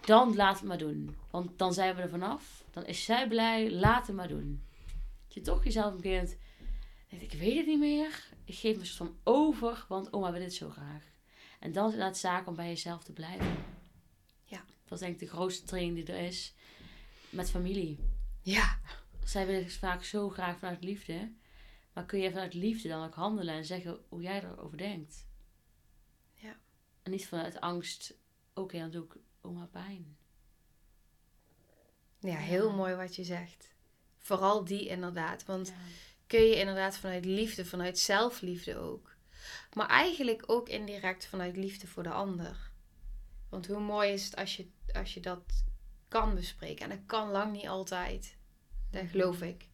Dan 0.00 0.36
laat 0.36 0.58
het 0.58 0.68
maar 0.68 0.78
doen. 0.78 1.16
Want 1.30 1.58
dan 1.58 1.74
zijn 1.74 1.96
we 1.96 2.02
er 2.02 2.08
vanaf. 2.08 2.64
Dan 2.70 2.86
is 2.86 3.04
zij 3.04 3.28
blij, 3.28 3.70
laat 3.70 4.06
het 4.06 4.16
maar 4.16 4.28
doen. 4.28 4.62
Dat 5.24 5.34
je 5.34 5.40
toch 5.40 5.64
jezelf 5.64 5.96
begint, 5.96 6.36
ik 7.08 7.32
weet 7.32 7.56
het 7.56 7.66
niet 7.66 7.78
meer. 7.78 8.24
Ik 8.44 8.54
geef 8.54 8.76
me 8.76 8.84
soort 8.84 9.10
van 9.10 9.16
over, 9.34 9.84
want 9.88 10.12
oma 10.12 10.32
wil 10.32 10.40
dit 10.40 10.54
zo 10.54 10.70
graag. 10.70 11.04
En 11.58 11.72
dan 11.72 11.84
is 11.84 11.90
het 11.90 12.00
inderdaad 12.00 12.18
zaak 12.18 12.46
om 12.46 12.54
bij 12.54 12.68
jezelf 12.68 13.04
te 13.04 13.12
blijven. 13.12 13.56
Ja. 14.44 14.64
Dat 14.84 14.92
is 14.92 14.98
denk 14.98 15.12
ik 15.12 15.28
de 15.28 15.34
grootste 15.34 15.66
training 15.66 15.94
die 15.94 16.14
er 16.14 16.24
is 16.24 16.54
met 17.30 17.50
familie. 17.50 17.98
ja, 18.42 18.80
Zij 19.24 19.46
willen 19.46 19.70
vaak 19.70 20.04
zo 20.04 20.28
graag 20.28 20.58
vanuit 20.58 20.84
liefde. 20.84 21.32
Maar 21.92 22.04
kun 22.06 22.18
je 22.20 22.30
vanuit 22.30 22.54
liefde 22.54 22.88
dan 22.88 23.04
ook 23.04 23.14
handelen 23.14 23.54
en 23.54 23.64
zeggen 23.64 23.98
hoe 24.08 24.22
jij 24.22 24.42
erover 24.44 24.78
denkt? 24.78 25.26
Ja. 26.34 26.56
En 27.02 27.10
niet 27.10 27.26
vanuit 27.26 27.60
angst, 27.60 28.14
oké, 28.54 28.78
dan 28.78 28.90
doe 28.90 29.04
ik 29.04 29.16
oma 29.40 29.66
pijn. 29.66 30.16
ja, 32.20 32.36
heel 32.36 32.68
Ja. 32.68 32.74
mooi 32.74 32.94
wat 32.94 33.16
je 33.16 33.24
zegt. 33.24 33.74
Vooral 34.18 34.64
die 34.64 34.88
inderdaad, 34.88 35.44
want 35.44 35.68
Ja. 35.68 35.74
kun 36.26 36.40
je 36.40 36.56
inderdaad 36.58 36.96
vanuit 36.96 37.24
liefde, 37.24 37.64
vanuit 37.64 37.98
zelfliefde 37.98 38.76
ook. 38.76 39.16
Maar 39.72 39.88
eigenlijk 39.88 40.42
ook 40.46 40.68
indirect 40.68 41.26
vanuit 41.26 41.56
liefde 41.56 41.86
voor 41.86 42.02
de 42.02 42.10
ander. 42.12 42.70
Want 43.48 43.66
hoe 43.66 43.80
mooi 43.80 44.12
is 44.12 44.24
het 44.24 44.36
als 44.36 44.56
je, 44.56 44.70
als 44.92 45.14
je 45.14 45.20
dat 45.20 45.64
kan 46.08 46.34
bespreken. 46.34 46.90
En 46.90 46.96
dat 46.96 47.06
kan 47.06 47.30
lang 47.30 47.52
niet 47.52 47.68
altijd. 47.68 48.36
Dat 48.92 49.08
geloof 49.10 49.42
ik. 49.42 49.68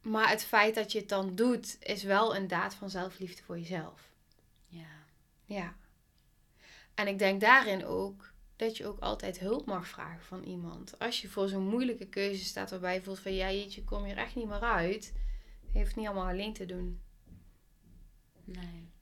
Maar 0.00 0.28
het 0.28 0.44
feit 0.44 0.74
dat 0.74 0.92
je 0.92 0.98
het 0.98 1.08
dan 1.08 1.34
doet, 1.34 1.76
is 1.80 2.02
wel 2.02 2.36
een 2.36 2.48
daad 2.48 2.74
van 2.74 2.90
zelfliefde 2.90 3.42
voor 3.42 3.58
jezelf. 3.58 4.12
ja. 4.68 5.02
Ja. 5.44 5.74
En 6.94 7.06
ik 7.06 7.18
denk 7.18 7.40
daarin 7.40 7.84
ook 7.84 8.32
dat 8.56 8.76
je 8.76 8.86
ook 8.86 8.98
altijd 8.98 9.38
hulp 9.38 9.66
mag 9.66 9.88
vragen 9.88 10.24
van 10.24 10.42
iemand. 10.42 10.98
Als 10.98 11.22
je 11.22 11.28
voor 11.28 11.48
zo'n 11.48 11.68
moeilijke 11.68 12.06
keuze 12.06 12.44
staat 12.44 12.70
waarbij 12.70 12.94
je 12.94 13.02
voelt 13.02 13.18
van 13.20 13.34
ja, 13.34 13.50
jeetje, 13.50 13.84
kom 13.84 14.06
je 14.06 14.12
er 14.12 14.18
echt 14.18 14.34
niet 14.34 14.48
meer 14.48 14.60
uit. 14.60 15.12
Het 15.72 15.96
niet 15.96 16.06
allemaal 16.06 16.28
alleen 16.28 16.52
te 16.52 16.66
doen. 16.66 17.00
Nee. 18.44 18.92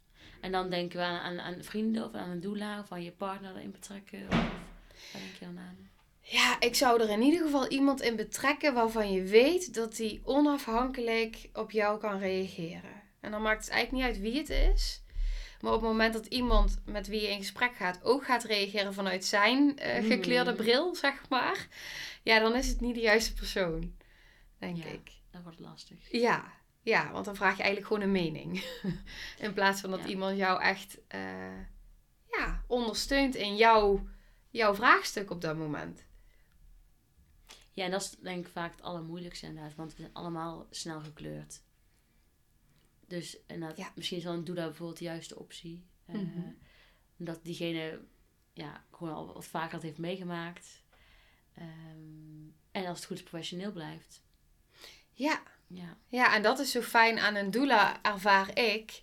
En 0.40 0.52
dan 0.52 0.70
denken 0.70 0.98
we 0.98 1.04
aan, 1.04 1.20
aan, 1.20 1.40
aan 1.40 1.64
vrienden 1.64 2.04
of 2.04 2.14
aan 2.14 2.30
een 2.30 2.40
doula 2.40 2.80
of 2.80 2.92
aan 2.92 3.02
je 3.02 3.12
partner 3.12 3.56
erin 3.56 3.70
betrekken. 3.70 4.26
Of, 4.28 5.10
denk 5.12 5.34
je 5.38 5.44
dan 5.44 5.58
aan? 5.58 5.90
Ja, 6.22 6.60
ik 6.60 6.74
zou 6.74 7.00
er 7.02 7.10
in 7.10 7.22
ieder 7.22 7.40
geval 7.44 7.68
iemand 7.68 8.00
in 8.00 8.16
betrekken 8.16 8.74
waarvan 8.74 9.12
je 9.12 9.22
weet 9.22 9.74
dat 9.74 9.96
die 9.96 10.20
onafhankelijk 10.24 11.48
op 11.52 11.70
jou 11.70 12.00
kan 12.00 12.18
reageren. 12.18 13.02
En 13.20 13.30
dan 13.30 13.42
maakt 13.42 13.64
het 13.64 13.72
eigenlijk 13.74 14.04
niet 14.04 14.14
uit 14.14 14.22
wie 14.22 14.38
het 14.40 14.50
is. 14.74 15.02
Maar 15.60 15.72
op 15.72 15.80
het 15.80 15.90
moment 15.90 16.12
dat 16.14 16.26
iemand 16.26 16.80
met 16.84 17.06
wie 17.06 17.20
je 17.20 17.28
in 17.30 17.38
gesprek 17.38 17.74
gaat 17.76 18.04
ook 18.04 18.24
gaat 18.24 18.44
reageren 18.44 18.94
vanuit 18.94 19.24
zijn 19.24 19.78
eh, 19.78 20.04
gekleurde 20.06 20.50
Mm. 20.50 20.56
bril, 20.56 20.94
zeg 20.94 21.28
maar. 21.28 21.66
Ja, 22.22 22.38
dan 22.38 22.54
is 22.54 22.68
het 22.68 22.80
niet 22.80 22.94
de 22.94 23.00
juiste 23.00 23.34
persoon, 23.34 23.94
denk 24.58 24.76
Ja. 24.76 24.84
ik. 24.84 25.10
Dat 25.30 25.42
wordt 25.42 25.60
lastig. 25.60 25.96
Ja, 26.10 26.52
ja, 26.82 27.12
want 27.12 27.24
dan 27.24 27.36
vraag 27.36 27.56
je 27.56 27.62
eigenlijk 27.62 27.86
gewoon 27.86 28.02
een 28.02 28.22
mening. 28.22 28.64
in 29.46 29.52
plaats 29.52 29.80
van 29.80 29.90
dat 29.90 30.00
Ja. 30.00 30.06
iemand 30.06 30.36
jou 30.36 30.62
echt 30.62 30.98
eh, 31.08 31.20
ja, 32.30 32.62
ondersteunt 32.66 33.34
in 33.34 33.56
jouw, 33.56 34.06
jouw 34.50 34.74
vraagstuk 34.74 35.30
op 35.30 35.40
dat 35.40 35.56
moment. 35.56 36.04
Ja, 37.72 37.84
en 37.84 37.90
dat 37.90 38.00
is 38.02 38.10
denk 38.10 38.46
ik 38.46 38.52
vaak 38.52 38.72
het 38.72 38.82
allermoeilijkste 38.82 39.46
inderdaad. 39.46 39.74
Want 39.74 39.90
we 39.94 40.00
zijn 40.00 40.12
allemaal 40.14 40.66
snel 40.70 41.00
gekleurd. 41.00 41.62
Dus 43.06 43.38
inderdaad, 43.46 43.78
Ja. 43.78 43.92
misschien 43.94 44.18
is 44.18 44.24
dan 44.24 44.34
een 44.34 44.44
doula 44.44 44.64
bijvoorbeeld 44.66 44.98
de 44.98 45.04
juiste 45.04 45.38
optie. 45.38 45.84
Eh, 46.06 46.14
Mhm. 46.14 46.40
Dat 47.16 47.44
diegene 47.44 48.00
ja, 48.52 48.84
gewoon 48.92 49.14
al 49.14 49.32
wat 49.34 49.44
vaker 49.44 49.70
dat 49.72 49.82
heeft 49.82 49.98
meegemaakt. 49.98 50.82
Ehm, 51.54 52.48
en 52.70 52.86
als 52.86 52.96
het 52.98 53.06
goed 53.06 53.16
is 53.16 53.22
professioneel 53.22 53.72
blijft. 53.72 54.22
Ja, 55.12 55.42
Ja, 55.74 55.96
Ja, 56.08 56.34
en 56.34 56.42
dat 56.42 56.58
is 56.58 56.70
zo 56.70 56.80
fijn 56.80 57.18
aan 57.18 57.34
een 57.34 57.50
doula, 57.50 58.02
ervaar 58.02 58.58
ik. 58.58 59.02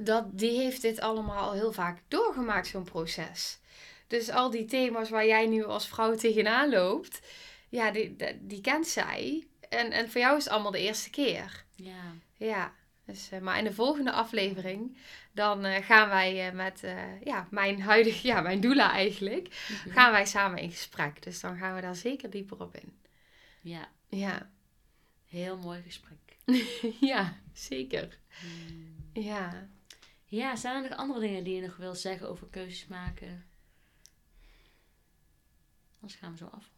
Dat 0.00 0.38
die 0.38 0.58
heeft 0.60 0.82
dit 0.82 1.00
allemaal 1.00 1.36
al 1.48 1.52
heel 1.52 1.72
vaak 1.72 2.02
doorgemaakt, 2.08 2.66
zo'n 2.66 2.84
proces. 2.84 3.58
Dus 4.06 4.30
al 4.30 4.50
die 4.50 4.64
thema's 4.64 5.10
waar 5.10 5.26
jij 5.26 5.46
nu 5.46 5.64
als 5.64 5.88
vrouw 5.88 6.14
tegenaan 6.14 6.70
loopt, 6.70 7.20
ja, 7.68 7.90
die, 7.90 8.16
die, 8.16 8.46
die 8.46 8.60
kent 8.60 8.86
zij. 8.86 9.46
En, 9.68 9.90
en 9.92 10.10
voor 10.10 10.20
jou 10.20 10.36
is 10.36 10.44
het 10.44 10.52
allemaal 10.52 10.70
de 10.72 10.78
eerste 10.80 11.10
keer. 11.10 11.64
ja. 11.74 12.14
Ja, 12.36 12.74
dus, 13.04 13.30
eh, 13.30 13.40
maar 13.40 13.58
in 13.58 13.64
de 13.64 13.72
volgende 13.72 14.12
aflevering, 14.12 14.96
dan 15.32 15.64
eh, 15.64 15.84
gaan 15.84 16.08
wij 16.08 16.46
eh, 16.48 16.54
met 16.54 16.80
ja, 17.24 17.46
mijn 17.50 17.82
huidige, 17.82 18.26
ja, 18.26 18.40
mijn 18.40 18.60
doula 18.60 18.90
eigenlijk, 18.92 19.48
Mhm. 19.68 19.90
gaan 19.90 20.12
wij 20.12 20.26
samen 20.26 20.58
in 20.58 20.70
gesprek. 20.70 21.22
Dus 21.22 21.40
dan 21.40 21.56
gaan 21.56 21.74
we 21.74 21.80
daar 21.80 21.94
zeker 21.96 22.30
dieper 22.30 22.60
op 22.60 22.74
in. 22.76 22.98
ja, 23.60 23.88
Ja, 24.08 24.50
heel 25.26 25.56
mooi 25.56 25.82
gesprek. 25.82 26.36
ja 27.12 27.36
zeker. 27.52 28.18
Hmm. 28.40 29.10
Ja. 29.12 29.68
Ja, 30.24 30.56
zijn 30.56 30.82
er 30.84 30.90
nog 30.90 30.98
andere 30.98 31.20
dingen 31.20 31.44
die 31.44 31.54
je 31.54 31.60
nog 31.62 31.76
wil 31.76 31.94
zeggen 31.94 32.28
over 32.28 32.46
keuzes 32.50 32.86
maken? 32.86 33.46
Anders 36.00 36.18
gaan 36.20 36.30
we 36.32 36.38
zo 36.38 36.46
af. 36.46 36.70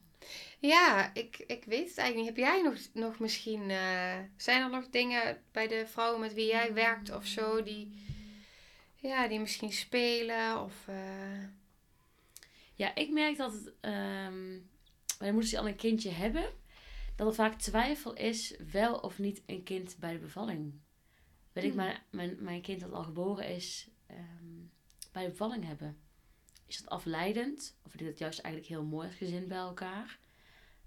Ja, 0.61 1.15
ik, 1.15 1.39
ik 1.39 1.65
weet 1.65 1.89
het 1.89 1.99
eigenlijk 1.99 2.17
niet. 2.17 2.27
Heb 2.27 2.37
jij 2.37 2.63
nog, 2.63 2.79
nog 2.93 3.19
misschien... 3.19 3.71
eh, 3.71 4.19
zijn 4.37 4.63
er 4.63 4.71
nog 4.71 4.89
dingen 4.89 5.43
bij 5.53 5.69
de 5.69 5.87
vrouwen 5.87 6.21
met 6.21 6.35
wie 6.35 6.47
jij 6.47 6.75
werkt 6.75 7.15
of 7.15 7.27
zo... 7.27 7.63
die, 7.63 7.93
ja, 8.97 9.29
die 9.29 9.41
misschien 9.41 9.73
spelen 9.73 10.63
of... 10.63 10.89
eh, 10.89 11.45
Ja, 12.75 12.95
ik 12.95 13.11
merk 13.11 13.37
dat 13.37 13.53
het, 13.53 13.73
ehm, 13.81 14.59
bij 15.19 15.31
moeders 15.31 15.51
die 15.51 15.59
al 15.59 15.69
een 15.69 15.77
kindje 15.77 16.11
hebben, 16.11 16.45
dat 17.17 17.27
er 17.29 17.35
vaak 17.35 17.55
twijfel 17.61 18.15
is 18.15 18.57
wel 18.73 18.95
of 18.95 19.19
niet 19.19 19.43
een 19.47 19.63
kind 19.63 19.97
bij 19.99 20.13
de 20.13 20.19
bevalling. 20.19 20.73
Wil 21.53 21.63
ik 21.65 21.69
Hmm. 21.73 21.79
mijn, 21.79 21.99
mijn, 22.11 22.37
mijn 22.41 22.63
kind 22.63 22.81
dat 22.81 22.93
al 22.93 23.03
geboren 23.03 23.49
is, 23.49 23.89
ehm, 24.07 24.59
bij 25.13 25.25
de 25.25 25.31
bevalling 25.31 25.65
hebben? 25.67 26.01
Is 26.67 26.79
dat 26.79 26.89
afleidend? 26.91 27.77
Of 27.85 27.91
vind 27.91 28.03
ik 28.03 28.09
dat 28.09 28.19
juist 28.19 28.39
eigenlijk 28.39 28.75
heel 28.75 28.85
mooi 28.85 29.07
als 29.07 29.17
gezin 29.17 29.49
bij 29.49 29.59
elkaar? 29.59 30.19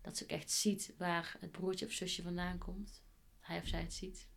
Dat 0.03 0.17
ze 0.17 0.23
ook 0.23 0.29
echt 0.29 0.51
ziet 0.51 0.93
waar 0.97 1.35
het 1.39 1.51
broertje 1.51 1.85
of 1.85 1.91
zusje 1.91 2.21
vandaan 2.21 2.57
komt. 2.57 3.03
Hij 3.39 3.59
of 3.59 3.67
zij 3.67 3.81
het 3.81 3.93
ziet. 3.93 4.27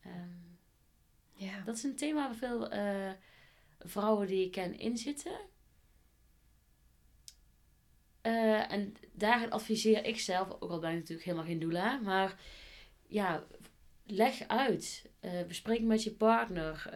Ehm, 0.00 0.46
ja. 1.32 1.60
dat 1.60 1.76
is 1.76 1.82
een 1.82 1.96
thema 1.96 2.26
waar 2.26 2.34
veel 2.34 2.70
eh, 2.70 3.12
vrouwen 3.78 4.26
die 4.26 4.44
ik 4.44 4.52
ken 4.52 4.78
in 4.78 4.96
zitten. 4.96 5.38
Eh, 8.20 8.72
en 8.72 8.94
daarin 9.12 9.50
adviseer 9.50 10.04
ik 10.04 10.18
zelf, 10.18 10.50
ook 10.50 10.70
al 10.70 10.80
ben 10.80 10.90
ik 10.90 10.96
natuurlijk 10.96 11.26
helemaal 11.26 11.46
geen 11.46 11.58
doula, 11.58 11.96
maar 11.96 12.40
ja, 13.06 13.46
leg 14.04 14.48
uit. 14.48 15.10
Eh, 15.20 15.44
bespreek 15.46 15.82
met 15.82 16.02
je 16.02 16.12
partner. 16.12 16.90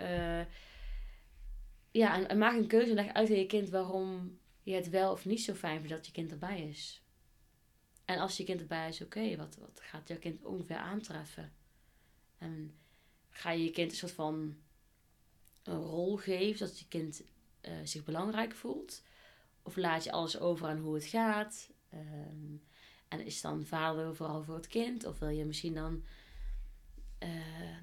Ja, 1.91 2.15
en, 2.15 2.29
en 2.29 2.39
maak 2.39 2.57
een 2.57 2.67
keuze 2.67 2.89
en 2.89 2.95
leg 2.95 3.13
uit 3.13 3.31
aan 3.31 3.37
je 3.37 3.47
kind 3.47 3.69
waarom 3.69 4.39
je 4.63 4.75
het 4.75 4.89
wel 4.89 5.13
of 5.13 5.25
niet 5.25 5.43
zo 5.43 5.55
fijn 5.55 5.79
vindt 5.79 5.95
dat 5.95 6.07
je 6.07 6.13
kind 6.13 6.31
erbij 6.31 6.69
is. 6.69 7.00
En 8.11 8.19
als 8.19 8.37
je 8.37 8.45
kind 8.45 8.61
erbij 8.61 8.89
is, 8.89 9.03
oké, 9.03 9.37
wat, 9.37 9.57
wat 9.57 9.81
gaat 9.83 10.09
jouw 10.09 10.19
kind 10.19 10.45
ongeveer 10.45 10.77
aantreffen? 10.77 11.53
En 12.39 12.75
ga 13.31 13.51
je 13.51 13.65
je 13.65 13.71
kind 13.71 13.91
een 13.91 13.97
soort 13.97 14.13
van 14.13 14.57
een 15.63 15.83
rol 15.83 16.17
geven, 16.17 16.67
dat 16.67 16.79
je 16.79 16.89
kind 16.89 17.23
eh, 17.61 17.73
zich 17.85 18.05
belangrijk 18.05 18.55
voelt? 18.55 19.03
Of 19.63 19.77
laat 19.77 20.05
je 20.05 20.13
alles 20.13 20.39
over 20.39 20.69
aan 20.69 20.79
hoe 20.79 20.95
het 20.95 21.05
gaat? 21.05 21.71
Ehm, 21.89 22.57
en 23.09 23.25
is 23.25 23.41
dan 23.41 23.65
vader 23.65 24.17
vooral 24.17 24.43
voor 24.43 24.55
het 24.55 24.67
kind? 24.67 25.05
Of 25.05 25.19
wil 25.19 25.29
je 25.29 25.45
misschien 25.45 25.75
dan 25.75 26.05
eh, 27.19 27.29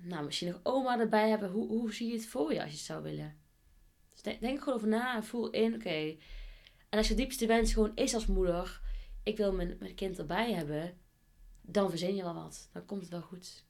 nou, 0.02 0.26
misschien 0.26 0.48
nog 0.48 0.60
oma 0.64 1.00
erbij 1.00 1.30
hebben? 1.30 1.50
Hoe, 1.50 1.68
hoe 1.68 1.94
zie 1.94 2.08
je 2.08 2.14
het 2.14 2.28
voor 2.28 2.54
je 2.54 2.62
als 2.62 2.70
je 2.70 2.78
het 2.78 2.86
zou 2.86 3.04
willen? 3.04 3.38
Dus 4.14 4.40
denk, 4.40 4.60
gewoon 4.60 4.76
over 4.76 4.88
na 4.88 5.16
en 5.16 5.24
voel 5.24 5.50
in, 5.50 5.74
oké. 5.76 6.16
En 6.90 6.98
als 6.98 7.08
je 7.08 7.16
diepste 7.16 7.46
wens 7.46 7.74
gewoon 7.74 7.96
is 7.96 8.14
als 8.14 8.26
moeder, 8.26 8.82
ik 9.28 9.38
wil 9.38 9.54
mijn, 9.54 9.96
kind 9.96 10.20
erbij 10.20 10.54
hebben, 10.54 10.98
dan 11.62 11.90
verzin 11.90 12.16
je 12.16 12.24
wel 12.24 12.34
wat. 12.34 12.70
Dan 12.74 12.86
komt 12.86 13.02
het 13.02 13.10
wel 13.10 13.22
goed. 13.22 13.64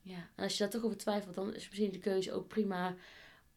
Ja, 0.00 0.30
en 0.36 0.44
als 0.44 0.52
je 0.52 0.58
daar 0.58 0.70
toch 0.70 0.82
over 0.84 0.96
twijfelt, 0.96 1.34
dan 1.34 1.54
is 1.54 1.68
misschien 1.68 1.92
de 1.92 1.98
keuze 1.98 2.32
ook 2.32 2.48
prima 2.48 2.96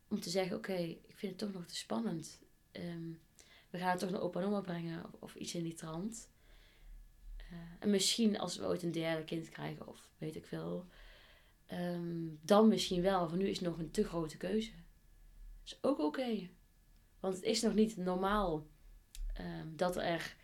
om 0.08 0.20
te 0.20 0.30
zeggen, 0.30 0.58
oké, 0.58 0.76
ik 0.76 1.16
vind 1.16 1.32
het 1.32 1.38
toch 1.38 1.54
nog 1.54 1.66
te 1.66 1.76
spannend. 1.76 2.40
Ehm, 2.72 3.12
we 3.70 3.78
gaan 3.78 3.90
het 3.90 4.00
toch 4.00 4.10
naar 4.10 4.22
opa 4.22 4.40
en 4.40 4.46
oma 4.46 4.62
brengen 4.62 5.06
of, 5.06 5.14
of 5.20 5.36
iets 5.36 5.56
in 5.56 5.64
die 5.64 5.74
trant. 5.74 6.30
Eh, 7.38 7.58
en 7.80 7.90
misschien 7.90 8.40
als 8.40 8.58
we 8.58 8.66
ooit 8.66 8.84
een 8.84 8.92
derde 8.92 9.24
kind 9.24 9.50
krijgen 9.50 9.88
of 9.88 10.10
weet 10.18 10.36
ik 10.36 10.46
veel. 10.46 10.86
ehm, 11.66 12.28
dan 12.42 12.68
misschien 12.68 13.02
wel. 13.02 13.30
Voor 13.30 13.38
nu 13.38 13.48
is 13.48 13.60
het 13.60 13.68
nog 13.68 13.78
een 13.78 13.92
te 13.92 14.04
grote 14.04 14.38
keuze. 14.38 14.72
Dat 14.72 15.66
is 15.66 15.78
ook 15.82 16.00
oké. 16.00 16.50
Want 17.20 17.36
het 17.36 17.44
is 17.44 17.62
nog 17.62 17.74
niet 17.74 17.98
normaal 17.98 18.68
ehm, 19.34 19.68
dat 19.76 19.98
er 19.98 20.36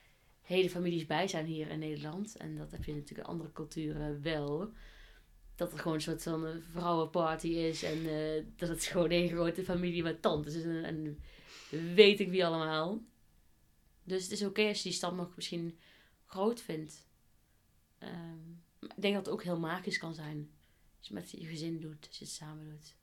hele 0.51 0.69
families 0.69 1.05
bij 1.05 1.27
zijn 1.27 1.45
hier 1.45 1.69
in 1.69 1.79
Nederland. 1.79 2.37
En 2.37 2.57
dat 2.57 2.71
heb 2.71 2.83
je 2.83 2.93
natuurlijk 2.93 3.27
in 3.27 3.33
andere 3.33 3.51
culturen 3.51 4.21
wel. 4.21 4.71
Dat 5.55 5.71
er 5.71 5.79
gewoon 5.79 5.93
een 5.93 6.01
soort 6.01 6.23
van 6.23 6.45
een 6.45 6.61
vrouwenparty 6.61 7.47
is. 7.47 7.83
En 7.83 8.09
eh, 8.09 8.43
dat 8.55 8.69
het 8.69 8.83
gewoon 8.85 9.11
een 9.11 9.29
grote 9.29 9.63
familie 9.63 10.03
met 10.03 10.21
tantes 10.21 10.55
is. 10.55 10.63
En, 10.63 10.83
en 10.83 11.19
weet 11.95 12.19
ik 12.19 12.29
wie 12.29 12.45
allemaal. 12.45 13.01
Dus 14.03 14.23
het 14.23 14.31
is 14.31 14.43
oké 14.43 14.67
als 14.67 14.77
je 14.77 14.83
die 14.83 14.97
stap 14.97 15.15
nog 15.15 15.35
misschien 15.35 15.77
groot 16.25 16.61
vindt. 16.61 17.07
Ehm, 17.97 18.49
ik 18.79 19.01
denk 19.01 19.13
dat 19.13 19.25
het 19.25 19.33
ook 19.33 19.43
heel 19.43 19.59
magisch 19.59 19.97
kan 19.97 20.13
zijn. 20.13 20.51
Als 20.97 21.07
je 21.07 21.13
met 21.13 21.31
je 21.31 21.45
gezin 21.45 21.79
doet. 21.79 22.07
Als 22.07 22.17
je 22.17 22.25
het 22.25 22.33
samen 22.33 22.69
doet. 22.69 22.95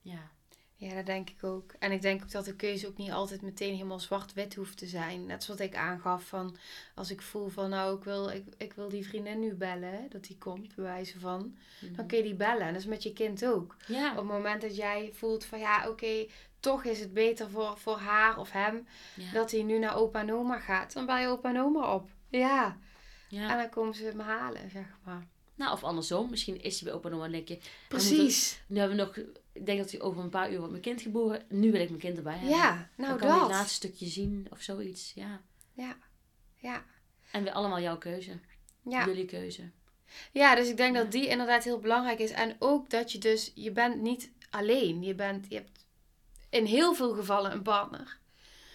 Ja. 0.00 0.32
Ja, 0.80 0.94
dat 0.94 1.06
denk 1.06 1.30
ik 1.30 1.44
ook. 1.44 1.72
En 1.78 1.92
ik 1.92 2.02
denk 2.02 2.22
ook 2.22 2.30
dat 2.30 2.44
de 2.44 2.56
keuze 2.56 2.86
ook 2.86 2.96
niet 2.96 3.10
altijd 3.10 3.42
meteen 3.42 3.72
helemaal 3.72 4.00
zwart-wit 4.00 4.54
hoeft 4.54 4.78
te 4.78 4.86
zijn. 4.86 5.26
Net 5.26 5.44
zoals 5.44 5.60
ik 5.60 5.76
aangaf 5.76 6.24
van 6.24 6.56
als 6.94 7.10
ik 7.10 7.22
voel 7.22 7.48
van 7.48 7.70
nou 7.70 7.96
ik 7.96 8.04
wil, 8.04 8.28
ik, 8.28 8.44
ik 8.56 8.72
wil 8.72 8.88
die 8.88 9.06
vriendin 9.06 9.40
nu 9.40 9.54
bellen, 9.54 10.06
dat 10.10 10.24
die 10.24 10.38
komt, 10.38 10.74
bij 10.74 10.84
wijze 10.84 11.18
van. 11.18 11.56
Dan 11.96 12.06
kun 12.06 12.16
je 12.16 12.24
die 12.24 12.34
bellen. 12.34 12.66
En 12.66 12.72
dat 12.72 12.82
is 12.82 12.88
met 12.88 13.02
je 13.02 13.12
kind 13.12 13.44
ook. 13.44 13.76
Ja. 13.86 14.10
Op 14.10 14.16
het 14.16 14.26
moment 14.26 14.60
dat 14.60 14.76
jij 14.76 15.10
voelt 15.14 15.44
van 15.44 15.58
ja 15.58 15.88
oké, 15.88 16.26
toch 16.60 16.84
is 16.84 17.00
het 17.00 17.12
beter 17.12 17.50
voor, 17.50 17.78
voor 17.78 17.98
haar 17.98 18.38
of 18.38 18.50
hem 18.50 18.86
ja. 19.16 19.32
dat 19.32 19.50
hij 19.50 19.62
nu 19.62 19.78
naar 19.78 19.96
opa 19.96 20.20
en 20.20 20.32
oma 20.32 20.58
gaat. 20.58 20.92
Dan 20.92 21.06
bel 21.06 21.16
je 21.16 21.28
opa 21.28 21.48
en 21.48 21.60
oma 21.60 21.94
op. 21.94 22.10
Ja. 22.28 22.78
ja. 23.28 23.50
En 23.50 23.56
dan 23.56 23.68
komen 23.68 23.94
ze 23.94 24.12
me 24.14 24.22
halen, 24.22 24.70
zeg 24.70 24.86
maar. 25.04 25.26
Nou, 25.54 25.72
of 25.72 25.84
andersom. 25.84 26.30
Misschien 26.30 26.62
is 26.62 26.80
hij 26.80 26.90
bij 26.90 26.98
opa 26.98 27.08
en 27.08 27.14
oma 27.14 27.24
en 27.24 27.32
denk 27.32 27.48
je... 27.48 27.58
Precies. 27.88 28.62
Nu 28.66 28.78
hebben 28.78 28.96
we 28.96 29.02
nog... 29.02 29.26
Ik 29.60 29.66
denk 29.66 29.78
dat 29.78 29.90
hij 29.90 30.00
over 30.00 30.22
een 30.22 30.28
paar 30.30 30.50
uur 30.50 30.56
wordt 30.56 30.70
mijn 30.70 30.82
kind 30.82 31.02
geboren. 31.02 31.42
Nu 31.48 31.70
wil 31.72 31.80
ik 31.80 31.88
mijn 31.88 32.00
kind 32.00 32.16
erbij 32.16 32.32
hebben. 32.32 32.56
Ja, 32.58 32.90
nou 32.96 33.08
dan 33.10 33.18
kan 33.18 33.28
dat. 33.28 33.40
het 33.40 33.50
laatste 33.50 33.74
stukje 33.74 34.06
zien 34.06 34.46
of 34.50 34.60
zoiets. 34.62 35.12
Ja. 35.14 35.40
Ja. 35.72 35.96
Ja. 36.56 36.84
En 37.30 37.42
weer 37.42 37.52
allemaal 37.52 37.80
jouw 37.80 37.98
keuze. 37.98 38.38
Ja. 38.82 39.06
Jullie 39.06 39.24
keuze. 39.24 39.70
Ja, 40.32 40.54
dus 40.54 40.68
ik 40.68 40.76
denk 40.76 40.96
Ja. 40.96 41.02
dat 41.02 41.12
die 41.12 41.26
inderdaad 41.28 41.64
heel 41.64 41.78
belangrijk 41.78 42.18
is. 42.18 42.30
En 42.30 42.56
ook 42.58 42.90
dat 42.90 43.12
je 43.12 43.18
dus, 43.18 43.52
je 43.54 43.72
bent 43.72 44.00
niet 44.00 44.32
alleen. 44.50 45.02
Je, 45.02 45.14
bent, 45.14 45.46
je 45.48 45.54
hebt 45.54 45.84
in 46.50 46.64
heel 46.64 46.94
veel 46.94 47.14
gevallen 47.14 47.52
een 47.52 47.62
partner. 47.62 48.18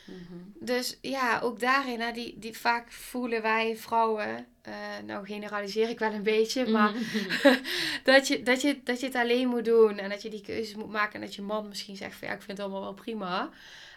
Mhm. 0.06 0.40
Dus 0.60 0.98
ja, 1.02 1.40
ook 1.40 1.60
daarin, 1.60 2.00
hè, 2.02 2.12
die, 2.12 2.40
die 2.40 2.58
vaak 2.58 2.92
voelen 2.92 3.42
wij 3.42 3.78
vrouwen, 3.78 4.48
eh, 4.66 4.74
nou 5.05 5.26
generaliseer 5.26 5.89
ik 5.89 5.99
wel 5.99 6.13
een 6.13 6.24
beetje, 6.24 6.68
maar 6.68 6.91
Mhm. 6.91 7.55
dat, 8.03 8.28
je, 8.28 8.43
dat, 8.43 8.61
je, 8.61 8.82
dat 8.84 8.99
je 8.99 9.05
het 9.05 9.16
alleen 9.16 9.47
moet 9.47 9.66
doen 9.66 9.97
en 9.97 10.09
dat 10.09 10.22
je 10.22 10.30
die 10.30 10.41
keuzes 10.41 10.76
moet 10.76 10.91
maken 10.91 11.13
en 11.13 11.22
dat 11.22 11.36
je 11.36 11.41
man 11.41 11.68
misschien 11.68 11.95
zegt 11.95 12.16
van 12.16 12.28
ja, 12.28 12.34
ik 12.34 12.41
vind 12.41 12.57
het 12.57 12.68
allemaal 12.68 12.82
wel 12.84 12.93
prima. 12.93 13.49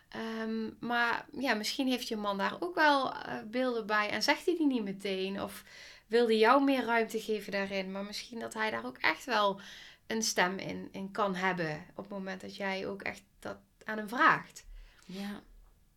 Ehm, 0.09 0.71
maar 0.81 1.27
ja, 1.39 1.55
misschien 1.55 1.89
heeft 1.89 2.09
je 2.09 2.17
man 2.17 2.39
daar 2.39 2.57
ook 2.61 2.75
wel 2.75 3.13
eh, 3.15 3.35
beelden 3.47 3.87
bij 3.87 4.11
en 4.11 4.23
zegt 4.23 4.47
hij 4.47 4.57
die 4.57 4.67
niet 4.67 4.85
meteen 4.85 5.43
of 5.43 5.65
wil 6.07 6.27
hij 6.27 6.39
jou 6.39 6.65
meer 6.65 6.85
ruimte 6.85 7.21
geven 7.21 7.53
daarin, 7.53 7.93
maar 7.93 8.05
misschien 8.05 8.39
dat 8.39 8.55
hij 8.55 8.71
daar 8.71 8.87
ook 8.87 8.99
echt 8.99 9.25
wel 9.25 9.61
een 10.07 10.23
stem 10.23 10.59
in, 10.59 10.89
in 10.93 11.11
kan 11.11 11.35
hebben 11.35 11.85
op 11.91 11.97
het 11.97 12.09
moment 12.09 12.41
dat 12.41 12.57
jij 12.57 12.87
ook 12.87 13.03
echt 13.03 13.23
dat 13.39 13.57
aan 13.85 13.99
hem 13.99 14.09
vraagt. 14.09 14.67
Ja. 15.05 15.43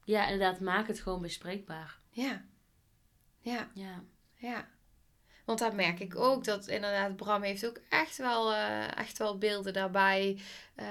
Ja, 0.04 0.24
inderdaad. 0.28 0.60
Maak 0.60 0.88
het 0.88 1.00
gewoon 1.00 1.22
bespreekbaar. 1.22 1.98
Ja. 2.10 2.46
Ja. 3.40 3.70
Ja. 3.74 4.04
Ja. 4.42 4.68
Want 5.46 5.60
dat 5.60 5.74
merk 5.74 6.00
ik 6.00 6.16
ook. 6.16 6.44
Dat 6.44 6.68
inderdaad, 6.68 7.16
Bram 7.16 7.42
heeft 7.42 7.66
ook 7.66 7.80
echt 7.90 8.18
wel, 8.18 8.54
eh, 8.54 8.98
echt 8.98 9.18
wel 9.18 9.38
beelden 9.38 9.74
daarbij. 9.74 10.40
Eh, 10.76 10.86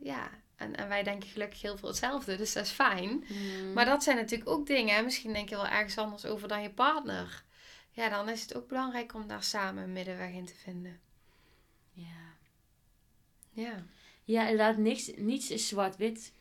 ja. 0.00 0.30
En, 0.56 0.76
en 0.76 0.88
wij 0.88 1.02
denken 1.02 1.28
gelukkig 1.28 1.62
heel 1.62 1.76
veel 1.78 1.88
hetzelfde. 1.88 2.36
Dus 2.36 2.52
dat 2.52 2.64
is 2.64 2.70
fijn. 2.70 3.24
Mhm. 3.28 3.72
Maar 3.72 3.84
dat 3.84 4.02
zijn 4.02 4.16
natuurlijk 4.16 4.50
ook 4.50 4.66
dingen. 4.66 5.04
Misschien 5.04 5.32
denk 5.32 5.48
je 5.48 5.56
wel 5.56 5.66
ergens 5.66 5.98
anders 5.98 6.24
over 6.24 6.48
dan 6.48 6.62
je 6.62 6.70
partner. 6.70 7.44
Ja, 7.90 8.08
dan 8.08 8.28
is 8.28 8.42
het 8.42 8.56
ook 8.56 8.68
belangrijk 8.68 9.14
om 9.14 9.26
daar 9.26 9.42
samen 9.42 9.82
een 9.82 9.92
middenweg 9.92 10.30
in 10.30 10.46
te 10.46 10.54
vinden. 10.54 11.00
Ja. 11.92 12.34
Ja. 13.52 13.84
Ja, 14.24 14.42
inderdaad. 14.42 14.76
Niks, 14.76 15.10
niets 15.16 15.50
is 15.50 15.68
zwart-wit. 15.68 16.32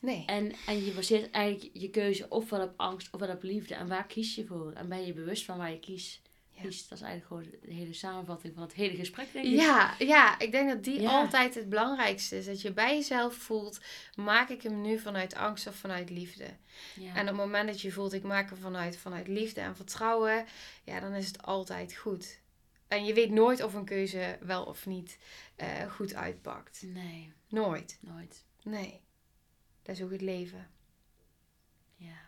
Nee. 0.00 0.22
En, 0.26 0.52
en 0.66 0.84
je 0.84 0.92
baseert 0.92 1.30
eigenlijk 1.30 1.70
je 1.76 1.90
keuze 1.90 2.28
ofwel 2.28 2.62
op 2.62 2.72
angst 2.76 3.12
ofwel 3.12 3.30
op 3.34 3.42
liefde. 3.42 3.74
En 3.74 3.88
waar 3.88 4.06
kies 4.06 4.34
je 4.34 4.46
voor? 4.46 4.72
En 4.72 4.88
ben 4.88 5.06
je 5.06 5.12
bewust 5.12 5.44
van 5.44 5.58
waar 5.58 5.70
je 5.70 5.78
kiest? 5.80 6.20
Ja. 6.50 6.62
kiest? 6.62 6.88
Dat 6.88 6.98
is 6.98 7.04
eigenlijk 7.04 7.44
gewoon 7.44 7.60
de 7.68 7.74
hele 7.80 7.92
samenvatting 7.92 8.54
van 8.54 8.62
het 8.62 8.72
hele 8.72 8.96
gesprek, 8.96 9.32
denk 9.32 9.44
ik. 9.46 9.52
Ja, 9.52 9.94
ja, 9.98 10.38
ik 10.38 10.50
denk 10.52 10.68
dat 10.68 10.84
die 10.84 11.00
Ja. 11.00 11.10
altijd 11.10 11.54
het 11.54 11.68
belangrijkste 11.68 12.38
is. 12.38 12.44
Dat 12.46 12.60
je 12.62 12.72
bij 12.72 12.94
jezelf 12.96 13.34
voelt, 13.34 13.80
maak 14.14 14.48
ik 14.48 14.62
hem 14.62 14.80
nu 14.80 14.98
vanuit 14.98 15.34
angst 15.34 15.66
of 15.66 15.74
vanuit 15.74 16.10
liefde? 16.10 16.46
Ja. 16.94 17.14
En 17.14 17.20
op 17.20 17.26
het 17.26 17.36
moment 17.36 17.66
dat 17.68 17.80
je 17.80 17.92
voelt, 17.92 18.12
ik 18.12 18.22
maak 18.22 18.50
hem 18.50 18.58
vanuit, 18.58 18.96
vanuit 18.96 19.28
liefde 19.28 19.60
en 19.60 19.76
vertrouwen, 19.76 20.44
ja, 20.84 21.00
dan 21.00 21.12
is 21.14 21.26
het 21.26 21.42
altijd 21.42 21.94
goed. 21.96 22.38
En 22.88 23.04
je 23.04 23.14
weet 23.14 23.30
nooit 23.30 23.62
of 23.62 23.74
een 23.74 23.84
keuze 23.84 24.38
wel 24.40 24.64
of 24.64 24.86
niet 24.86 25.18
eh, 25.56 25.92
goed 25.92 26.14
uitpakt. 26.14 26.82
Nee, 26.86 27.32
Nooit. 27.48 27.98
nooit. 28.00 28.44
Nee. 28.62 29.00
Dat 29.82 29.96
is 29.96 30.02
ook 30.02 30.10
het 30.10 30.20
leven. 30.20 30.66
Ja. 31.96 32.18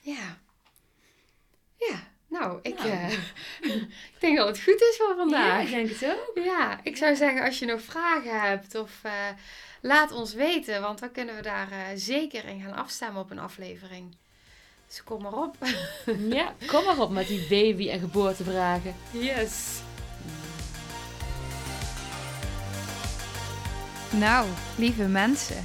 Ja. 0.00 0.38
Ja. 1.76 2.12
Nou, 2.28 2.58
ik, 2.62 2.78
Nou. 2.78 2.90
eh, 2.90 3.12
ik 4.12 4.16
denk 4.20 4.36
dat 4.36 4.46
het 4.46 4.60
goed 4.62 4.80
is 4.80 4.96
voor 4.98 5.08
Ja, 5.08 5.16
vandaag. 5.16 5.62
ik 5.64 5.70
denk 5.70 5.88
het 5.90 6.04
ook. 6.04 6.44
Ja, 6.44 6.80
ik 6.82 6.96
zou 6.96 7.16
zeggen 7.16 7.42
als 7.44 7.58
je 7.58 7.66
nog 7.66 7.80
vragen 7.82 8.40
hebt 8.40 8.74
of 8.74 8.98
eh, 9.02 9.12
laat 9.80 10.12
ons 10.12 10.34
weten, 10.34 10.80
want 10.80 10.98
dan 10.98 11.12
kunnen 11.12 11.34
we 11.36 11.42
daar 11.42 11.70
eh, 11.72 11.78
zeker 11.94 12.44
in 12.44 12.60
gaan 12.62 12.74
afstemmen 12.76 13.22
op 13.22 13.30
een 13.30 13.38
aflevering. 13.38 14.16
Dus 14.86 15.04
kom 15.04 15.22
maar 15.22 15.32
op. 15.32 15.56
Ja, 16.38 16.54
kom 16.66 16.84
maar 16.84 16.98
op 16.98 17.10
met 17.10 17.26
die 17.26 17.46
baby- 17.48 17.90
en 17.90 18.00
geboortevragen. 18.00 18.94
Yes. 19.10 19.80
Nou, 24.12 24.48
lieve 24.76 25.02
mensen, 25.02 25.64